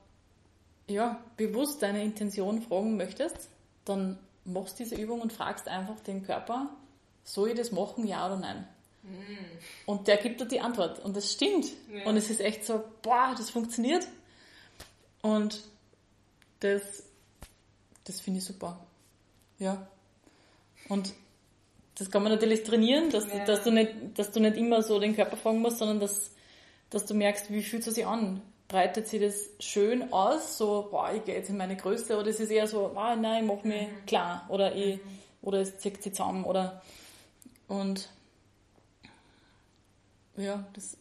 ja, 0.88 1.20
bewusst 1.38 1.82
deine 1.82 2.03
Intention 2.03 2.61
fragen 2.61 2.97
möchtest, 2.97 3.49
dann 3.86 4.20
machst 4.43 4.78
diese 4.78 4.95
Übung 4.95 5.22
und 5.22 5.34
fragst 5.34 5.68
einfach 5.68 5.99
den 6.01 6.24
Körper, 6.24 6.70
soll 7.24 7.49
ich 7.49 7.55
das 7.55 7.72
machen, 7.72 8.05
ja 8.05 8.28
oder 8.28 8.38
nein? 8.38 8.68
Und 9.86 10.07
der 10.07 10.18
gibt 10.18 10.41
dir 10.41 10.45
die 10.45 10.59
Antwort. 10.59 10.99
Und 11.03 11.16
das 11.16 11.32
stimmt. 11.32 11.68
Ja. 11.91 12.05
Und 12.05 12.18
es 12.18 12.30
ist 12.30 12.41
echt 12.41 12.66
so, 12.66 12.84
boah, 13.01 13.34
das 13.38 13.49
funktioniert. 13.49 14.07
Und 15.22 15.63
das, 16.60 17.03
das 18.03 18.22
finde 18.22 18.39
ich 18.39 18.45
super. 18.45 18.80
Ja. 19.60 19.88
Und 20.89 21.14
das 21.95 22.12
kann 22.12 22.24
man 22.24 22.32
natürlich 22.32 22.64
trainieren, 22.64 23.10
dass, 23.10 23.28
ja. 23.28 23.45
dass, 23.45 23.64
du 23.64 23.72
nicht, 23.72 23.93
dass 24.16 24.32
du 24.32 24.39
nicht 24.39 24.58
immer 24.58 24.82
so 24.82 24.99
den 24.99 25.16
Körper 25.16 25.38
fragen 25.38 25.62
musst, 25.62 25.80
sondern 25.80 25.99
dass, 25.99 26.32
dass 26.89 27.06
du 27.06 27.14
merkst, 27.14 27.51
wie 27.51 27.64
fühlt 27.64 27.88
es 27.88 27.95
sich 27.95 28.06
an? 28.06 28.41
Breitet 28.68 29.08
sich 29.08 29.22
das 29.22 29.49
schön 29.60 30.12
aus, 30.12 30.58
so, 30.58 30.88
boah, 30.89 31.12
ich 31.14 31.24
gehe 31.24 31.36
jetzt 31.36 31.49
in 31.49 31.58
meine 31.58 31.78
Größe, 31.78 32.18
oder 32.18 32.28
ist 32.28 32.39
es 32.39 32.49
eher 32.49 32.68
so, 32.68 32.91
ah, 32.95 33.16
nein, 33.16 33.43
ich 33.43 33.49
mach 33.49 33.64
mich 33.64 33.88
mhm. 33.88 34.06
klar, 34.08 34.45
oder 34.49 34.76
ich, 34.76 34.97
mhm. 34.97 35.20
oder 35.43 35.60
es 35.60 35.78
zieht 35.78 36.01
sich 36.01 36.14
zusammen, 36.14 36.43
oder, 36.43 36.82
und, 37.68 38.10
ja, 40.36 40.66
das 40.74 40.97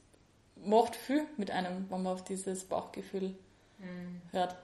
macht 0.65 0.95
viel 0.95 1.27
mit 1.37 1.51
einem, 1.51 1.87
wenn 1.91 2.03
man 2.03 2.13
auf 2.13 2.25
dieses 2.25 2.65
Bauchgefühl 2.65 3.35
mhm. 3.79 4.21
hört. 4.31 4.57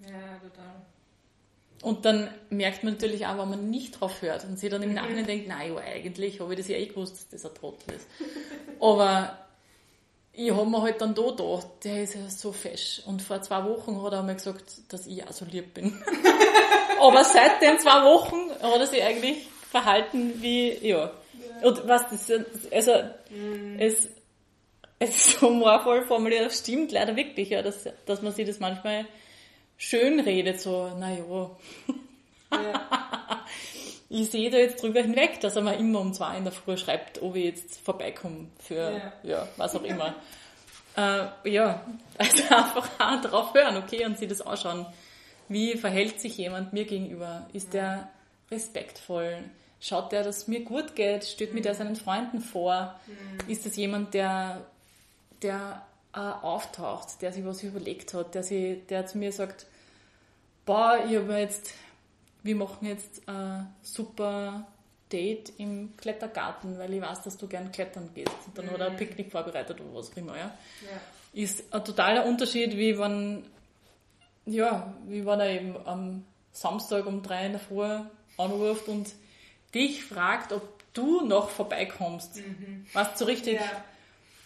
Ja, 0.00 0.38
total. 0.42 0.82
Und 1.82 2.04
dann 2.04 2.28
merkt 2.50 2.82
man 2.82 2.94
natürlich 2.94 3.26
auch, 3.26 3.38
wenn 3.38 3.50
man 3.50 3.70
nicht 3.70 4.00
drauf 4.00 4.20
hört 4.20 4.44
und 4.44 4.58
sich 4.58 4.70
dann 4.70 4.82
im 4.82 4.94
Nachhinein 4.94 5.26
denkt, 5.26 5.48
nein, 5.48 5.74
ja, 5.74 5.80
eigentlich 5.80 6.40
habe 6.40 6.52
ich 6.52 6.58
das 6.58 6.68
ja 6.68 6.76
eh 6.76 6.86
gewusst, 6.86 7.14
dass 7.14 7.28
das 7.28 7.46
ein 7.46 7.54
Trottel 7.54 7.94
ist. 7.94 8.08
Aber 8.80 9.38
ich 10.32 10.50
habe 10.50 10.66
mir 10.68 10.82
halt 10.82 11.00
dann 11.00 11.14
da 11.14 11.22
gedacht, 11.22 11.66
der 11.84 12.02
ist 12.02 12.14
ja 12.14 12.28
so 12.28 12.52
fesch. 12.52 13.02
Und 13.06 13.22
vor 13.22 13.42
zwei 13.42 13.64
Wochen 13.64 14.02
hat 14.02 14.12
er 14.12 14.22
mir 14.22 14.34
gesagt, 14.34 14.64
dass 14.88 15.06
ich 15.06 15.24
auch 15.24 15.32
so 15.32 15.44
lieb 15.44 15.74
bin. 15.74 15.96
Aber 17.00 17.22
seit 17.22 17.62
den 17.62 17.78
zwei 17.78 18.04
Wochen 18.04 18.50
hat 18.50 18.80
er 18.80 18.86
sich 18.86 19.02
eigentlich 19.02 19.48
verhalten 19.70 20.42
wie, 20.42 20.74
ja. 20.86 21.12
Und 21.62 21.86
was 21.86 22.08
das, 22.08 22.30
also, 22.72 22.92
mhm. 23.30 23.76
es, 23.78 24.08
es 24.98 25.10
ist 25.10 25.40
so 25.40 25.48
humorvoll 25.48 26.06
formuliert, 26.06 26.46
das 26.46 26.58
stimmt 26.58 26.90
leider 26.90 27.14
wirklich, 27.14 27.50
ja, 27.50 27.62
dass, 27.62 27.88
dass 28.06 28.22
man 28.22 28.32
sich 28.32 28.46
das 28.46 28.58
manchmal 28.58 29.06
schön 29.78 30.20
redet, 30.20 30.60
so, 30.60 30.90
naja. 30.98 31.50
Ja. 32.52 32.88
ich 34.10 34.30
sehe 34.30 34.50
da 34.50 34.58
jetzt 34.58 34.82
drüber 34.82 35.00
hinweg, 35.00 35.40
dass 35.40 35.56
er 35.56 35.62
mir 35.62 35.76
immer 35.76 36.00
um 36.00 36.12
zwei 36.12 36.36
in 36.36 36.44
der 36.44 36.52
Früh 36.52 36.76
schreibt, 36.76 37.22
ob 37.22 37.36
ich 37.36 37.44
jetzt 37.44 37.80
vorbeikomme 37.80 38.48
für, 38.58 38.92
ja, 38.92 39.12
ja 39.22 39.48
was 39.56 39.74
auch 39.74 39.84
immer. 39.84 40.14
äh, 40.96 41.50
ja, 41.50 41.86
also 42.18 42.42
einfach 42.54 42.90
auch 42.98 43.20
drauf 43.22 43.54
hören, 43.54 43.76
okay, 43.76 44.04
und 44.04 44.18
sich 44.18 44.28
das 44.28 44.42
anschauen. 44.42 44.84
Wie 45.48 45.78
verhält 45.78 46.20
sich 46.20 46.36
jemand 46.36 46.74
mir 46.74 46.84
gegenüber? 46.84 47.46
Ist 47.54 47.72
der 47.72 48.10
respektvoll? 48.50 49.38
Schaut 49.80 50.12
der, 50.12 50.24
dass 50.24 50.38
es 50.38 50.48
mir 50.48 50.64
gut 50.64 50.94
geht? 50.96 51.24
Steht 51.24 51.54
mir 51.54 51.62
der 51.62 51.74
seinen 51.74 51.96
Freunden 51.96 52.40
vor? 52.40 52.98
Mhm. 53.06 53.50
Ist 53.50 53.64
das 53.64 53.76
jemand, 53.76 54.12
der, 54.12 54.66
der 55.40 55.86
äh, 56.18 56.44
auftaucht, 56.44 57.22
der 57.22 57.32
sich 57.32 57.44
was 57.44 57.62
überlegt 57.62 58.12
hat, 58.12 58.34
der, 58.34 58.42
sich, 58.42 58.84
der 58.86 59.06
zu 59.06 59.18
mir 59.18 59.30
sagt, 59.30 59.66
boah, 60.66 60.98
ich 61.08 61.16
habe 61.16 61.38
jetzt, 61.38 61.72
wir 62.42 62.56
machen 62.56 62.88
jetzt 62.88 63.22
ein 63.28 63.72
super 63.82 64.66
Date 65.12 65.52
im 65.58 65.96
Klettergarten, 65.96 66.76
weil 66.76 66.92
ich 66.92 67.00
weiß, 67.00 67.22
dass 67.22 67.38
du 67.38 67.46
gern 67.46 67.70
klettern 67.70 68.10
gehst. 68.14 68.34
Und 68.46 68.58
dann 68.58 68.66
mhm. 68.66 68.70
hat 68.72 68.80
er 68.80 68.86
ein 68.88 68.96
Picknick 68.96 69.30
vorbereitet 69.30 69.80
oder 69.80 69.94
was 69.94 70.10
auch 70.10 70.16
immer, 70.16 70.36
ja. 70.36 70.46
ja. 70.82 71.00
Ist 71.32 71.72
ein 71.72 71.84
totaler 71.84 72.26
Unterschied, 72.26 72.76
wie 72.76 72.98
wenn, 72.98 73.44
ja, 74.44 74.92
wie 75.06 75.24
wenn 75.24 75.38
er 75.38 75.50
eben 75.50 75.76
am 75.86 76.24
Samstag 76.50 77.06
um 77.06 77.22
drei 77.22 77.46
in 77.46 77.52
der 77.52 77.60
Früh 77.60 78.00
anruft 78.36 78.88
und 78.88 79.08
dich 79.72 80.02
fragt, 80.02 80.52
ob 80.52 80.66
du 80.94 81.20
noch 81.20 81.50
vorbeikommst. 81.50 82.38
Mhm. 82.38 82.86
Du 82.92 83.00
so 83.14 83.24
richtig? 83.24 83.60
Ja. 83.60 83.84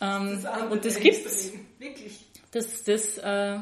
Ähm, 0.03 0.42
das 0.42 0.62
und 0.70 0.84
das 0.84 0.98
gibt's. 0.98 1.53
Wirklich. 1.78 2.26
Das, 2.50 2.82
das, 2.82 3.18
äh, 3.18 3.59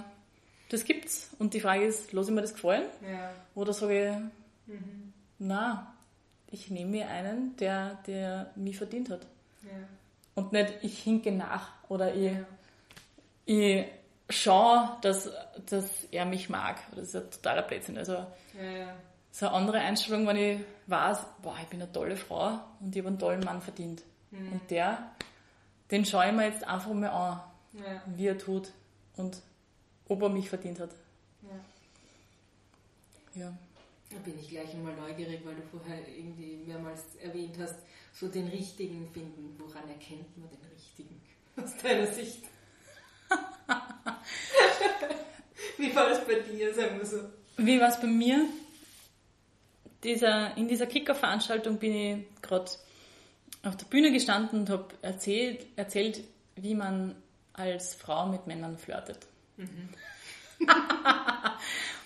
das 0.71 0.85
gibt's. 0.85 1.31
Und 1.39 1.53
die 1.55 1.61
Frage 1.61 1.85
ist, 1.85 2.13
lasse 2.13 2.31
ich 2.31 2.35
mir 2.35 2.41
das 2.41 2.55
gefallen? 2.55 2.87
Ja. 3.09 3.31
Oder 3.55 3.73
sage 3.73 4.31
ich, 4.67 4.75
mhm. 4.75 5.13
na, 5.39 5.95
ich 6.51 6.71
nehme 6.71 6.91
mir 6.91 7.09
einen, 7.09 7.57
der, 7.57 7.99
der 8.07 8.51
mich 8.57 8.79
verdient 8.79 9.11
hat. 9.11 9.27
Ja. 9.63 9.71
Und 10.35 10.53
nicht, 10.53 10.73
ich 10.83 10.99
hinke 11.01 11.31
nach 11.31 11.73
oder 11.89 12.15
ich, 12.15 12.33
ja. 12.33 12.45
ich 13.45 13.87
schaue, 14.31 14.97
dass, 15.03 15.31
dass 15.67 16.05
er 16.05 16.25
mich 16.25 16.49
mag. 16.49 16.79
Das 16.97 17.09
ist 17.09 17.17
ein 17.17 17.31
totaler 17.31 17.63
Blödsinn. 17.63 17.99
Also, 17.99 18.15
ja, 18.15 18.95
so 19.33 19.47
eine 19.47 19.55
andere 19.55 19.79
Einstellung, 19.79 20.27
wenn 20.27 20.37
ich 20.37 20.61
weiß, 20.87 21.19
boah, 21.43 21.57
ich 21.61 21.69
bin 21.69 21.83
eine 21.83 21.93
tolle 21.93 22.17
Frau 22.17 22.59
und 22.81 22.95
ich 22.95 23.01
habe 23.01 23.09
einen 23.09 23.19
tollen 23.19 23.45
Mann 23.45 23.61
verdient. 23.61 24.03
Mhm. 24.31 24.53
Und 24.53 24.71
der 24.71 25.13
den 25.91 26.05
schaue 26.05 26.27
ich 26.27 26.33
mir 26.33 26.47
jetzt 26.47 26.67
einfach 26.67 26.93
mal 26.93 27.09
an, 27.09 27.41
ja. 27.73 28.03
wie 28.07 28.27
er 28.27 28.39
tut 28.39 28.73
und 29.17 29.41
ob 30.09 30.23
er 30.23 30.29
mich 30.29 30.49
verdient 30.49 30.81
hat. 30.81 30.91
Ja. 31.43 33.41
ja. 33.41 33.59
Da 34.11 34.19
bin 34.19 34.39
ich 34.41 34.49
gleich 34.49 34.75
einmal 34.75 34.97
neugierig, 34.97 35.41
weil 35.45 35.55
du 35.55 35.63
vorher 35.63 36.01
irgendwie 36.09 36.57
mehrmals 36.67 37.15
erwähnt 37.23 37.57
hast, 37.61 37.77
so 38.13 38.27
den 38.29 38.49
richtigen 38.49 39.09
finden. 39.13 39.55
Woran 39.59 39.89
erkennt 39.89 40.37
man 40.37 40.51
den 40.51 40.59
richtigen 40.75 41.21
aus 41.57 41.77
deiner 41.77 42.09
Sicht? 42.09 42.43
Wie 45.79 45.95
war 45.95 46.09
das 46.09 46.27
bei 46.27 46.41
dir, 46.41 46.75
sagen 46.75 46.99
wir 46.99 47.07
so? 47.07 47.21
Wie 47.57 47.81
war 47.81 47.89
es 47.89 48.01
bei 48.01 48.09
mir? 48.09 48.47
Dieser, 50.03 50.57
in 50.57 50.67
dieser 50.67 50.87
Kicker-Veranstaltung 50.87 51.79
bin 51.79 51.95
ich 51.95 52.25
gerade 52.43 52.69
auf 53.63 53.77
der 53.77 53.87
Bühne 53.87 54.13
gestanden 54.13 54.61
und 54.61 54.71
habe 54.71 54.87
erzählt, 55.03 55.67
erzählt, 55.77 56.23
wie 56.57 56.75
man 56.75 57.15
als 57.53 57.95
Frau 57.95 58.27
mit 58.27 58.47
Männern 58.47 58.79
flirtet. 58.79 59.19
Mhm. 59.57 59.89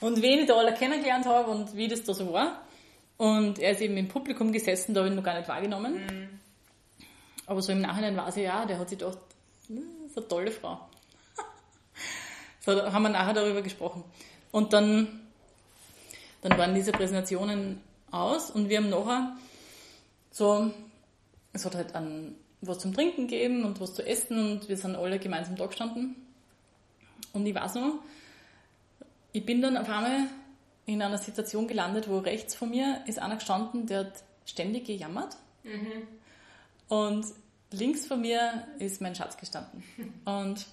und 0.01 0.23
wen 0.23 0.41
ich 0.41 0.47
da 0.47 0.57
alle 0.57 0.75
kennengelernt 0.75 1.27
habe 1.27 1.51
und 1.51 1.77
wie 1.77 1.89
das 1.89 2.05
da 2.05 2.15
so 2.15 2.33
war. 2.33 2.63
Und 3.17 3.59
er 3.59 3.73
ist 3.73 3.81
eben 3.81 3.97
im 3.97 4.09
Publikum 4.09 4.53
gesessen, 4.53 4.95
da 4.95 5.01
habe 5.01 5.09
ich 5.09 5.13
ihn 5.13 5.17
noch 5.17 5.25
gar 5.25 5.39
nicht 5.39 5.49
wahrgenommen. 5.49 5.95
Mhm. 5.95 6.41
Aber 7.47 7.63
so 7.63 7.73
im 7.73 7.81
Nachhinein 7.81 8.17
war 8.17 8.33
sie 8.33 8.43
ja, 8.43 8.65
der 8.65 8.79
hat 8.79 8.89
sich 8.89 8.99
gedacht, 8.99 9.19
das 9.69 10.11
ist 10.11 10.19
eine 10.19 10.29
tolle 10.29 10.51
Frau. 10.51 10.89
so 12.61 12.93
haben 12.93 13.03
wir 13.03 13.09
nachher 13.11 13.35
darüber 13.35 13.63
gesprochen. 13.63 14.05
Und 14.51 14.73
dann, 14.73 15.21
dann 16.43 16.59
waren 16.59 16.75
diese 16.75 16.93
Präsentationen 16.93 17.81
aus 18.11 18.51
und 18.51 18.69
wir 18.69 18.79
haben 18.79 18.91
nachher 18.91 19.37
so 20.31 20.73
es 21.55 21.65
hat 21.65 21.75
halt 21.75 21.95
an 21.95 22.35
was 22.61 22.79
zum 22.79 22.93
Trinken 22.93 23.29
gegeben 23.29 23.65
und 23.65 23.81
was 23.81 23.95
zu 23.95 24.07
essen 24.07 24.39
und 24.39 24.69
wir 24.69 24.77
sind 24.77 24.97
alle 24.97 25.19
gemeinsam 25.19 25.57
da 25.57 25.67
gestanden. 25.67 26.17
Und 27.33 27.47
ich 27.47 27.55
weiß 27.55 27.77
noch, 27.77 28.01
ich 29.33 29.45
bin 29.45 29.63
dann 29.63 29.77
auf 29.77 29.89
einmal 29.89 30.29
in 30.87 31.03
einer 31.03 31.19
Situation 31.19 31.67
gelandet, 31.67 32.09
wo 32.09 32.19
rechts 32.19 32.55
von 32.55 32.71
mir 32.71 33.03
ist 33.07 33.19
einer 33.19 33.37
gestanden, 33.37 33.87
der 33.87 34.01
hat 34.01 34.25
ständig 34.45 34.87
gejammert. 34.87 35.37
Mhm. 35.63 36.07
Und 36.89 37.27
links 37.71 38.07
von 38.07 38.21
mir 38.21 38.67
ist 38.79 39.01
mein 39.01 39.15
Schatz 39.15 39.37
gestanden. 39.37 39.83
Und, 40.25 40.67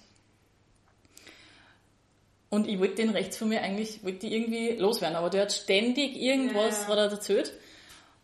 und 2.50 2.68
ich 2.68 2.78
wollte 2.78 2.96
den 2.96 3.08
rechts 3.08 3.38
von 3.38 3.48
mir 3.48 3.62
eigentlich, 3.62 4.04
wollte 4.04 4.26
irgendwie 4.26 4.72
loswerden, 4.72 5.16
aber 5.16 5.30
der 5.30 5.42
hat 5.42 5.52
ständig 5.52 6.14
irgendwas, 6.16 6.86
ja. 6.86 6.94
er 6.94 7.10
erzählt. 7.10 7.50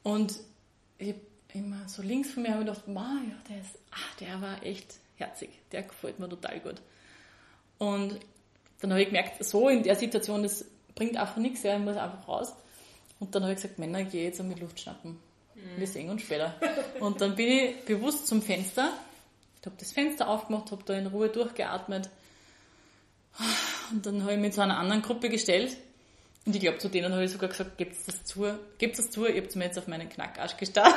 Und 0.03 0.35
ich 0.99 1.15
immer 1.55 1.89
so 1.89 2.03
links 2.03 2.31
von 2.31 2.43
mir 2.43 2.51
habe 2.51 2.63
ich 2.63 2.67
gedacht, 2.67 2.85
wow, 2.87 3.19
ja, 3.29 3.37
der 3.49 3.61
ist, 3.61 3.79
ach, 3.91 4.15
der 4.17 4.41
war 4.41 4.63
echt 4.63 4.97
herzig, 5.17 5.51
der 5.73 5.83
gefällt 5.83 6.19
mir 6.19 6.29
total 6.29 6.61
gut. 6.61 6.77
Und 7.79 8.19
dann 8.81 8.91
habe 8.91 9.03
ich 9.03 9.09
gemerkt, 9.09 9.45
so 9.45 9.69
in 9.69 9.83
der 9.83 9.97
Situation, 9.97 10.43
das 10.43 10.65
bringt 10.95 11.17
einfach 11.17 11.37
nichts, 11.37 11.63
ja, 11.63 11.77
ich 11.77 11.85
muss 11.85 11.97
einfach 11.97 12.27
raus. 12.29 12.53
Und 13.21 13.35
dann 13.35 13.43
habe 13.43 13.53
ich 13.53 13.61
gesagt, 13.61 13.79
Männer, 13.79 14.05
gehe 14.05 14.25
jetzt 14.25 14.43
mit 14.43 14.61
Luft 14.61 14.81
schnappen. 14.81 15.19
Mhm. 15.55 15.79
Wir 15.79 15.87
sehen 15.87 16.11
uns 16.11 16.23
später. 16.23 16.55
Und 17.01 17.21
dann 17.21 17.35
bin 17.35 17.49
ich 17.49 17.85
bewusst 17.85 18.27
zum 18.27 18.43
Fenster, 18.43 18.93
ich 19.61 19.67
habe 19.67 19.77
das 19.79 19.93
Fenster 19.93 20.29
aufgemacht, 20.29 20.71
habe 20.71 20.83
da 20.85 20.95
in 20.95 21.09
Ruhe 21.09 21.29
durchgeatmet. 21.29 22.09
Und 23.91 24.07
dann 24.07 24.23
habe 24.23 24.35
ich 24.35 24.39
mich 24.39 24.53
zu 24.53 24.61
einer 24.61 24.79
anderen 24.79 25.03
Gruppe 25.03 25.29
gestellt. 25.29 25.77
Und 26.49 26.57
ich 26.57 26.63
glaube, 26.63 26.79
zu 26.79 26.89
denen 26.89 27.13
habe 27.13 27.23
ich 27.23 27.31
sogar 27.31 27.51
gesagt, 27.51 27.77
gebt 27.77 27.95
das 28.07 28.25
zu, 28.25 28.47
gebt 28.79 28.99
das 28.99 29.11
zu, 29.11 29.27
ihr 29.27 29.43
habt 29.43 29.55
mir 29.55 29.67
jetzt 29.67 29.79
auf 29.79 29.87
meinen 29.87 30.09
Knackarsch 30.09 30.57
gestarrt. 30.57 30.95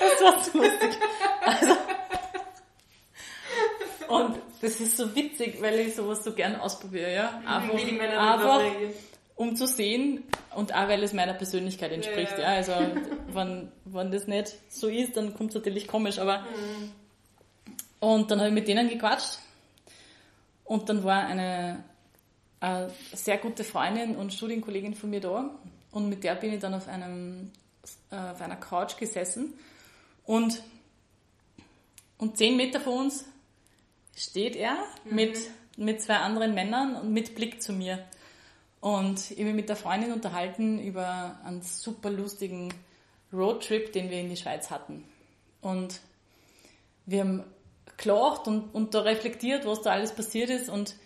das 0.00 0.22
war 0.22 0.42
so 0.42 0.56
lustig. 0.56 0.90
Also, 1.44 1.76
und 4.08 4.36
das 4.62 4.80
ist 4.80 4.96
so 4.96 5.14
witzig, 5.14 5.60
weil 5.60 5.80
ich 5.80 5.94
sowas 5.94 6.24
so 6.24 6.32
gern 6.32 6.56
ausprobiere, 6.56 7.12
ja. 7.12 7.42
Einfach, 7.44 7.74
einfach 7.74 8.62
um 9.36 9.56
zu 9.56 9.66
sehen 9.66 10.24
und 10.56 10.74
auch 10.74 10.88
weil 10.88 11.02
es 11.02 11.12
meiner 11.12 11.34
Persönlichkeit 11.34 11.92
entspricht, 11.92 12.38
ja. 12.38 12.54
ja. 12.54 12.56
Also 12.56 12.72
wenn, 13.34 13.70
wenn 13.84 14.10
das 14.10 14.26
nicht 14.26 14.54
so 14.70 14.88
ist, 14.88 15.14
dann 15.14 15.34
kommt 15.34 15.50
es 15.50 15.56
natürlich 15.56 15.86
komisch, 15.86 16.18
aber 16.18 16.38
mhm. 16.38 16.92
und 18.00 18.30
dann 18.30 18.38
habe 18.38 18.48
ich 18.48 18.54
mit 18.54 18.66
denen 18.66 18.88
gequatscht 18.88 19.40
und 20.70 20.88
dann 20.88 21.02
war 21.02 21.26
eine, 21.26 21.82
eine 22.60 22.92
sehr 23.12 23.38
gute 23.38 23.64
Freundin 23.64 24.14
und 24.14 24.32
Studienkollegin 24.32 24.94
von 24.94 25.10
mir 25.10 25.20
da 25.20 25.50
und 25.90 26.08
mit 26.08 26.22
der 26.22 26.36
bin 26.36 26.52
ich 26.52 26.60
dann 26.60 26.74
auf, 26.74 26.86
einem, 26.86 27.50
äh, 28.12 28.16
auf 28.16 28.40
einer 28.40 28.54
Couch 28.54 28.96
gesessen 28.96 29.54
und, 30.22 30.62
und 32.18 32.36
zehn 32.36 32.56
Meter 32.56 32.78
von 32.78 33.06
uns 33.06 33.24
steht 34.14 34.54
er 34.54 34.76
mhm. 35.04 35.16
mit, 35.16 35.38
mit 35.76 36.02
zwei 36.02 36.18
anderen 36.18 36.54
Männern 36.54 36.94
und 36.94 37.12
mit 37.12 37.34
Blick 37.34 37.60
zu 37.60 37.72
mir. 37.72 38.06
Und 38.78 39.32
ich 39.32 39.38
habe 39.38 39.46
mich 39.46 39.54
mit 39.54 39.68
der 39.68 39.76
Freundin 39.76 40.12
unterhalten 40.12 40.78
über 40.78 41.40
einen 41.44 41.62
super 41.62 42.10
lustigen 42.10 42.72
Roadtrip, 43.32 43.92
den 43.92 44.08
wir 44.08 44.20
in 44.20 44.30
die 44.30 44.36
Schweiz 44.36 44.70
hatten. 44.70 45.04
Und 45.62 46.00
wir 47.06 47.20
haben 47.22 47.44
gelacht 48.00 48.46
und, 48.46 48.74
und 48.74 48.94
da 48.94 49.00
reflektiert, 49.00 49.66
was 49.66 49.82
da 49.82 49.90
alles 49.90 50.12
passiert 50.12 50.50
ist. 50.50 50.68
Und, 50.68 50.96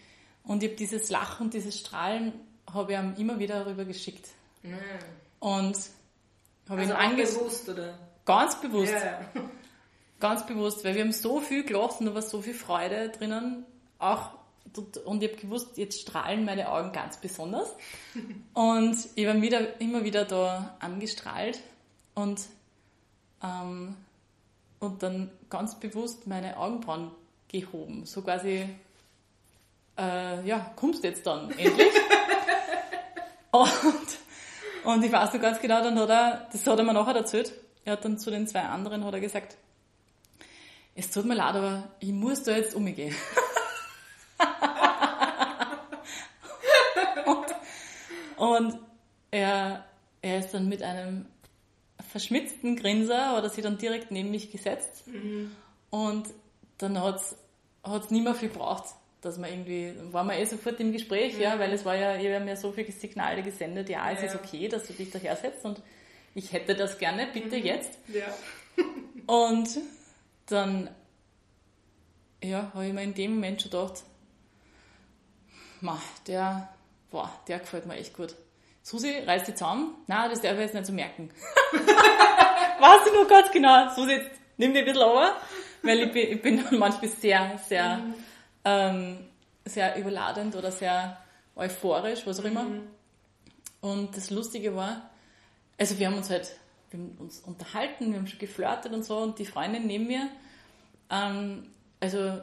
und 0.44 0.62
ich 0.62 0.70
habe 0.70 0.76
dieses 0.76 1.10
Lachen, 1.10 1.50
dieses 1.50 1.78
Strahlen, 1.78 2.32
habe 2.72 2.92
ich 2.92 2.98
ihm 2.98 3.14
immer 3.16 3.38
wieder 3.38 3.66
rüber 3.66 3.84
geschickt. 3.84 4.28
Mhm. 4.62 4.78
Und 5.40 5.78
habe 6.68 6.80
also 6.80 6.92
ihn 6.92 6.98
angesucht, 6.98 7.68
oder? 7.68 7.98
Ganz 8.24 8.60
bewusst. 8.60 8.92
Ja. 8.92 9.20
Ganz 10.20 10.46
bewusst, 10.46 10.84
weil 10.84 10.94
wir 10.94 11.02
haben 11.02 11.12
so 11.12 11.40
viel 11.40 11.64
gelacht 11.64 12.00
und 12.00 12.06
da 12.06 12.14
war 12.14 12.22
so 12.22 12.40
viel 12.40 12.54
Freude 12.54 13.10
drinnen. 13.10 13.66
Auch, 13.98 14.30
und 15.04 15.22
ich 15.22 15.30
habe 15.30 15.40
gewusst, 15.40 15.76
jetzt 15.76 16.00
strahlen 16.00 16.46
meine 16.46 16.70
Augen 16.70 16.92
ganz 16.92 17.18
besonders. 17.18 17.68
und 18.54 18.96
ich 19.16 19.26
war 19.26 19.42
wieder, 19.42 19.80
immer 19.80 20.04
wieder 20.04 20.24
da 20.24 20.76
angestrahlt 20.80 21.60
und, 22.14 22.40
ähm, 23.42 23.96
und 24.84 25.02
dann 25.02 25.30
ganz 25.50 25.78
bewusst 25.80 26.26
meine 26.26 26.56
Augenbrauen 26.56 27.10
gehoben. 27.48 28.04
So 28.04 28.22
quasi, 28.22 28.68
äh, 29.98 30.46
ja, 30.46 30.72
kommst 30.76 31.02
du 31.02 31.08
jetzt 31.08 31.26
dann 31.26 31.50
endlich? 31.58 31.92
und, 33.50 34.18
und 34.84 35.04
ich 35.04 35.12
weiß 35.12 35.32
noch 35.32 35.40
ganz 35.40 35.60
genau, 35.60 35.82
dann 35.82 35.98
hat 35.98 36.10
er, 36.10 36.48
das 36.52 36.66
hat 36.66 36.78
er 36.78 36.84
mir 36.84 36.92
nachher 36.92 37.16
erzählt, 37.16 37.52
er 37.84 37.94
hat 37.94 38.04
dann 38.04 38.18
zu 38.18 38.30
den 38.30 38.46
zwei 38.46 38.62
anderen 38.62 39.04
hat 39.04 39.14
er 39.14 39.20
gesagt, 39.20 39.56
es 40.94 41.10
tut 41.10 41.24
mir 41.24 41.34
leid, 41.34 41.56
aber 41.56 41.90
ich 41.98 42.12
muss 42.12 42.44
da 42.44 42.52
jetzt 42.52 42.74
umgehen. 42.74 43.14
und, 47.26 47.46
und 48.36 48.78
er, 49.30 49.84
er 50.22 50.38
ist 50.38 50.54
dann 50.54 50.68
mit 50.68 50.82
einem 50.82 51.26
verschmitzten 52.14 52.76
Grinser 52.76 53.36
oder 53.36 53.50
sie 53.50 53.60
dann 53.60 53.76
direkt 53.76 54.12
neben 54.12 54.30
mich 54.30 54.52
gesetzt 54.52 55.04
mhm. 55.08 55.50
und 55.90 56.28
dann 56.78 56.96
hat 57.02 57.16
es 57.16 58.10
nicht 58.12 58.22
mehr 58.22 58.36
viel 58.36 58.50
gebraucht, 58.50 58.84
dass 59.20 59.36
man 59.36 59.50
irgendwie, 59.50 59.94
waren 60.12 60.28
wir 60.28 60.38
eh 60.38 60.44
sofort 60.44 60.78
im 60.78 60.92
Gespräch, 60.92 61.34
mhm. 61.34 61.40
ja, 61.40 61.58
weil 61.58 61.72
es 61.72 61.84
war 61.84 61.96
ja, 61.96 62.14
ich 62.14 62.32
habe 62.32 62.44
mir 62.44 62.56
so 62.56 62.70
viele 62.70 62.92
Signale 62.92 63.42
gesendet, 63.42 63.88
ja, 63.88 64.08
es 64.12 64.20
ja. 64.20 64.26
ist 64.26 64.36
okay, 64.36 64.68
dass 64.68 64.86
du 64.86 64.92
dich 64.92 65.10
daher 65.10 65.34
setzt 65.34 65.64
und 65.64 65.82
ich 66.36 66.52
hätte 66.52 66.76
das 66.76 66.98
gerne, 66.98 67.26
bitte 67.32 67.56
mhm. 67.56 67.64
jetzt. 67.64 67.98
Ja. 68.06 68.32
und 69.26 69.68
dann 70.46 70.90
ja, 72.44 72.70
habe 72.74 72.86
ich 72.86 72.92
mir 72.92 73.02
in 73.02 73.14
dem 73.14 73.34
Moment 73.34 73.60
schon 73.60 73.72
gedacht, 73.72 74.04
der, 76.28 76.68
boah, 77.10 77.28
der 77.48 77.58
gefällt 77.58 77.86
mir 77.86 77.96
echt 77.96 78.14
gut. 78.14 78.36
Susi, 78.84 79.20
reiß 79.26 79.44
dich 79.44 79.54
zusammen. 79.54 79.94
Nein, 80.06 80.28
das 80.28 80.42
darf 80.42 80.52
ich 80.52 80.58
jetzt 80.58 80.74
nicht 80.74 80.84
so 80.84 80.92
merken. 80.92 81.30
Weißt 81.72 83.06
du 83.06 83.14
noch 83.14 83.26
ganz 83.26 83.50
genau? 83.50 83.88
Susi, 83.88 84.12
jetzt 84.12 84.30
nimm 84.58 84.74
dich 84.74 84.82
ein 84.82 84.84
bisschen 84.84 85.02
over, 85.02 85.36
weil 85.82 86.00
ich 86.00 86.12
bin, 86.12 86.32
ich 86.32 86.42
bin 86.42 86.62
manchmal 86.78 87.10
sehr, 87.10 87.58
sehr, 87.66 87.96
mhm. 87.96 88.14
ähm, 88.66 89.18
sehr 89.64 89.96
überladend 89.96 90.54
oder 90.54 90.70
sehr 90.70 91.16
euphorisch, 91.56 92.26
was 92.26 92.40
auch 92.40 92.44
immer. 92.44 92.64
Mhm. 92.64 92.82
Und 93.80 94.14
das 94.18 94.28
Lustige 94.28 94.76
war, 94.76 95.08
also 95.78 95.98
wir 95.98 96.06
haben 96.06 96.18
uns 96.18 96.28
halt, 96.28 96.54
wir 96.90 97.00
haben 97.00 97.16
uns 97.18 97.40
unterhalten, 97.40 98.12
wir 98.12 98.18
haben 98.18 98.26
schon 98.26 98.38
geflirtet 98.38 98.92
und 98.92 99.02
so 99.02 99.16
und 99.16 99.38
die 99.38 99.46
Freundin 99.46 99.86
neben 99.86 100.06
mir, 100.06 100.28
ähm, 101.08 101.70
also 102.00 102.42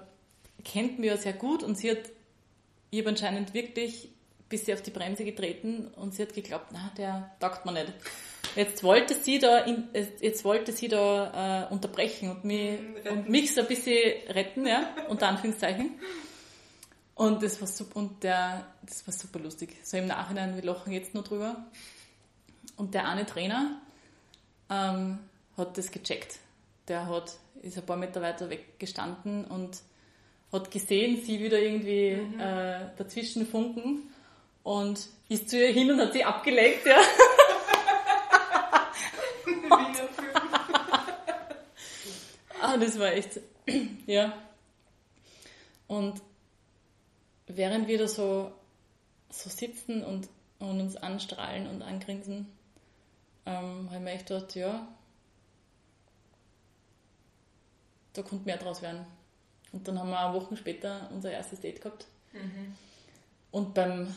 kennt 0.65 0.97
mich 0.97 1.11
ja 1.11 1.17
sehr 1.17 1.33
gut 1.33 1.61
und 1.61 1.77
sie 1.77 1.91
hat, 1.91 2.09
ich 2.89 2.99
habe 3.01 3.09
anscheinend 3.09 3.53
wirklich 3.53 4.10
bis 4.51 4.65
sie 4.65 4.73
auf 4.73 4.81
die 4.81 4.91
Bremse 4.91 5.23
getreten 5.23 5.87
und 5.95 6.13
sie 6.13 6.21
hat 6.21 6.33
geglaubt, 6.33 6.67
na, 6.71 6.91
der 6.97 7.31
taugt 7.39 7.65
mir 7.65 7.71
nicht. 7.71 7.93
Jetzt 8.55 8.83
wollte 8.83 9.15
sie 9.15 9.39
da, 9.39 9.59
in, 9.59 9.87
jetzt 10.19 10.43
wollte 10.43 10.73
sie 10.73 10.89
da 10.89 11.69
äh, 11.69 11.73
unterbrechen 11.73 12.29
und 12.29 12.43
mich, 12.43 12.79
und 13.09 13.29
mich 13.29 13.55
so 13.55 13.61
ein 13.61 13.67
bisschen 13.67 14.27
retten, 14.27 14.67
ja, 14.67 14.93
unter 15.07 15.29
Anführungszeichen. 15.29 15.91
Und 17.15 17.41
das 17.41 17.61
war 17.61 17.67
super, 17.67 17.95
und 17.95 18.23
der, 18.23 18.65
das 18.83 19.07
war 19.07 19.13
super 19.13 19.39
lustig. 19.39 19.77
So 19.83 19.95
im 19.95 20.07
Nachhinein, 20.07 20.55
wir 20.55 20.63
lachen 20.63 20.91
jetzt 20.91 21.13
nur 21.13 21.23
drüber. 21.23 21.65
Und 22.75 22.93
der 22.93 23.07
eine 23.07 23.25
Trainer 23.25 23.79
ähm, 24.69 25.19
hat 25.55 25.77
das 25.77 25.91
gecheckt. 25.91 26.39
Der 26.89 27.07
hat, 27.07 27.37
ist 27.61 27.77
ein 27.77 27.85
paar 27.85 27.97
Meter 27.97 28.21
weiter 28.21 28.49
weg 28.49 28.77
gestanden 28.79 29.45
und 29.45 29.77
hat 30.51 30.71
gesehen, 30.71 31.21
sie 31.23 31.39
wieder 31.39 31.59
irgendwie 31.59 32.15
mhm. 32.15 32.39
äh, 32.39 32.89
dazwischen 32.97 33.47
funken 33.47 34.10
und 34.63 35.07
ist 35.29 35.49
zu 35.49 35.57
ihr 35.57 35.71
hin 35.71 35.91
und 35.91 35.99
hat 35.99 36.13
sie 36.13 36.23
abgelenkt, 36.23 36.85
ja. 36.85 36.97
und, 39.69 39.71
ah, 42.61 42.77
das 42.77 42.99
war 42.99 43.13
echt, 43.13 43.39
ja. 44.05 44.33
Und 45.87 46.21
während 47.47 47.87
wir 47.87 47.97
da 47.97 48.07
so, 48.07 48.51
so 49.29 49.49
sitzen 49.49 50.03
und, 50.03 50.29
und 50.59 50.79
uns 50.79 50.95
anstrahlen 50.95 51.67
und 51.67 51.81
angrinsen, 51.81 52.47
ähm, 53.45 53.87
habe 53.87 53.95
ich 53.95 54.01
mir 54.01 54.11
echt 54.11 54.27
gedacht, 54.27 54.55
ja, 54.55 54.87
da 58.13 58.21
konnte 58.21 58.45
mehr 58.45 58.57
draus 58.57 58.81
werden. 58.81 59.05
Und 59.71 59.87
dann 59.87 59.99
haben 59.99 60.09
wir 60.09 60.33
Wochen 60.33 60.57
später 60.57 61.09
unser 61.13 61.31
erstes 61.31 61.61
Date 61.61 61.81
gehabt. 61.81 62.05
Mhm. 62.33 62.75
Und 63.51 63.73
beim, 63.73 64.13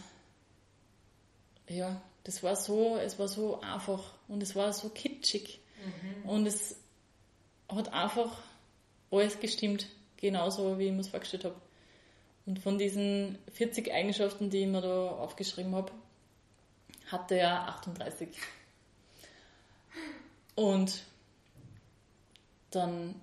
ja, 1.68 2.00
das 2.24 2.42
war 2.42 2.56
so, 2.56 2.96
es 2.96 3.18
war 3.18 3.28
so 3.28 3.60
einfach 3.60 4.02
und 4.28 4.42
es 4.42 4.56
war 4.56 4.72
so 4.72 4.88
kitschig. 4.88 5.60
Mhm. 5.84 6.28
Und 6.28 6.46
es 6.46 6.76
hat 7.68 7.92
einfach 7.92 8.42
alles 9.10 9.38
gestimmt, 9.38 9.86
genauso 10.16 10.78
wie 10.78 10.86
ich 10.86 10.92
mir 10.92 11.00
es 11.00 11.08
vorgestellt 11.08 11.44
habe. 11.44 11.56
Und 12.46 12.58
von 12.58 12.78
diesen 12.78 13.38
40 13.52 13.92
Eigenschaften, 13.92 14.50
die 14.50 14.62
ich 14.62 14.66
mir 14.66 14.82
da 14.82 15.08
aufgeschrieben 15.08 15.74
habe, 15.74 15.92
hatte 17.06 17.36
er 17.36 17.68
38. 17.68 18.28
Und 20.54 21.04
dann, 22.70 23.14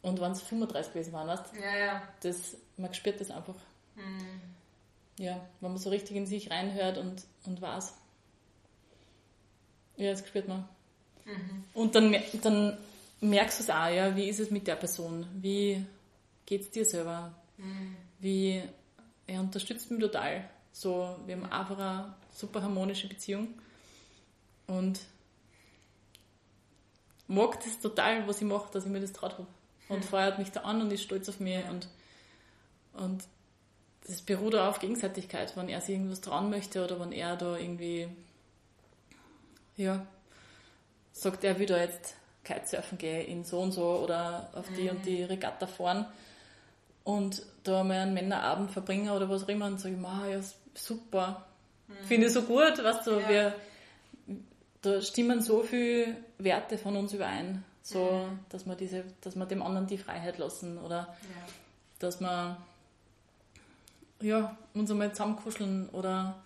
und 0.00 0.20
wenn 0.20 0.32
es 0.32 0.42
35 0.42 0.92
gewesen 0.92 1.12
waren, 1.12 1.28
weißt 1.28 1.54
Ja, 1.60 1.76
ja. 1.76 2.02
Das, 2.20 2.56
man 2.76 2.92
spürt 2.94 3.20
das 3.20 3.30
einfach. 3.30 3.56
Mhm. 3.94 4.40
Ja, 5.18 5.40
wenn 5.60 5.70
man 5.70 5.78
so 5.78 5.90
richtig 5.90 6.16
in 6.16 6.26
sich 6.26 6.50
reinhört 6.50 6.98
und, 6.98 7.22
und 7.44 7.60
weiß. 7.60 7.94
Ja, 9.96 10.10
das 10.10 10.26
spürt 10.26 10.48
man. 10.48 10.68
Mhm. 11.24 11.64
Und 11.74 11.94
dann, 11.94 12.16
dann 12.42 12.78
merkst 13.20 13.60
du 13.60 13.64
es 13.64 13.70
auch, 13.70 13.88
ja, 13.88 14.16
wie 14.16 14.28
ist 14.28 14.40
es 14.40 14.50
mit 14.50 14.66
der 14.66 14.76
Person? 14.76 15.26
Wie 15.34 15.84
geht 16.46 16.62
es 16.62 16.70
dir 16.70 16.84
selber? 16.84 17.32
Mhm. 17.58 17.96
Wie, 18.18 18.62
er 19.26 19.40
unterstützt 19.40 19.90
mich 19.90 20.00
total. 20.00 20.48
So, 20.72 21.16
wir 21.26 21.36
haben 21.36 21.52
einfach 21.52 21.78
eine 21.78 22.14
super 22.32 22.62
harmonische 22.62 23.08
Beziehung. 23.08 23.48
Und 24.66 25.00
mag 27.28 27.62
das 27.62 27.78
total, 27.80 28.26
was 28.26 28.40
ich 28.40 28.46
mache, 28.46 28.72
dass 28.72 28.86
ich 28.86 28.90
mir 28.90 29.00
das 29.00 29.12
traut 29.12 29.32
habe. 29.32 29.46
Und 29.88 29.98
mhm. 29.98 30.04
feuert 30.04 30.38
mich 30.38 30.50
da 30.50 30.60
an 30.60 30.80
und 30.80 30.90
ist 30.90 31.02
stolz 31.02 31.28
auf 31.28 31.40
mich. 31.40 31.62
Und, 31.68 31.88
und 32.94 33.24
das 34.06 34.20
beruht 34.22 34.54
auch 34.54 34.68
auf 34.68 34.80
Gegenseitigkeit, 34.80 35.56
wenn 35.56 35.68
er 35.68 35.80
sich 35.80 35.94
irgendwas 35.94 36.20
trauen 36.20 36.50
möchte 36.50 36.84
oder 36.84 36.98
wenn 37.00 37.12
er 37.12 37.36
da 37.36 37.56
irgendwie, 37.56 38.08
ja, 39.76 40.04
sagt, 41.12 41.44
er 41.44 41.58
will 41.58 41.66
da 41.66 41.78
jetzt 41.78 42.14
Kitesurfen 42.44 42.98
gehen 42.98 43.26
in 43.26 43.44
so 43.44 43.60
und 43.60 43.72
so 43.72 43.98
oder 43.98 44.50
auf 44.54 44.66
die 44.76 44.84
mhm. 44.84 44.90
und 44.90 45.06
die 45.06 45.22
Regatta 45.22 45.66
fahren 45.66 46.06
und 47.04 47.42
da 47.62 47.84
mal 47.84 48.00
einen 48.00 48.14
Männerabend 48.14 48.72
verbringen 48.72 49.10
oder 49.10 49.28
was 49.28 49.44
auch 49.44 49.48
immer 49.48 49.66
und 49.66 49.80
sage 49.80 49.94
ich, 49.94 50.02
ja, 50.02 50.40
super, 50.74 51.46
mhm. 51.86 52.06
finde 52.06 52.26
ich 52.26 52.32
so 52.32 52.42
gut, 52.42 52.82
weißt 52.82 53.06
du, 53.06 53.20
ja. 53.20 53.28
wir 53.28 53.54
da 54.82 55.00
stimmen 55.00 55.40
so 55.40 55.62
viele 55.62 56.16
Werte 56.38 56.76
von 56.76 56.96
uns 56.96 57.12
überein, 57.12 57.64
so, 57.82 58.26
mhm. 58.28 58.40
dass 58.48 58.66
wir 58.66 58.74
diese, 58.74 59.04
dass 59.20 59.36
wir 59.36 59.46
dem 59.46 59.62
anderen 59.62 59.86
die 59.86 59.98
Freiheit 59.98 60.38
lassen 60.38 60.78
oder 60.78 60.96
ja. 60.96 61.48
dass 62.00 62.20
wir 62.20 62.56
ja, 64.22 64.56
uns 64.74 64.90
einmal 64.90 65.12
zusammenkuscheln 65.12 65.88
oder 65.90 66.42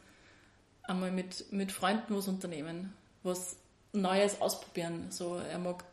einmal 0.82 1.10
mit, 1.10 1.52
mit 1.52 1.72
Freunden 1.72 2.16
was 2.16 2.28
unternehmen, 2.28 2.92
was 3.22 3.56
Neues 3.92 4.40
ausprobieren. 4.40 5.06
So, 5.10 5.36
er 5.36 5.58
mag 5.58 5.84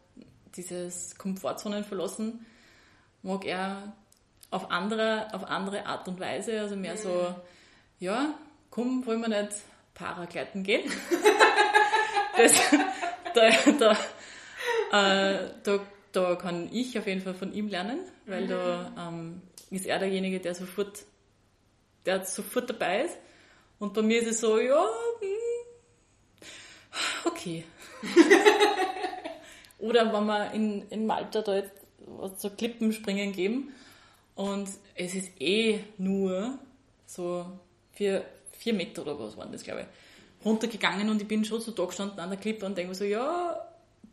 dieses 0.55 1.17
Komfortzonen 1.17 1.83
verlassen, 1.83 2.45
mag 3.21 3.45
er 3.45 3.93
auf 4.51 4.69
andere, 4.69 5.33
auf 5.33 5.45
andere 5.45 5.85
Art 5.85 6.07
und 6.07 6.19
Weise, 6.19 6.59
also 6.59 6.75
mehr 6.75 6.95
so, 6.95 7.09
mhm. 7.09 7.35
ja, 7.99 8.33
komm, 8.69 9.05
wollen 9.05 9.21
wir 9.21 9.29
nicht 9.29 9.57
Paragleiten 9.95 10.63
gehen? 10.63 10.91
das, 12.37 12.53
da, 13.33 13.49
da, 13.79 13.91
äh, 14.91 15.49
da, 15.63 15.79
da 16.11 16.35
kann 16.35 16.69
ich 16.71 16.97
auf 16.99 17.07
jeden 17.07 17.21
Fall 17.21 17.33
von 17.33 17.51
ihm 17.53 17.67
lernen, 17.67 17.99
weil 18.27 18.47
da, 18.47 18.91
mhm. 18.91 19.15
ähm, 19.15 19.41
ist 19.71 19.87
er 19.87 19.97
derjenige, 19.97 20.39
der 20.39 20.53
sofort, 20.53 21.03
der 22.05 22.25
sofort 22.25 22.69
dabei 22.69 23.03
ist. 23.03 23.17
Und 23.79 23.93
bei 23.93 24.01
mir 24.01 24.21
ist 24.21 24.29
es 24.29 24.39
so, 24.41 24.59
ja, 24.59 24.85
hm, 25.19 25.27
okay. 27.25 27.63
Oder 29.79 30.13
wenn 30.13 30.25
wir 30.25 30.51
in, 30.51 30.87
in 30.89 31.05
Malta 31.05 31.41
da 31.41 31.55
jetzt 31.55 31.71
so 32.37 32.49
Klippenspringen 32.49 33.33
geben 33.33 33.73
und 34.35 34.69
es 34.95 35.15
ist 35.15 35.41
eh 35.41 35.79
nur 35.97 36.57
so 37.05 37.45
vier, 37.91 38.25
vier 38.51 38.73
Meter 38.73 39.01
oder 39.01 39.19
was 39.19 39.37
waren 39.37 39.51
das, 39.51 39.63
glaube 39.63 39.81
ich, 39.81 40.45
runtergegangen 40.45 41.09
und 41.09 41.21
ich 41.21 41.27
bin 41.27 41.45
schon 41.45 41.61
so 41.61 41.71
da 41.71 41.85
gestanden 41.85 42.19
an 42.19 42.29
der 42.29 42.39
Klippe 42.39 42.65
und 42.65 42.77
denke 42.77 42.95
so, 42.95 43.03
ja, 43.03 43.57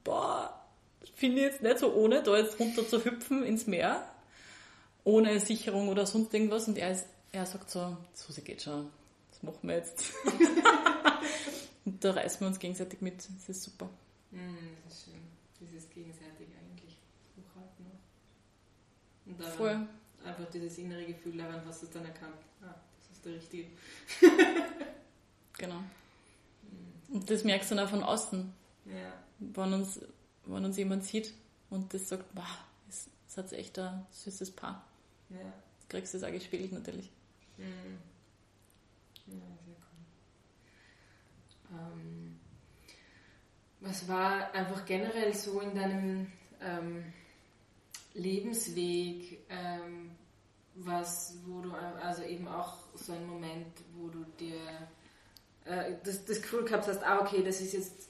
boah, 0.05 0.61
finde 1.15 1.39
ich 1.39 1.45
jetzt 1.45 1.63
nicht 1.63 1.79
so 1.79 1.93
ohne, 1.95 2.23
da 2.23 2.37
jetzt 2.37 2.59
runter 2.59 2.87
zu 2.87 3.05
hüpfen 3.05 3.45
ins 3.45 3.67
Meer, 3.67 4.05
ohne 5.05 5.39
Sicherung 5.41 5.89
oder 5.89 6.07
sonst 6.07 6.33
irgendwas. 6.35 6.69
Und 6.69 6.79
er, 6.79 6.93
ist, 6.93 7.07
er 7.33 7.47
sagt 7.47 7.71
so, 7.71 7.97
Susi 8.13 8.43
geht 8.43 8.63
schon, 8.63 8.91
das 9.31 9.43
machen 9.43 9.69
wir 9.69 9.77
jetzt. 9.77 10.13
und 11.85 12.05
da 12.05 12.13
reißen 12.13 12.41
wir 12.41 12.49
uns 12.49 12.59
gegenseitig 12.59 13.01
mit, 13.01 13.17
das 13.19 13.49
ist 13.49 13.63
super. 13.63 13.89
Mm, 14.31 14.55
das 14.85 14.95
ist 14.95 15.05
schön, 15.05 15.23
dieses 15.61 15.89
gegenseitig 15.91 16.49
eigentlich 16.59 16.97
hochhalten. 17.37 17.87
Und 19.27 19.41
dann 19.41 19.53
Voll. 19.53 19.89
einfach 20.25 20.51
dieses 20.53 20.79
innere 20.79 21.05
Gefühl, 21.05 21.37
daran 21.39 21.65
hast 21.67 21.83
du 21.83 21.87
es 21.87 21.93
dann 21.93 22.05
erkannt, 22.05 22.41
ah, 22.63 22.75
das 22.99 23.17
ist 23.17 23.25
der 23.25 23.35
Richtige. 23.35 23.69
genau. 25.59 25.81
Mm. 25.81 27.15
Und 27.15 27.31
das 27.31 27.45
merkst 27.45 27.71
du 27.71 27.75
dann 27.75 27.87
auch 27.87 27.91
von 27.91 28.03
außen. 28.03 28.53
Ja. 28.87 29.13
Wenn 29.39 29.73
uns 29.73 30.01
wenn 30.45 30.65
uns 30.65 30.77
jemand 30.77 31.05
sieht 31.05 31.33
und 31.71 31.93
das 31.95 32.09
sagt, 32.09 32.25
wow, 32.35 32.45
das 32.89 33.09
ist 33.47 33.53
echt 33.53 33.79
ein 33.79 34.07
süßes 34.11 34.51
Paar. 34.53 34.85
Ja. 35.31 35.53
Kriegst 35.89 36.15
du 36.15 36.19
das 36.19 36.29
auch 36.29 36.33
gespiegelt 36.33 36.73
natürlich. 36.73 37.11
Mhm. 37.61 37.99
Ja, 39.27 39.47
sehr 39.65 39.77
cool. 41.71 41.79
Ähm, 41.79 42.41
was 43.81 44.09
war 44.09 44.53
einfach 44.55 44.85
generell 44.85 45.35
so 45.35 45.61
in 45.61 45.75
deinem 45.75 46.33
ähm, 46.61 47.05
Lebensweg, 48.15 49.41
ähm, 49.49 50.11
was, 50.75 51.37
wo 51.47 51.61
du, 51.61 51.73
also 51.73 52.23
eben 52.23 52.49
auch 52.49 52.77
so 52.95 53.13
ein 53.13 53.27
Moment, 53.27 53.67
wo 53.95 54.09
du 54.09 54.25
dir 54.39 54.89
äh, 55.65 55.95
das, 56.05 56.25
das 56.25 56.41
Gefühl 56.41 56.65
gehabt 56.65 56.87
hast, 56.87 57.03
ah, 57.05 57.21
okay, 57.21 57.43
das 57.43 57.61
ist 57.61 57.75
jetzt 57.75 58.09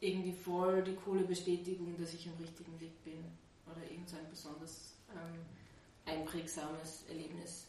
irgendwie 0.00 0.32
voll 0.32 0.82
die 0.82 0.94
coole 0.94 1.24
Bestätigung, 1.24 1.96
dass 1.98 2.14
ich 2.14 2.28
am 2.28 2.36
richtigen 2.40 2.78
Weg 2.80 3.02
bin. 3.04 3.24
Oder 3.66 3.82
irgend 3.90 4.08
so 4.08 4.16
ein 4.16 4.28
besonders 4.30 4.94
ähm, 5.10 5.40
einprägsames 6.06 7.04
Erlebnis. 7.08 7.67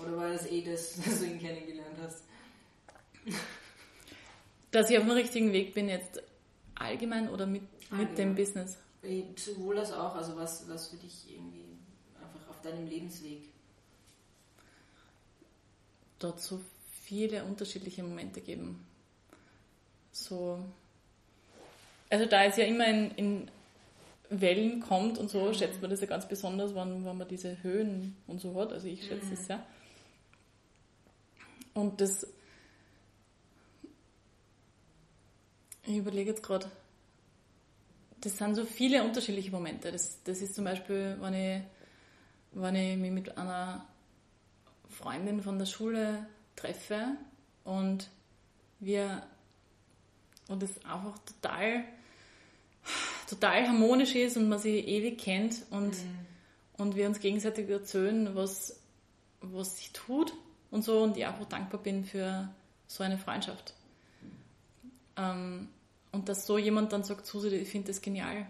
Oder 0.00 0.16
war 0.16 0.32
das 0.32 0.46
eh 0.46 0.62
das, 0.62 0.98
was 1.06 1.20
du 1.20 1.26
ihn 1.26 1.38
kennengelernt 1.38 1.96
hast? 2.02 2.22
Dass 4.70 4.90
ich 4.90 4.98
auf 4.98 5.04
dem 5.04 5.12
richtigen 5.12 5.52
Weg 5.52 5.74
bin 5.74 5.88
jetzt 5.88 6.22
allgemein 6.74 7.28
oder 7.28 7.46
mit, 7.46 7.62
allgemein. 7.90 8.08
mit 8.08 8.18
dem 8.18 8.34
Business? 8.34 8.76
Äh, 9.02 9.22
sowohl 9.36 9.78
als 9.78 9.92
auch, 9.92 10.14
also 10.14 10.36
was, 10.36 10.68
was 10.68 10.88
für 10.88 10.96
dich 10.96 11.30
irgendwie 11.30 11.64
einfach 12.20 12.48
auf 12.50 12.60
deinem 12.62 12.86
Lebensweg? 12.86 13.42
Dort 16.18 16.40
so 16.40 16.60
viele 17.02 17.44
unterschiedliche 17.44 18.02
Momente 18.02 18.40
geben. 18.40 18.84
So 20.10 20.64
also 22.14 22.26
da 22.26 22.44
es 22.44 22.56
ja 22.56 22.64
immer 22.64 22.86
in, 22.86 23.10
in 23.16 23.48
Wellen 24.30 24.80
kommt 24.80 25.18
und 25.18 25.30
so, 25.30 25.40
mhm. 25.40 25.54
schätzt 25.54 25.80
man 25.82 25.90
das 25.90 26.00
ja 26.00 26.06
ganz 26.06 26.28
besonders, 26.28 26.74
wenn, 26.74 27.04
wenn 27.04 27.18
man 27.18 27.28
diese 27.28 27.62
Höhen 27.62 28.16
und 28.26 28.40
so 28.40 28.54
hat. 28.54 28.72
Also 28.72 28.86
ich 28.86 29.04
schätze 29.04 29.26
mhm. 29.26 29.32
es 29.32 29.48
ja. 29.48 29.66
Und 31.74 32.00
das, 32.00 32.26
ich 35.82 35.96
überlege 35.96 36.30
jetzt 36.30 36.42
gerade, 36.42 36.70
das 38.20 38.38
sind 38.38 38.54
so 38.54 38.64
viele 38.64 39.02
unterschiedliche 39.02 39.50
Momente. 39.50 39.92
Das, 39.92 40.22
das 40.22 40.40
ist 40.40 40.54
zum 40.54 40.64
Beispiel, 40.64 41.18
wenn 41.20 41.34
ich, 41.34 41.62
wenn 42.52 42.76
ich 42.76 42.96
mich 42.96 43.10
mit 43.10 43.36
einer 43.36 43.86
Freundin 44.88 45.42
von 45.42 45.58
der 45.58 45.66
Schule 45.66 46.26
treffe 46.56 47.16
und 47.64 48.08
wir 48.78 49.26
und 50.46 50.62
es 50.62 50.84
einfach 50.84 51.18
total, 51.20 51.84
total 53.28 53.66
harmonisch 53.66 54.14
ist 54.14 54.36
und 54.36 54.48
man 54.48 54.58
sich 54.58 54.86
ewig 54.86 55.18
kennt 55.18 55.62
und, 55.70 55.96
mhm. 55.96 56.18
und 56.76 56.96
wir 56.96 57.08
uns 57.08 57.18
gegenseitig 57.18 57.68
erzählen, 57.68 58.34
was, 58.34 58.78
was 59.40 59.78
sich 59.78 59.92
tut 59.92 60.34
und 60.74 60.82
so 60.82 61.00
und 61.04 61.16
ich 61.16 61.24
einfach 61.24 61.44
dankbar 61.44 61.80
bin 61.80 62.04
für 62.04 62.48
so 62.88 63.04
eine 63.04 63.16
Freundschaft. 63.16 63.74
Ähm, 65.16 65.68
und 66.10 66.28
dass 66.28 66.46
so 66.46 66.58
jemand 66.58 66.92
dann 66.92 67.04
sagt, 67.04 67.26
Susi, 67.26 67.48
ich 67.54 67.68
finde 67.68 67.92
das 67.92 68.02
genial, 68.02 68.46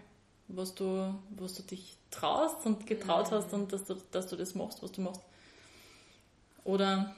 was 0.49 0.75
du, 0.75 1.15
was 1.37 1.53
du 1.53 1.63
dich 1.63 1.99
traust 2.11 2.65
und 2.65 2.87
getraut 2.87 3.31
mhm. 3.31 3.35
hast 3.35 3.53
und 3.53 3.73
dass 3.75 3.85
du, 3.85 3.97
dass 4.11 4.27
du 4.27 4.37
das 4.37 4.55
machst, 4.55 4.83
was 4.83 4.91
du 4.93 5.03
machst. 5.03 5.21
Oder 6.65 7.15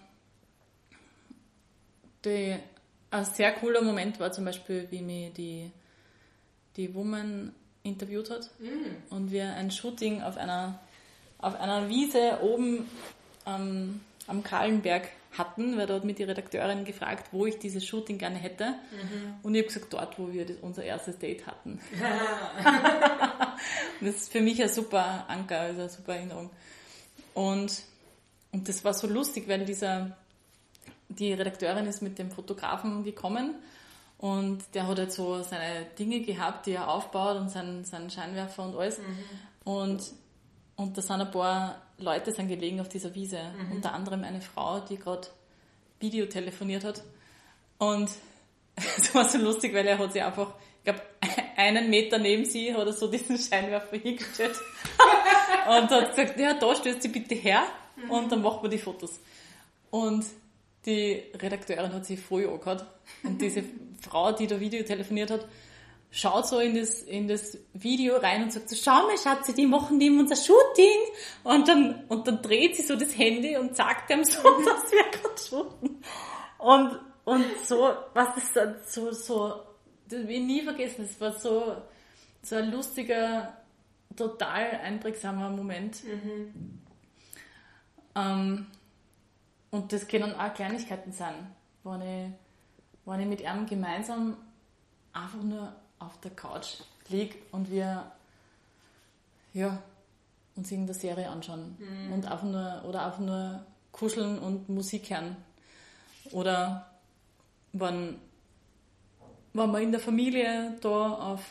die 2.25 2.57
ein 3.13 3.25
sehr 3.25 3.53
cooler 3.53 3.83
Moment 3.83 4.19
war 4.19 4.33
zum 4.33 4.45
Beispiel, 4.45 4.89
wie 4.91 5.03
mir 5.03 5.31
die, 5.31 5.71
die 6.77 6.93
Woman 6.93 7.55
interviewt 7.85 8.31
hat 8.31 8.51
mm. 8.59 9.15
und 9.15 9.31
wir 9.31 9.55
ein 9.55 9.71
Shooting 9.71 10.23
auf 10.23 10.37
einer, 10.37 10.81
auf 11.39 11.55
einer 11.55 11.89
Wiese 11.89 12.41
oben 12.43 12.89
ähm, 13.47 14.01
am 14.27 14.43
Kahlenberg 14.43 15.09
hatten, 15.37 15.77
weil 15.77 15.87
dort 15.87 16.05
mit 16.05 16.19
die 16.19 16.25
Redakteurin 16.25 16.85
gefragt, 16.85 17.29
wo 17.33 17.47
ich 17.47 17.59
dieses 17.59 17.85
Shooting 17.85 18.19
gerne 18.19 18.39
hätte. 18.39 18.71
Mhm. 18.71 19.35
Und 19.43 19.55
ich 19.55 19.63
habe 19.63 19.73
gesagt, 19.73 19.93
dort, 19.93 20.19
wo 20.19 20.33
wir 20.33 20.47
das, 20.47 20.57
unser 20.63 20.85
erstes 20.85 21.19
Date 21.19 21.47
hatten. 21.47 21.81
das 24.01 24.17
ist 24.17 24.33
für 24.33 24.41
mich 24.41 24.63
ein 24.63 24.69
super 24.69 25.25
Anker, 25.29 25.61
also 25.61 25.81
eine 25.81 25.91
super 25.91 26.17
Erinnerung. 26.17 26.51
Und, 27.35 27.83
und 28.53 28.69
das 28.69 28.85
war 28.85 28.95
so 28.95 29.07
lustig, 29.07 29.47
weil 29.47 29.65
dieser, 29.65 30.17
die 31.09 31.33
Redakteurin 31.33 31.87
ist 31.87 32.03
mit 32.03 32.19
dem 32.19 32.31
Fotografen 32.31 33.05
gekommen 33.05 33.55
und 34.19 34.63
der 34.73 34.87
hat 34.87 34.99
halt 34.99 35.13
so 35.13 35.43
seine 35.43 35.85
Dinge 35.99 36.21
gehabt, 36.21 36.67
die 36.67 36.73
er 36.73 36.89
aufbaut 36.89 37.37
und 37.37 37.51
seinen, 37.51 37.85
seinen 37.85 38.09
Scheinwerfer 38.09 38.65
und 38.65 38.77
alles. 38.77 38.99
Mhm. 38.99 39.05
Und, 39.65 40.03
und 40.77 40.97
da 40.97 41.03
sind 41.03 41.21
ein 41.21 41.31
paar 41.31 41.83
Leute 41.99 42.33
sind 42.33 42.49
gelegen 42.49 42.81
auf 42.81 42.89
dieser 42.89 43.15
Wiese. 43.15 43.41
Mhm. 43.57 43.77
Unter 43.77 43.93
anderem 43.93 44.25
eine 44.25 44.41
Frau, 44.41 44.81
die 44.81 44.97
gerade 44.97 45.29
Video 46.01 46.27
telefoniert 46.27 46.85
hat. 46.85 47.03
Und 47.79 48.11
es 48.99 49.15
war 49.15 49.29
so 49.29 49.39
lustig, 49.39 49.75
weil 49.75 49.87
er 49.87 49.99
hat 49.99 50.13
sie 50.13 50.21
einfach, 50.21 50.53
ich 50.79 50.85
glaube, 50.85 51.03
einen 51.57 51.91
Meter 51.91 52.19
neben 52.19 52.45
sie 52.45 52.75
hat 52.75 52.87
er 52.87 52.93
so 52.93 53.11
diesen 53.11 53.39
Scheinwerfer 53.39 53.97
hingestellt 53.97 54.57
und 55.69 55.91
hat 55.91 56.11
gesagt, 56.11 56.39
ja, 56.39 56.55
da 56.55 56.75
stößt 56.75 57.03
sie 57.03 57.09
bitte 57.09 57.35
her 57.35 57.63
mhm. 57.97 58.11
und 58.11 58.33
dann 58.33 58.43
machen 58.43 58.63
wir 58.63 58.71
die 58.71 58.79
Fotos. 58.79 59.21
Und 59.91 60.25
die 60.85 61.23
Redakteurin 61.35 61.93
hat 61.93 62.07
sich 62.07 62.21
voll 62.21 62.47
angehört. 62.47 62.87
Und 63.23 63.41
diese 63.41 63.65
Frau, 64.01 64.33
die 64.33 64.47
da 64.47 64.61
Video 64.61 64.83
telefoniert 64.85 65.31
hat, 65.31 65.47
schaut 66.17 66.47
so 66.47 66.59
in 66.61 66.75
das, 66.75 67.03
in 67.03 67.29
das 67.29 67.59
Video 67.75 68.17
rein 68.17 68.45
und 68.45 68.53
sagt 68.53 68.71
so, 68.71 68.77
schau 68.77 69.07
mal, 69.07 69.19
Schatzi, 69.19 69.53
die 69.53 69.67
machen 69.67 70.01
die 70.01 70.09
unser 70.09 70.35
Shooting. 70.35 70.99
Und 71.45 71.69
dann, 71.69 72.07
und 72.09 72.27
dann 72.27 72.41
dreht 72.41 72.75
sie 72.75 72.83
so 72.83 72.97
das 72.97 73.17
Handy 73.19 73.57
und 73.57 73.77
sagt 73.77 74.09
dem 74.09 74.25
so, 74.25 74.43
dass 74.65 74.91
wir 74.91 75.05
gerade 75.11 75.39
shooten. 75.39 76.03
Und, 76.59 76.99
und 77.25 77.45
so, 77.67 77.93
was 78.15 78.35
ist 78.39 78.57
das, 78.57 78.95
so, 78.95 79.13
so, 79.13 79.61
das 80.09 80.21
will 80.21 80.31
ich 80.31 80.41
nie 80.41 80.63
vergessen, 80.63 81.05
es 81.05 81.21
war 81.21 81.33
so, 81.39 81.77
so 82.41 82.57
ein 82.57 82.71
lustiger, 82.71 83.55
total 84.17 84.71
einprägsamer 84.83 85.51
Moment. 85.51 86.03
Mhm. 86.03 86.81
Ähm, 88.15 88.67
und 89.71 89.93
das 89.93 90.09
können 90.09 90.35
auch 90.35 90.55
Kleinigkeiten 90.55 91.13
sein, 91.13 91.55
wenn 91.85 92.01
ich, 92.01 92.31
wenn 93.05 93.21
ich 93.21 93.27
mit 93.27 93.43
ihm 93.43 93.67
gemeinsam 93.67 94.39
einfach 95.13 95.43
nur 95.43 95.77
auf 95.99 96.19
der 96.21 96.31
Couch 96.33 96.81
liege 97.09 97.37
und 97.53 97.71
wir 97.71 98.11
ja, 99.55 99.83
uns 100.55 100.71
irgendeine 100.71 100.99
Serie 100.99 101.31
anschauen 101.31 101.77
mhm. 101.79 102.13
und 102.13 102.27
einfach 102.27 102.47
nur, 102.47 102.85
oder 102.87 103.07
einfach 103.07 103.21
nur 103.21 103.65
kuscheln 103.93 104.39
und 104.39 104.69
Musik 104.69 105.11
hören. 105.11 105.37
Oder 106.33 106.91
wenn, 107.73 108.19
wenn 109.53 109.71
wir 109.71 109.81
in 109.81 109.93
der 109.93 110.01
Familie 110.01 110.77
da 110.81 111.15
auf, 111.15 111.43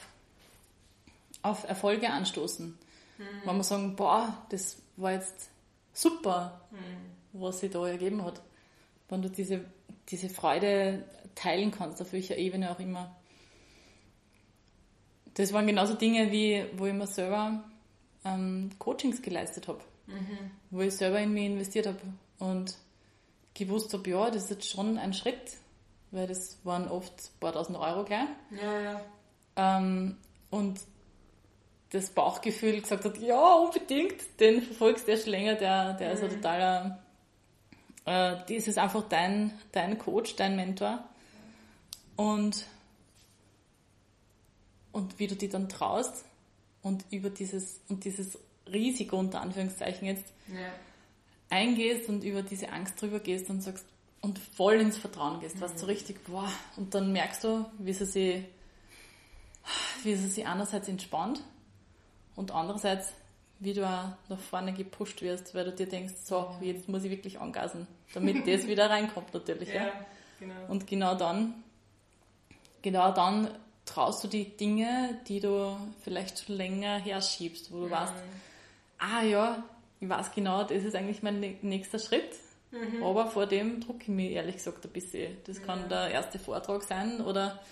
auf 1.41 1.68
Erfolge 1.68 2.10
anstoßen. 2.10 2.78
Mhm. 3.18 3.24
Wenn 3.46 3.58
wir 3.58 3.64
sagen, 3.64 3.96
boah, 3.96 4.38
das 4.50 4.78
war 4.98 5.14
jetzt 5.14 5.50
super. 5.93 6.62
Mhm 6.72 7.16
was 7.39 7.60
sich 7.60 7.72
da 7.72 7.88
ergeben 7.88 8.24
hat. 8.24 8.41
Wenn 9.10 9.22
du 9.22 9.30
diese, 9.30 9.62
diese 10.10 10.30
Freude 10.30 11.04
teilen 11.36 11.72
kannst, 11.72 12.02
auf 12.02 12.14
welcher 12.14 12.38
Ebene 12.38 12.72
auch 12.72 12.80
immer. 12.80 13.16
Das 15.36 15.54
waren 15.54 15.68
genauso 15.68 15.94
Dinge, 15.94 16.32
wie 16.32 16.66
wo 16.78 16.86
ich 16.86 16.94
mir 16.94 17.08
selber 17.08 17.64
ähm, 18.24 18.72
Coachings 18.80 19.22
geleistet 19.22 19.68
habe. 19.68 19.82
mhm. 20.08 20.52
wo 20.72 20.82
ich 20.82 20.96
selber 20.96 21.20
in 21.20 21.34
mich 21.34 21.46
investiert 21.46 21.88
habe 21.88 22.00
und 22.40 22.76
gewusst 23.54 23.94
habe, 23.94 24.10
ja, 24.10 24.30
das 24.30 24.46
ist 24.46 24.50
jetzt 24.50 24.70
schon 24.70 24.98
ein 24.98 25.14
Schritt, 25.14 25.58
weil 26.12 26.28
das 26.28 26.58
waren 26.64 26.88
oft 26.88 27.14
ein 27.14 27.40
paar 27.40 27.54
tausend 27.54 27.78
Euro 27.78 28.04
gleich. 28.04 28.28
Ja, 28.52 28.82
ja. 28.82 29.02
Ähm, 29.56 30.18
und 30.50 30.80
das 31.92 32.10
Bauchgefühl 32.10 32.82
gesagt 32.82 33.06
hat, 33.06 33.18
ja, 33.20 33.54
unbedingt, 33.56 34.40
den 34.40 34.62
verfolgst 34.62 35.08
du 35.08 35.12
ja 35.12 35.18
schon 35.18 35.32
länger, 35.32 35.56
der, 35.56 35.94
der 35.94 36.10
mhm. 36.10 36.14
ist 36.16 36.24
ein 36.24 36.30
totaler, 36.30 37.00
äh, 38.06 38.36
das 38.48 38.68
ist 38.68 38.78
einfach 38.78 39.08
dein, 39.08 39.54
dein 39.72 39.98
Coach, 39.98 40.36
dein 40.36 40.56
Mentor. 40.56 41.04
Und, 42.18 42.66
und 44.96 45.20
wie 45.20 45.28
du 45.28 45.36
dich 45.36 45.50
dann 45.50 45.68
traust 45.68 46.24
und 46.82 47.04
über 47.12 47.30
dieses, 47.30 47.82
und 47.89 48.06
dieses 48.06 48.39
Risiko 48.72 49.18
unter 49.18 49.41
Anführungszeichen 49.41 50.08
jetzt 50.08 50.26
ja. 50.48 50.72
eingehst 51.50 52.08
und 52.08 52.24
über 52.24 52.41
diese 52.41 52.72
Angst 52.72 53.02
drüber 53.02 53.20
gehst 53.20 53.50
und 53.50 53.62
sagst, 53.62 53.86
und 54.22 54.39
voll 54.39 54.76
ins 54.76 54.98
Vertrauen 54.98 55.41
gehst, 55.41 55.58
mhm. 55.58 55.62
was 55.62 55.80
so 55.80 55.86
richtig, 55.86 56.24
boah, 56.24 56.50
und 56.78 56.96
dann 56.96 57.12
merkst 57.12 57.43
du, 57.43 57.66
wie 57.78 57.91
sie 57.91 58.06
sich, 58.06 58.43
wie 60.04 60.16
sie 60.16 60.30
sich 60.30 60.48
einerseits 60.48 60.88
entspannt 60.88 61.43
und 62.38 62.52
andererseits, 62.52 63.12
wie 63.60 63.74
du 63.74 63.86
auch 63.86 64.14
nach 64.30 64.39
vorne 64.50 64.74
gepusht 64.74 65.22
wirst, 65.22 65.54
weil 65.54 65.66
du 65.66 65.74
dir 65.74 65.88
denkst, 65.88 66.14
so, 66.24 66.56
jetzt 66.62 66.88
muss 66.88 67.04
ich 67.04 67.12
wirklich 67.12 67.39
angasen, 67.39 67.86
damit 68.14 68.48
das 68.48 68.66
wieder 68.68 68.89
reinkommt 68.89 69.34
natürlich. 69.34 69.70
Ja, 69.70 69.88
ja. 69.88 70.06
Genau. 70.39 70.56
Und 70.70 70.88
genau 70.88 71.16
dann, 71.16 71.54
genau 72.82 73.12
dann 73.12 73.50
traust 73.96 74.24
du 74.26 74.28
die 74.28 74.58
Dinge, 74.58 75.18
die 75.28 75.39
du 75.39 75.78
vielleicht 76.04 76.46
schon 76.46 76.58
länger 76.58 76.98
herschiebst, 76.98 77.72
wo 77.72 77.80
du 77.80 77.86
mhm. 77.86 77.91
weißt, 77.91 78.14
ah 79.00 79.24
ja, 79.24 79.64
ich 80.02 80.10
weiß 80.10 80.34
genau, 80.34 80.64
das 80.64 80.84
ist 80.84 80.96
eigentlich 80.96 81.24
mein 81.24 81.39
nächster 81.62 81.98
Schritt. 81.98 82.30
Mhm. 82.72 83.02
Aber 83.04 83.28
vor 83.28 83.46
dem 83.46 83.80
drucke 83.80 84.04
ich 84.04 84.08
mich 84.10 84.32
ehrlich 84.32 84.58
gesagt 84.58 84.84
ein 84.84 84.91
bisschen. 84.91 85.38
Das 85.46 85.62
kann 85.62 85.84
ja. 85.84 85.88
der 85.88 86.12
erste 86.12 86.39
Vortrag 86.39 86.84
sein 86.84 87.22
oder 87.22 87.64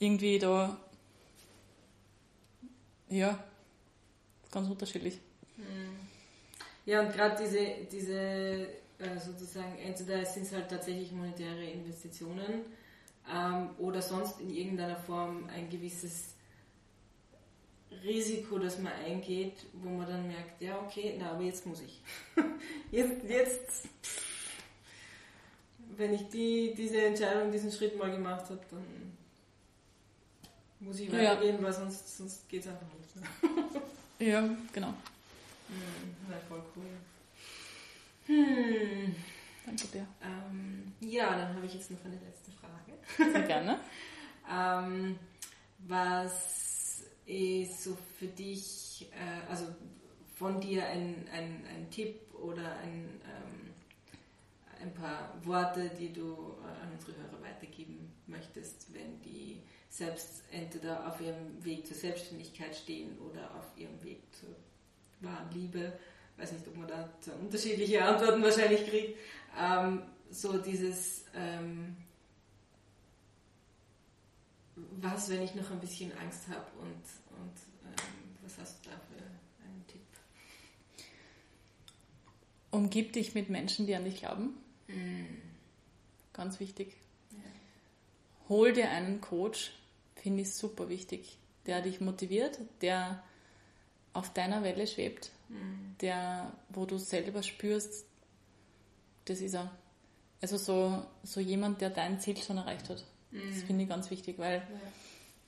irgendwie 0.00 0.40
da, 0.40 0.76
ja, 3.08 3.38
ganz 4.50 4.68
unterschiedlich. 4.68 5.20
Mhm. 5.56 5.96
Ja, 6.86 7.02
und 7.02 7.12
gerade 7.12 7.36
diese, 7.40 7.86
diese 7.90 8.18
äh, 8.18 9.18
sozusagen, 9.24 9.78
entweder 9.78 10.24
sind 10.24 10.42
es 10.42 10.52
halt 10.52 10.68
tatsächlich 10.68 11.12
monetäre 11.12 11.64
Investitionen 11.64 12.64
ähm, 13.32 13.70
oder 13.78 14.02
sonst 14.02 14.40
in 14.40 14.54
irgendeiner 14.54 14.96
Form 14.96 15.48
ein 15.54 15.68
gewisses 15.70 16.34
Risiko, 18.02 18.58
das 18.58 18.78
man 18.78 18.92
eingeht, 18.92 19.66
wo 19.72 19.88
man 19.90 20.06
dann 20.06 20.26
merkt, 20.26 20.60
ja 20.60 20.78
okay, 20.80 21.16
na 21.18 21.32
aber 21.32 21.42
jetzt 21.42 21.66
muss 21.66 21.80
ich. 21.80 22.00
jetzt, 22.90 23.24
jetzt, 23.28 23.88
wenn 25.96 26.14
ich 26.14 26.28
die, 26.28 26.74
diese 26.76 27.02
Entscheidung, 27.02 27.50
diesen 27.50 27.72
Schritt 27.72 27.98
mal 27.98 28.10
gemacht 28.10 28.44
habe, 28.50 28.60
dann 28.70 29.16
muss 30.80 31.00
ich 31.00 31.10
weitergehen, 31.10 31.56
ja. 31.56 31.62
weil 31.62 31.72
sonst, 31.72 32.16
sonst 32.16 32.48
geht 32.48 32.62
es 32.62 32.68
einfach 32.68 32.86
nicht. 32.98 33.86
Ja, 34.18 34.48
genau. 34.72 34.94
Hm, 35.68 36.14
na, 36.28 36.36
voll 36.48 36.62
cool. 36.76 36.84
Hm. 38.26 39.16
Danke 39.66 39.88
dir. 39.88 40.06
Ähm, 40.22 40.92
ja, 41.00 41.36
dann 41.36 41.54
habe 41.56 41.66
ich 41.66 41.74
jetzt 41.74 41.90
noch 41.90 42.04
eine 42.04 42.14
letzte 42.14 42.52
Frage. 42.52 43.32
Sehr 43.32 43.42
gerne. 43.42 43.80
ähm, 44.50 45.18
was 45.80 47.02
ist 47.26 47.82
so 47.82 47.96
für 48.16 48.28
dich, 48.28 49.08
äh, 49.12 49.50
also 49.50 49.66
von 50.36 50.60
dir 50.60 50.86
ein, 50.86 51.26
ein, 51.32 51.64
ein 51.66 51.90
Tipp 51.90 52.32
oder 52.34 52.76
ein, 52.76 53.20
ähm, 53.24 53.74
ein 54.80 54.94
paar 54.94 55.34
Worte, 55.44 55.90
die 55.98 56.12
du 56.12 56.54
äh, 56.62 56.82
an 56.82 56.92
unsere 56.92 57.16
Hörer 57.16 57.42
weitergeben 57.42 58.12
möchtest, 58.26 58.94
wenn 58.94 59.20
die 59.22 59.62
selbst 59.88 60.44
entweder 60.52 61.08
auf 61.08 61.20
ihrem 61.20 61.64
Weg 61.64 61.86
zur 61.86 61.96
Selbstständigkeit 61.96 62.76
stehen 62.76 63.18
oder 63.18 63.52
auf 63.56 63.76
ihrem 63.76 64.00
Weg 64.04 64.22
zur 64.32 64.50
wahren 65.20 65.50
Liebe. 65.52 65.98
Ich 66.36 66.42
weiß 66.42 66.52
nicht, 66.52 66.68
ob 66.68 66.76
man 66.76 66.88
da 66.88 67.08
unterschiedliche 67.40 68.04
Antworten 68.04 68.42
wahrscheinlich 68.42 68.86
kriegt. 68.86 69.18
Ähm, 69.58 70.02
so 70.30 70.58
dieses, 70.58 71.24
ähm, 71.34 71.96
was, 74.74 75.30
wenn 75.30 75.42
ich 75.42 75.54
noch 75.54 75.70
ein 75.70 75.80
bisschen 75.80 76.12
Angst 76.18 76.48
habe 76.48 76.66
und, 76.80 76.90
und 76.90 77.52
ähm, 77.84 78.36
was 78.42 78.58
hast 78.58 78.84
du 78.84 78.90
da 78.90 78.96
für 78.96 79.64
einen 79.64 79.86
Tipp? 79.86 80.02
Umgib 82.70 83.14
dich 83.14 83.34
mit 83.34 83.48
Menschen, 83.48 83.86
die 83.86 83.94
an 83.94 84.04
dich 84.04 84.18
glauben. 84.18 84.58
Mm. 84.88 85.24
Ganz 86.34 86.60
wichtig. 86.60 86.94
Ja. 87.30 87.38
Hol 88.50 88.74
dir 88.74 88.90
einen 88.90 89.22
Coach, 89.22 89.72
finde 90.16 90.42
ich 90.42 90.52
super 90.52 90.90
wichtig, 90.90 91.38
der 91.64 91.80
dich 91.80 92.02
motiviert, 92.02 92.58
der 92.82 93.22
auf 94.12 94.32
deiner 94.34 94.62
Welle 94.62 94.86
schwebt, 94.86 95.30
mhm. 95.48 95.96
der, 96.00 96.52
wo 96.68 96.86
du 96.86 96.98
selber 96.98 97.42
spürst, 97.42 98.06
das 99.24 99.40
ist 99.40 99.54
er. 99.54 99.70
Also 100.40 100.56
so, 100.56 101.02
so 101.22 101.40
jemand, 101.40 101.80
der 101.80 101.90
dein 101.90 102.20
Ziel 102.20 102.36
schon 102.36 102.58
erreicht 102.58 102.88
hat. 102.88 103.04
Mhm. 103.30 103.50
Das 103.50 103.62
finde 103.62 103.82
ich 103.84 103.88
ganz 103.88 104.10
wichtig, 104.10 104.38
weil 104.38 104.66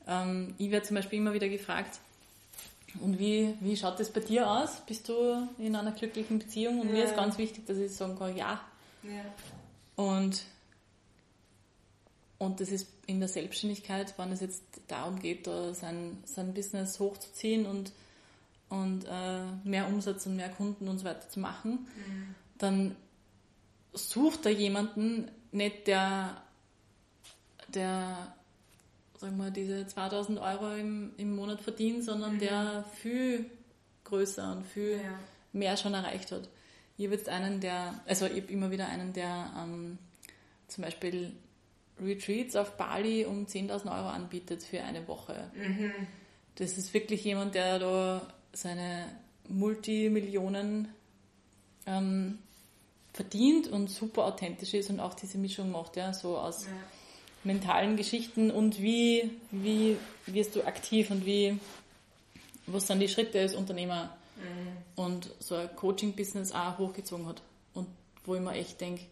ja. 0.06 0.22
ähm, 0.22 0.54
ich 0.58 0.70
werde 0.70 0.86
zum 0.86 0.96
Beispiel 0.96 1.18
immer 1.18 1.34
wieder 1.34 1.48
gefragt, 1.48 2.00
und 3.00 3.18
wie, 3.18 3.54
wie 3.60 3.76
schaut 3.76 4.00
das 4.00 4.10
bei 4.10 4.20
dir 4.20 4.50
aus? 4.50 4.80
Bist 4.86 5.10
du 5.10 5.46
in 5.58 5.76
einer 5.76 5.92
glücklichen 5.92 6.38
Beziehung? 6.38 6.80
Und 6.80 6.88
ja. 6.88 6.94
mir 6.94 7.04
ist 7.04 7.14
ganz 7.14 7.36
wichtig, 7.36 7.66
dass 7.66 7.76
ich 7.76 7.92
sagen 7.92 8.18
kann, 8.18 8.34
ja. 8.34 8.60
ja. 9.02 9.24
Und 9.94 10.42
und 12.38 12.60
das 12.60 12.70
ist 12.70 12.88
in 13.06 13.18
der 13.18 13.28
Selbstständigkeit, 13.28 14.16
wenn 14.16 14.30
es 14.30 14.40
jetzt 14.40 14.62
darum 14.86 15.18
geht, 15.18 15.46
da 15.48 15.74
sein, 15.74 16.22
sein 16.24 16.54
Business 16.54 17.00
hochzuziehen 17.00 17.66
und, 17.66 17.92
und 18.68 19.04
äh, 19.04 19.44
mehr 19.64 19.88
Umsatz 19.88 20.26
und 20.26 20.36
mehr 20.36 20.50
Kunden 20.50 20.88
und 20.88 20.98
so 20.98 21.04
weiter 21.04 21.28
zu 21.28 21.40
machen, 21.40 21.86
mhm. 21.96 22.34
dann 22.58 22.96
sucht 23.92 24.44
da 24.46 24.50
jemanden 24.50 25.30
nicht, 25.52 25.86
der, 25.86 26.42
der 27.68 28.34
sagen 29.16 29.36
wir, 29.38 29.50
diese 29.50 29.86
2000 29.86 30.38
Euro 30.38 30.74
im, 30.74 31.12
im 31.16 31.34
Monat 31.34 31.60
verdient, 31.60 32.04
sondern 32.04 32.34
mhm. 32.34 32.38
der 32.38 32.84
viel 32.94 33.46
größer 34.04 34.52
und 34.52 34.66
viel 34.66 35.00
ja. 35.02 35.18
mehr 35.52 35.76
schon 35.76 35.94
erreicht 35.94 36.32
hat. 36.32 36.48
Ich 36.96 37.06
habe 37.06 37.14
jetzt 37.14 37.28
einen, 37.28 37.60
der, 37.60 38.00
also 38.06 38.26
ich 38.26 38.42
habe 38.42 38.52
immer 38.52 38.70
wieder 38.70 38.88
einen, 38.88 39.12
der 39.12 39.50
ähm, 39.56 39.98
zum 40.66 40.84
Beispiel 40.84 41.32
Retreats 42.00 42.56
auf 42.56 42.76
Bali 42.76 43.24
um 43.24 43.46
10.000 43.46 43.86
Euro 43.86 44.08
anbietet 44.08 44.62
für 44.62 44.82
eine 44.82 45.06
Woche. 45.08 45.50
Mhm. 45.54 45.92
Das 46.56 46.76
ist 46.76 46.92
wirklich 46.94 47.24
jemand, 47.24 47.54
der 47.54 47.78
da 47.78 48.34
seine 48.52 49.06
Multimillionen 49.48 50.88
ähm, 51.86 52.38
verdient 53.12 53.68
und 53.68 53.90
super 53.90 54.26
authentisch 54.26 54.74
ist 54.74 54.90
und 54.90 55.00
auch 55.00 55.14
diese 55.14 55.38
Mischung 55.38 55.72
macht, 55.72 55.96
ja, 55.96 56.12
so 56.12 56.38
aus 56.38 56.66
ja. 56.66 56.70
mentalen 57.44 57.96
Geschichten 57.96 58.50
und 58.50 58.80
wie, 58.80 59.30
wie 59.50 59.96
wirst 60.26 60.54
du 60.54 60.62
aktiv 60.64 61.10
und 61.10 61.26
wie, 61.26 61.58
was 62.66 62.86
sind 62.86 63.00
die 63.00 63.08
Schritte 63.08 63.40
als 63.40 63.54
Unternehmer 63.54 64.16
mhm. 64.36 65.02
und 65.02 65.30
so 65.40 65.56
ein 65.56 65.74
Coaching-Business 65.74 66.52
auch 66.52 66.78
hochgezogen 66.78 67.26
hat. 67.26 67.42
Und 67.74 67.88
wo 68.24 68.34
ich 68.34 68.40
mir 68.40 68.52
echt 68.52 68.80
denke, 68.80 69.04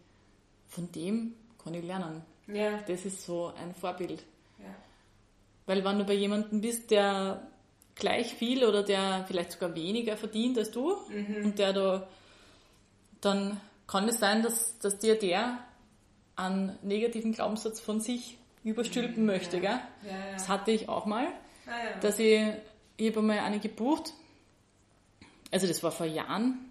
von 0.68 0.90
dem 0.92 1.34
kann 1.62 1.74
ich 1.74 1.84
lernen. 1.84 2.22
Ja. 2.46 2.78
Das 2.86 3.04
ist 3.04 3.24
so 3.24 3.52
ein 3.60 3.74
Vorbild. 3.74 4.22
Ja. 4.58 4.74
Weil 5.66 5.84
wenn 5.84 5.98
du 5.98 6.04
bei 6.04 6.14
jemandem 6.14 6.60
bist, 6.60 6.90
der 6.90 7.42
gleich 7.96 8.34
viel 8.34 8.64
oder 8.64 8.82
der 8.82 9.24
vielleicht 9.26 9.52
sogar 9.52 9.74
weniger 9.74 10.16
verdient 10.16 10.56
als 10.58 10.70
du 10.70 10.96
mhm. 11.08 11.44
und 11.44 11.58
der 11.58 11.72
da, 11.72 12.08
dann 13.20 13.60
kann 13.86 14.08
es 14.08 14.20
sein, 14.20 14.42
dass, 14.42 14.78
dass 14.78 14.98
dir 14.98 15.18
der 15.18 15.58
einen 16.36 16.78
negativen 16.82 17.32
Glaubenssatz 17.32 17.80
von 17.80 18.00
sich 18.00 18.36
überstülpen 18.62 19.22
mhm. 19.22 19.26
möchte. 19.26 19.60
Gell? 19.60 19.80
Ja, 20.06 20.32
das 20.32 20.48
hatte 20.48 20.70
ich 20.70 20.88
auch 20.88 21.06
mal, 21.06 21.26
ah, 21.66 21.98
dass 22.00 22.18
ich, 22.18 22.42
ich 22.98 23.08
habe 23.08 23.20
einmal 23.20 23.38
eine 23.38 23.58
gebucht, 23.58 24.12
also 25.50 25.66
das 25.66 25.82
war 25.82 25.90
vor 25.90 26.06
Jahren, 26.06 26.70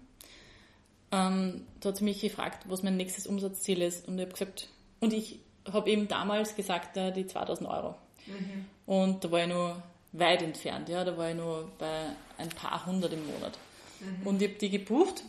ähm, 1.10 1.66
da 1.80 1.88
hat 1.88 1.96
sie 1.96 2.04
mich 2.04 2.20
gefragt, 2.20 2.64
was 2.68 2.82
mein 2.82 2.96
nächstes 2.96 3.26
Umsatzziel 3.26 3.82
ist 3.82 4.06
und 4.06 4.18
ich 4.18 4.22
habe 4.22 4.32
gesagt, 4.32 4.68
und 5.00 5.12
ich 5.12 5.40
habe 5.72 5.90
eben 5.90 6.06
damals 6.06 6.54
gesagt, 6.54 6.96
äh, 6.96 7.12
die 7.12 7.26
2000 7.26 7.68
Euro. 7.68 7.96
Mhm. 8.26 8.66
Und 8.86 9.24
da 9.24 9.30
war 9.32 9.40
ich 9.40 9.48
nur 9.48 9.82
weit 10.18 10.42
entfernt, 10.42 10.88
ja, 10.88 11.04
da 11.04 11.16
war 11.16 11.30
ich 11.30 11.36
nur 11.36 11.70
bei 11.78 12.06
ein 12.38 12.48
paar 12.50 12.86
hundert 12.86 13.12
im 13.12 13.26
Monat. 13.26 13.58
Mhm. 14.00 14.26
Und 14.26 14.42
ich 14.42 14.48
habe 14.48 14.58
die 14.58 14.70
gebucht 14.70 15.22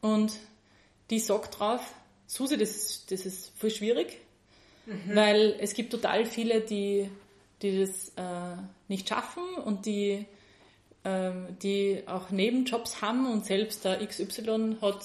und 0.00 0.32
die 1.10 1.18
sagt 1.18 1.58
drauf, 1.58 1.80
Susi, 2.26 2.56
das, 2.56 3.04
das 3.06 3.26
ist 3.26 3.52
voll 3.58 3.70
schwierig, 3.70 4.18
mhm. 4.86 5.14
weil 5.14 5.56
es 5.60 5.74
gibt 5.74 5.90
total 5.90 6.24
viele, 6.24 6.60
die, 6.60 7.10
die 7.60 7.80
das 7.80 8.12
äh, 8.16 8.56
nicht 8.88 9.08
schaffen 9.08 9.42
und 9.64 9.86
die 9.86 10.26
ähm, 11.04 11.56
die 11.62 12.02
auch 12.06 12.30
Nebenjobs 12.30 13.02
haben 13.02 13.30
und 13.30 13.44
selbst 13.44 13.84
der 13.84 14.06
XY 14.06 14.76
hat, 14.80 15.04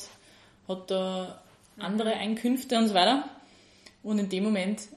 hat 0.67 0.91
da 0.91 1.41
andere 1.77 2.13
Einkünfte 2.13 2.77
und 2.77 2.89
so 2.89 2.93
weiter. 2.93 3.27
Und 4.03 4.19
in 4.19 4.29
dem 4.29 4.43
Moment 4.43 4.87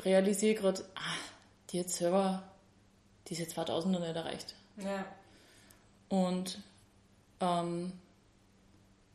realisiere 0.00 0.54
ich 0.54 0.58
gerade, 0.58 0.84
ah, 0.94 1.00
die 1.70 1.80
hat 1.80 1.90
selber 1.90 2.42
diese 3.28 3.46
2000 3.48 3.92
noch 3.92 4.00
nicht 4.00 4.14
erreicht. 4.16 4.54
Ja. 4.78 5.04
Und 6.08 6.58
ähm, 7.40 7.92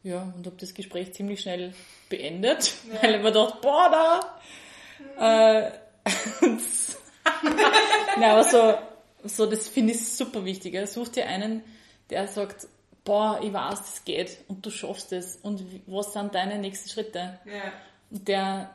ja, 0.04 0.22
und 0.36 0.46
habe 0.46 0.56
das 0.60 0.74
Gespräch 0.74 1.14
ziemlich 1.14 1.42
schnell 1.42 1.74
beendet, 2.10 2.74
Ja. 2.92 3.04
weil 3.04 3.16
ich 3.16 3.22
mir 3.22 3.32
dachte, 3.32 3.58
boah, 3.62 3.90
da! 5.18 5.66
Äh, 5.66 5.72
und- 6.46 6.62
Nein, 8.18 8.32
aber 8.32 8.44
so, 8.44 8.76
so 9.24 9.46
das 9.46 9.68
finde 9.68 9.94
ich 9.94 10.08
super 10.10 10.46
wichtig. 10.46 10.74
Ja. 10.74 10.88
Such 10.88 11.10
dir 11.10 11.28
einen, 11.28 11.64
der 12.10 12.28
sagt, 12.28 12.68
boah, 13.04 13.40
ich 13.44 13.52
weiß, 13.54 13.80
das 13.80 14.06
geht 14.06 14.38
und 14.48 14.66
du 14.66 14.70
schaffst 14.72 15.12
es 15.14 15.36
und 15.38 15.64
was 15.88 16.14
sind 16.14 16.34
deine 16.34 16.58
nächsten 16.58 16.90
Schritte? 16.90 17.40
Ja. 17.46 17.72
Und 18.10 18.28
der, 18.28 18.70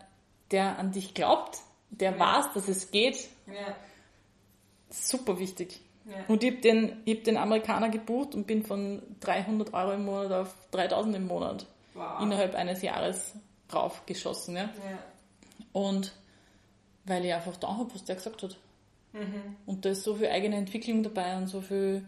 der 0.51 0.79
an 0.79 0.93
dich 0.93 1.15
glaubt, 1.15 1.59
der 1.91 2.13
Ja. 2.13 2.19
weiß, 2.19 2.53
dass 2.55 2.69
es 2.69 2.91
geht, 2.91 3.29
Ja. 3.47 3.75
Super 4.93 5.39
wichtig. 5.39 5.81
Ja. 6.05 6.25
Und 6.29 6.43
ich 6.43 6.51
habe 6.51 6.61
den, 6.61 6.97
ich 7.05 7.19
hab 7.19 7.25
den 7.25 7.37
Amerikaner 7.37 7.89
gebucht 7.89 8.35
und 8.35 8.47
bin 8.47 8.65
von 8.65 9.03
300 9.21 9.73
Euro 9.73 9.93
im 9.93 10.05
Monat 10.05 10.33
auf 10.33 10.55
3000 10.73 11.17
im 11.17 11.27
Monat 11.27 11.67
Wow. 11.95 12.23
innerhalb 12.23 12.55
eines 12.55 12.81
Jahres 12.83 13.35
raufgeschossen. 13.73 14.57
Ja? 14.57 14.63
Ja. 14.63 14.99
Und 15.73 16.13
weil 17.05 17.25
ich 17.25 17.33
einfach 17.35 17.57
da 17.57 17.77
habe, 17.77 17.95
was 17.95 18.05
der 18.05 18.17
gesagt 18.17 18.43
hat. 18.43 18.57
Mhm. 19.13 19.57
Und 19.67 19.85
da 19.85 19.91
ist 19.91 20.05
so 20.05 20.15
viel 20.15 20.29
eigene 20.29 20.57
Entwicklung 20.57 21.03
dabei 21.03 21.37
und 21.37 21.49
so 21.49 21.61
viel, 21.61 22.07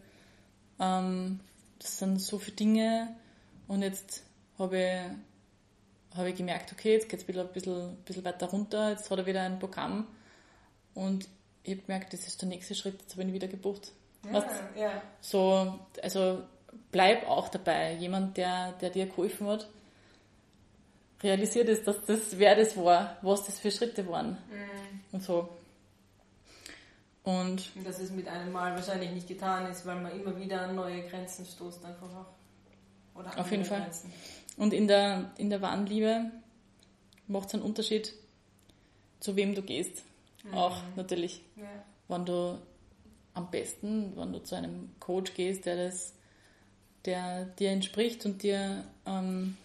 ähm, 0.80 1.40
das 1.78 1.98
sind 1.98 2.20
so 2.20 2.38
viele 2.38 2.56
Dinge. 2.56 3.16
Und 3.68 3.82
jetzt 3.82 4.22
habe 4.58 4.78
ich, 4.78 6.16
hab 6.16 6.26
ich 6.26 6.34
gemerkt, 6.36 6.72
okay, 6.72 6.92
jetzt 6.92 7.08
geht 7.08 7.20
es 7.20 7.28
ein 7.28 7.48
bisschen, 7.52 7.90
ein 7.90 7.96
bisschen 8.04 8.24
weiter 8.24 8.46
runter, 8.46 8.90
jetzt 8.90 9.10
hat 9.10 9.18
er 9.18 9.26
wieder 9.26 9.42
ein 9.42 9.58
Programm. 9.58 10.06
Und 10.94 11.28
ich 11.64 11.72
habe 11.72 11.82
gemerkt, 11.82 12.12
das 12.12 12.26
ist 12.26 12.40
der 12.40 12.48
nächste 12.48 12.74
Schritt, 12.74 13.00
jetzt 13.00 13.16
habe 13.16 13.24
ich 13.24 13.32
wieder 13.32 13.48
gebucht. 13.48 13.92
Weißt? 14.22 14.46
Ja. 14.76 14.82
ja. 14.82 15.02
So, 15.20 15.78
also 16.02 16.42
bleib 16.92 17.26
auch 17.28 17.48
dabei. 17.48 17.94
Jemand, 17.94 18.36
der, 18.36 18.72
der 18.72 18.90
dir 18.90 19.06
geholfen 19.06 19.46
hat, 19.48 19.68
realisiert 21.22 21.68
es, 21.68 21.82
dass 21.82 22.04
das 22.04 22.38
wer 22.38 22.54
das 22.54 22.76
war, 22.76 23.16
was 23.22 23.44
das 23.44 23.58
für 23.58 23.70
Schritte 23.70 24.06
waren. 24.06 24.32
Mhm. 24.50 25.00
Und 25.12 25.22
so. 25.22 25.48
Und 27.22 27.70
dass 27.82 27.98
es 28.00 28.10
mit 28.10 28.28
einem 28.28 28.52
Mal 28.52 28.74
wahrscheinlich 28.74 29.10
nicht 29.10 29.26
getan 29.26 29.70
ist, 29.70 29.86
weil 29.86 29.96
man 29.96 30.12
immer 30.20 30.38
wieder 30.38 30.60
an 30.60 30.74
neue 30.74 31.02
Grenzen 31.08 31.46
stoßt, 31.46 31.82
einfach 31.84 32.14
auch. 32.14 33.18
Oder 33.18 33.38
Auf 33.38 33.50
jeden 33.50 33.64
Fall. 33.64 33.80
Grenzen. 33.80 34.12
Und 34.58 34.74
in 34.74 34.86
der, 34.86 35.32
in 35.38 35.48
der 35.48 35.62
wahren 35.62 35.86
Liebe 35.86 36.30
macht 37.26 37.48
es 37.48 37.54
einen 37.54 37.62
Unterschied, 37.62 38.12
zu 39.20 39.36
wem 39.36 39.54
du 39.54 39.62
gehst. 39.62 40.02
Auch 40.52 40.76
natürlich, 40.96 41.40
Ja. 41.56 41.64
wenn 42.08 42.24
du 42.26 42.58
am 43.34 43.50
besten, 43.50 44.12
wenn 44.16 44.32
du 44.32 44.42
zu 44.42 44.54
einem 44.56 44.90
Coach 45.00 45.34
gehst, 45.34 45.64
der 45.66 45.76
das, 45.86 46.12
der 47.04 47.46
dir 47.46 47.70
entspricht 47.70 48.24
und 48.26 48.42
dir, 48.42 48.84
ähm, 49.06 49.56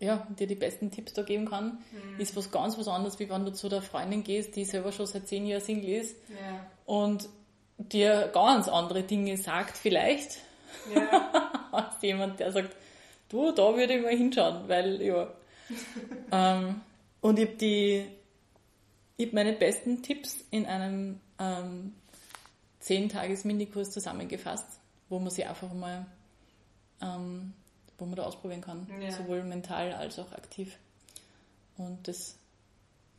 ja, 0.00 0.26
dir 0.38 0.46
die 0.46 0.54
besten 0.54 0.90
Tipps 0.90 1.12
da 1.14 1.22
geben 1.22 1.48
kann, 1.48 1.78
ist 2.18 2.36
was 2.36 2.50
ganz 2.50 2.78
was 2.78 2.86
anderes, 2.88 3.18
wie 3.18 3.28
wenn 3.28 3.44
du 3.44 3.52
zu 3.52 3.68
der 3.68 3.82
Freundin 3.82 4.22
gehst, 4.22 4.54
die 4.54 4.64
selber 4.64 4.92
schon 4.92 5.06
seit 5.06 5.26
zehn 5.26 5.46
Jahren 5.46 5.60
Single 5.62 5.88
ist 5.90 6.16
Ja. 6.28 6.66
und 6.86 7.28
dir 7.78 8.30
ganz 8.32 8.68
andere 8.68 9.02
Dinge 9.02 9.36
sagt 9.36 9.76
vielleicht, 9.76 10.38
Ja. 10.94 11.32
als 11.72 11.94
jemand, 12.02 12.38
der 12.38 12.52
sagt, 12.52 12.76
du, 13.28 13.50
da 13.52 13.74
würde 13.76 13.94
ich 13.94 14.02
mal 14.02 14.16
hinschauen, 14.16 14.68
weil, 14.68 15.02
ja. 15.02 15.32
ähm, 16.32 16.80
und 17.20 17.38
ich 17.38 17.46
habe 17.46 17.56
die, 17.56 18.04
ich 19.18 19.26
hab 19.26 19.32
meine 19.34 19.52
besten 19.52 20.02
Tipps 20.02 20.36
in 20.50 20.64
einem 20.64 21.20
ähm, 21.38 21.92
10-Tages-Minikurs 22.82 23.90
zusammengefasst, 23.90 24.66
wo 25.08 25.18
man 25.18 25.30
sie 25.30 25.44
einfach 25.44 25.72
mal, 25.72 26.06
ähm, 27.02 27.52
wo 27.98 28.06
man 28.06 28.14
da 28.16 28.22
ausprobieren 28.22 28.60
kann, 28.60 28.86
Ja. 29.02 29.10
sowohl 29.10 29.42
mental 29.42 29.92
als 29.92 30.18
auch 30.18 30.30
aktiv. 30.32 30.76
Und 31.76 32.06
das 32.08 32.36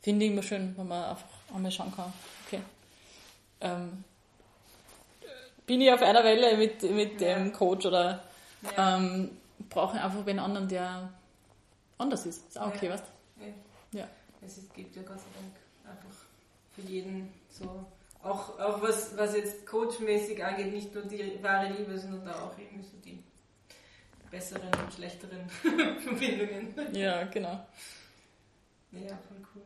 finde 0.02 0.26
ich 0.26 0.32
immer 0.32 0.41
schön, 0.43 0.74
wenn 0.78 0.88
man 0.88 1.04
einfach 1.04 1.28
einmal 1.54 1.72
schauen 1.72 1.93
kann, 1.93 2.12
okay, 2.47 2.62
ähm, 3.62 4.04
bin 5.66 5.82
ich 5.82 5.91
auf 5.91 6.02
einer 6.02 6.24
Welle 6.24 6.58
mit, 6.58 6.82
mit 6.82 7.20
Ja. 7.22 7.36
dem 7.38 7.52
Coach 7.52 7.86
oder 7.86 8.24
Ja. 8.78 8.97
ähm, 8.97 9.32
brauche 9.70 9.97
ich 9.97 10.02
einfach 10.04 10.26
einen 10.26 10.39
anderen, 10.39 10.70
der 10.70 11.10
anders 11.97 12.26
ist. 12.26 12.47
Ist 12.47 12.58
auch 12.58 12.68
okay, 12.68 12.86
Ja. 12.88 12.93
weißt 12.93 13.04
Ja. 13.91 14.00
Ja. 14.00 14.08
Es 14.45 14.56
gibt 14.74 14.95
ja 14.95 15.02
Gott 15.04 15.20
sei 15.20 15.26
Dank 15.36 15.54
einfach 15.89 16.15
für 16.75 16.81
jeden 16.81 17.33
so, 17.49 17.85
auch, 18.21 18.59
auch 18.59 18.81
was, 18.81 19.17
was 19.17 19.35
jetzt 19.35 19.65
coachmäßig 19.65 20.43
angeht, 20.43 20.73
nicht 20.73 20.93
nur 20.93 21.03
die 21.03 21.41
wahre 21.41 21.71
Liebe, 21.73 21.97
sondern 21.97 22.25
da 22.25 22.33
auch 22.33 22.57
irgendwie 22.57 22.83
so 22.83 22.97
die 23.03 23.23
besseren 24.29 24.69
und 24.83 24.93
schlechteren 24.93 25.49
Verbindungen. 25.99 26.73
Ja, 26.93 27.23
genau. 27.25 27.65
Ja, 28.91 29.17
voll 29.27 29.41
cool. 29.55 29.63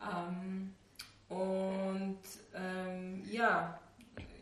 Ähm, 0.00 0.74
und 1.28 2.20
ähm, 2.54 3.22
ja, 3.30 3.78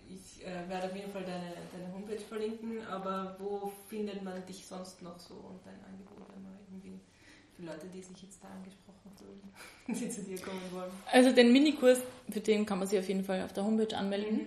ich 0.09 0.45
äh, 0.45 0.69
werde 0.69 0.89
auf 0.89 0.97
jeden 0.97 1.11
Fall 1.11 1.25
deine, 1.25 1.55
deine 1.73 1.93
Homepage 1.93 2.21
verlinken, 2.21 2.85
aber 2.87 3.37
wo 3.39 3.73
findet 3.89 4.23
man 4.23 4.45
dich 4.47 4.67
sonst 4.67 5.03
noch 5.03 5.19
so 5.19 5.35
und 5.35 5.65
dein 5.65 5.83
Angebot, 5.85 6.29
wenn 6.35 6.43
man 6.43 6.59
irgendwie 6.69 7.01
Leute, 7.65 7.87
die 7.87 8.03
sich 8.03 8.23
jetzt 8.23 8.43
da 8.43 8.49
angesprochen 8.49 9.13
fühlen, 9.17 9.41
die 10.01 10.11
zu 10.11 10.23
dir 10.23 10.39
kommen 10.41 10.61
wollen? 10.73 10.91
Also 11.11 11.33
den 11.33 11.53
Minikurs, 11.53 11.99
für 12.31 12.41
den 12.41 12.67
kann 12.67 12.79
man 12.79 12.89
sich 12.89 12.99
auf 12.99 13.09
jeden 13.09 13.25
Fall 13.25 13.43
auf 13.43 13.53
der 13.53 13.65
Homepage 13.65 13.97
anmelden. 13.97 14.39
Mhm. 14.39 14.47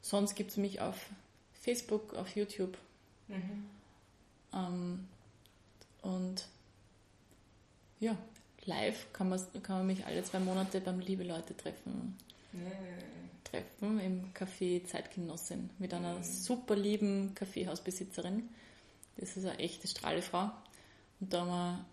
Sonst 0.00 0.34
gibt 0.34 0.50
es 0.50 0.56
mich 0.56 0.80
auf 0.80 0.96
Facebook, 1.54 2.14
auf 2.14 2.34
YouTube. 2.36 2.76
Mhm. 3.28 3.64
Ähm, 4.52 5.08
und 6.02 6.46
ja, 8.00 8.16
live 8.66 9.06
kann 9.12 9.28
man, 9.30 9.40
kann 9.62 9.78
man 9.78 9.86
mich 9.86 10.04
alle 10.06 10.22
zwei 10.22 10.40
Monate 10.40 10.80
beim 10.80 11.00
Liebe 11.00 11.24
Leute 11.24 11.56
treffen. 11.56 12.16
Ja, 12.52 12.70
treffen 13.44 14.00
im 14.00 14.34
Café 14.34 14.84
Zeitgenossin 14.84 15.70
mit 15.78 15.94
einer 15.94 16.22
super 16.22 16.76
lieben 16.76 17.34
Kaffeehausbesitzerin. 17.34 18.48
Das 19.16 19.36
ist 19.36 19.44
eine 19.44 19.58
echte 19.58 19.86
Strahlefrau. 19.88 20.50
Und 21.20 21.32
da, 21.32 21.44
wir, 21.44 21.84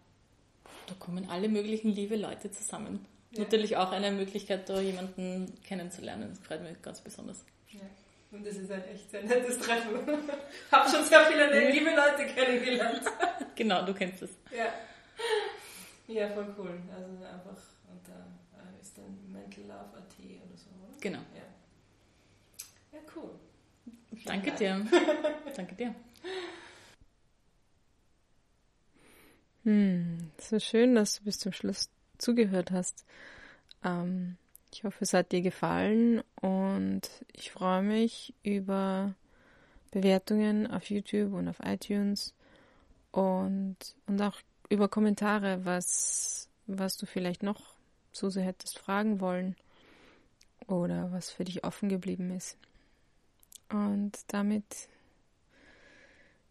da 0.88 0.93
kommen 0.99 1.30
alle 1.30 1.47
möglichen 1.49 1.89
liebe 1.91 2.15
Leute 2.15 2.51
zusammen. 2.51 3.05
Ja. 3.32 3.43
Natürlich 3.43 3.78
auch 3.78 3.91
eine 3.91 4.11
Möglichkeit, 4.11 4.67
da 4.67 4.80
jemanden 4.82 5.53
kennenzulernen. 5.63 6.30
Das 6.30 6.39
freut 6.39 6.61
mich 6.63 6.82
ganz 6.82 7.01
besonders. 7.01 7.43
ja. 7.72 7.80
Und 8.34 8.45
das 8.45 8.55
ist 8.55 8.72
ein 8.72 8.82
echt 8.86 9.11
sehr 9.11 9.24
nettes 9.24 9.59
Treffen. 9.59 9.89
Hab 10.72 10.89
schon 10.89 11.03
sehr 11.03 11.26
viele 11.26 11.69
liebe 11.69 11.89
Leute 11.89 12.26
kennengelernt. 12.34 13.01
Genau, 13.55 13.86
du 13.86 13.93
kennst 13.93 14.22
es. 14.24 14.32
Ja. 14.55 14.67
Ja, 16.07 16.30
voll 16.30 16.55
cool. 16.57 16.82
Also 16.91 17.24
einfach 17.26 17.61
unter 17.91 18.26
äh, 18.57 18.82
ist 18.82 18.97
dann 18.97 19.17
Mental 19.32 19.63
Love 19.65 19.97
AT 19.97 20.15
oder 20.19 20.57
so, 20.57 20.69
oder? 20.82 20.97
Genau. 20.99 21.19
Ja. 21.36 22.97
Ja, 22.97 22.99
cool. 23.15 23.32
Danke 24.26 24.47
Dank. 24.51 24.57
dir. 24.57 24.86
Danke 25.55 25.76
dir. 25.76 25.93
Hm, 29.64 30.32
so 30.39 30.59
schön, 30.59 30.95
dass 30.95 31.18
du 31.18 31.24
bis 31.24 31.38
zum 31.38 31.53
Schluss 31.53 31.89
zugehört 32.18 32.72
hast. 32.72 33.05
Ähm, 33.84 34.38
ich 34.74 34.84
hoffe, 34.84 34.97
es 35.01 35.14
hat 35.14 35.32
dir 35.32 35.41
gefallen 35.41 36.24
und 36.41 37.01
ich 37.34 37.51
freue 37.51 37.84
mich 37.84 38.34
über 38.41 39.14
Bewertungen 39.91 40.66
auf 40.66 40.89
YouTube 40.89 41.34
und 41.34 41.47
auf 41.47 41.59
iTunes 41.64 42.34
und, 43.12 43.76
und 44.07 44.22
auch 44.22 44.38
über 44.70 44.88
Kommentare, 44.88 45.64
was, 45.64 46.47
was 46.66 46.97
du 46.97 47.05
vielleicht 47.05 47.43
noch 47.43 47.76
so 48.14 48.30
sehr 48.30 48.43
hättest 48.43 48.80
fragen 48.80 49.20
wollen 49.20 49.55
oder 50.68 51.12
was 51.12 51.30
für 51.30 51.43
dich 51.43 51.64
offen 51.64 51.89
geblieben 51.89 52.32
ist. 52.32 52.57
Und 53.70 54.18
damit 54.28 54.64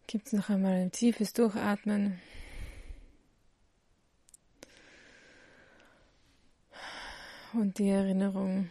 gibt 0.07 0.27
es 0.27 0.33
noch 0.33 0.49
einmal 0.49 0.73
ein 0.73 0.91
tiefes 0.91 1.33
Durchatmen. 1.33 2.19
Und 7.53 7.79
die 7.79 7.89
Erinnerung, 7.89 8.69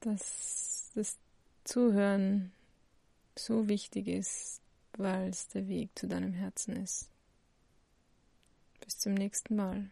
dass 0.00 0.90
das 0.94 1.18
Zuhören 1.64 2.52
so 3.36 3.68
wichtig 3.68 4.08
ist, 4.08 4.60
weil 4.96 5.28
es 5.28 5.48
der 5.48 5.68
Weg 5.68 5.90
zu 5.98 6.08
deinem 6.08 6.32
Herzen 6.32 6.76
ist. 6.76 7.10
Bis 8.80 8.98
zum 8.98 9.14
nächsten 9.14 9.56
Mal. 9.56 9.90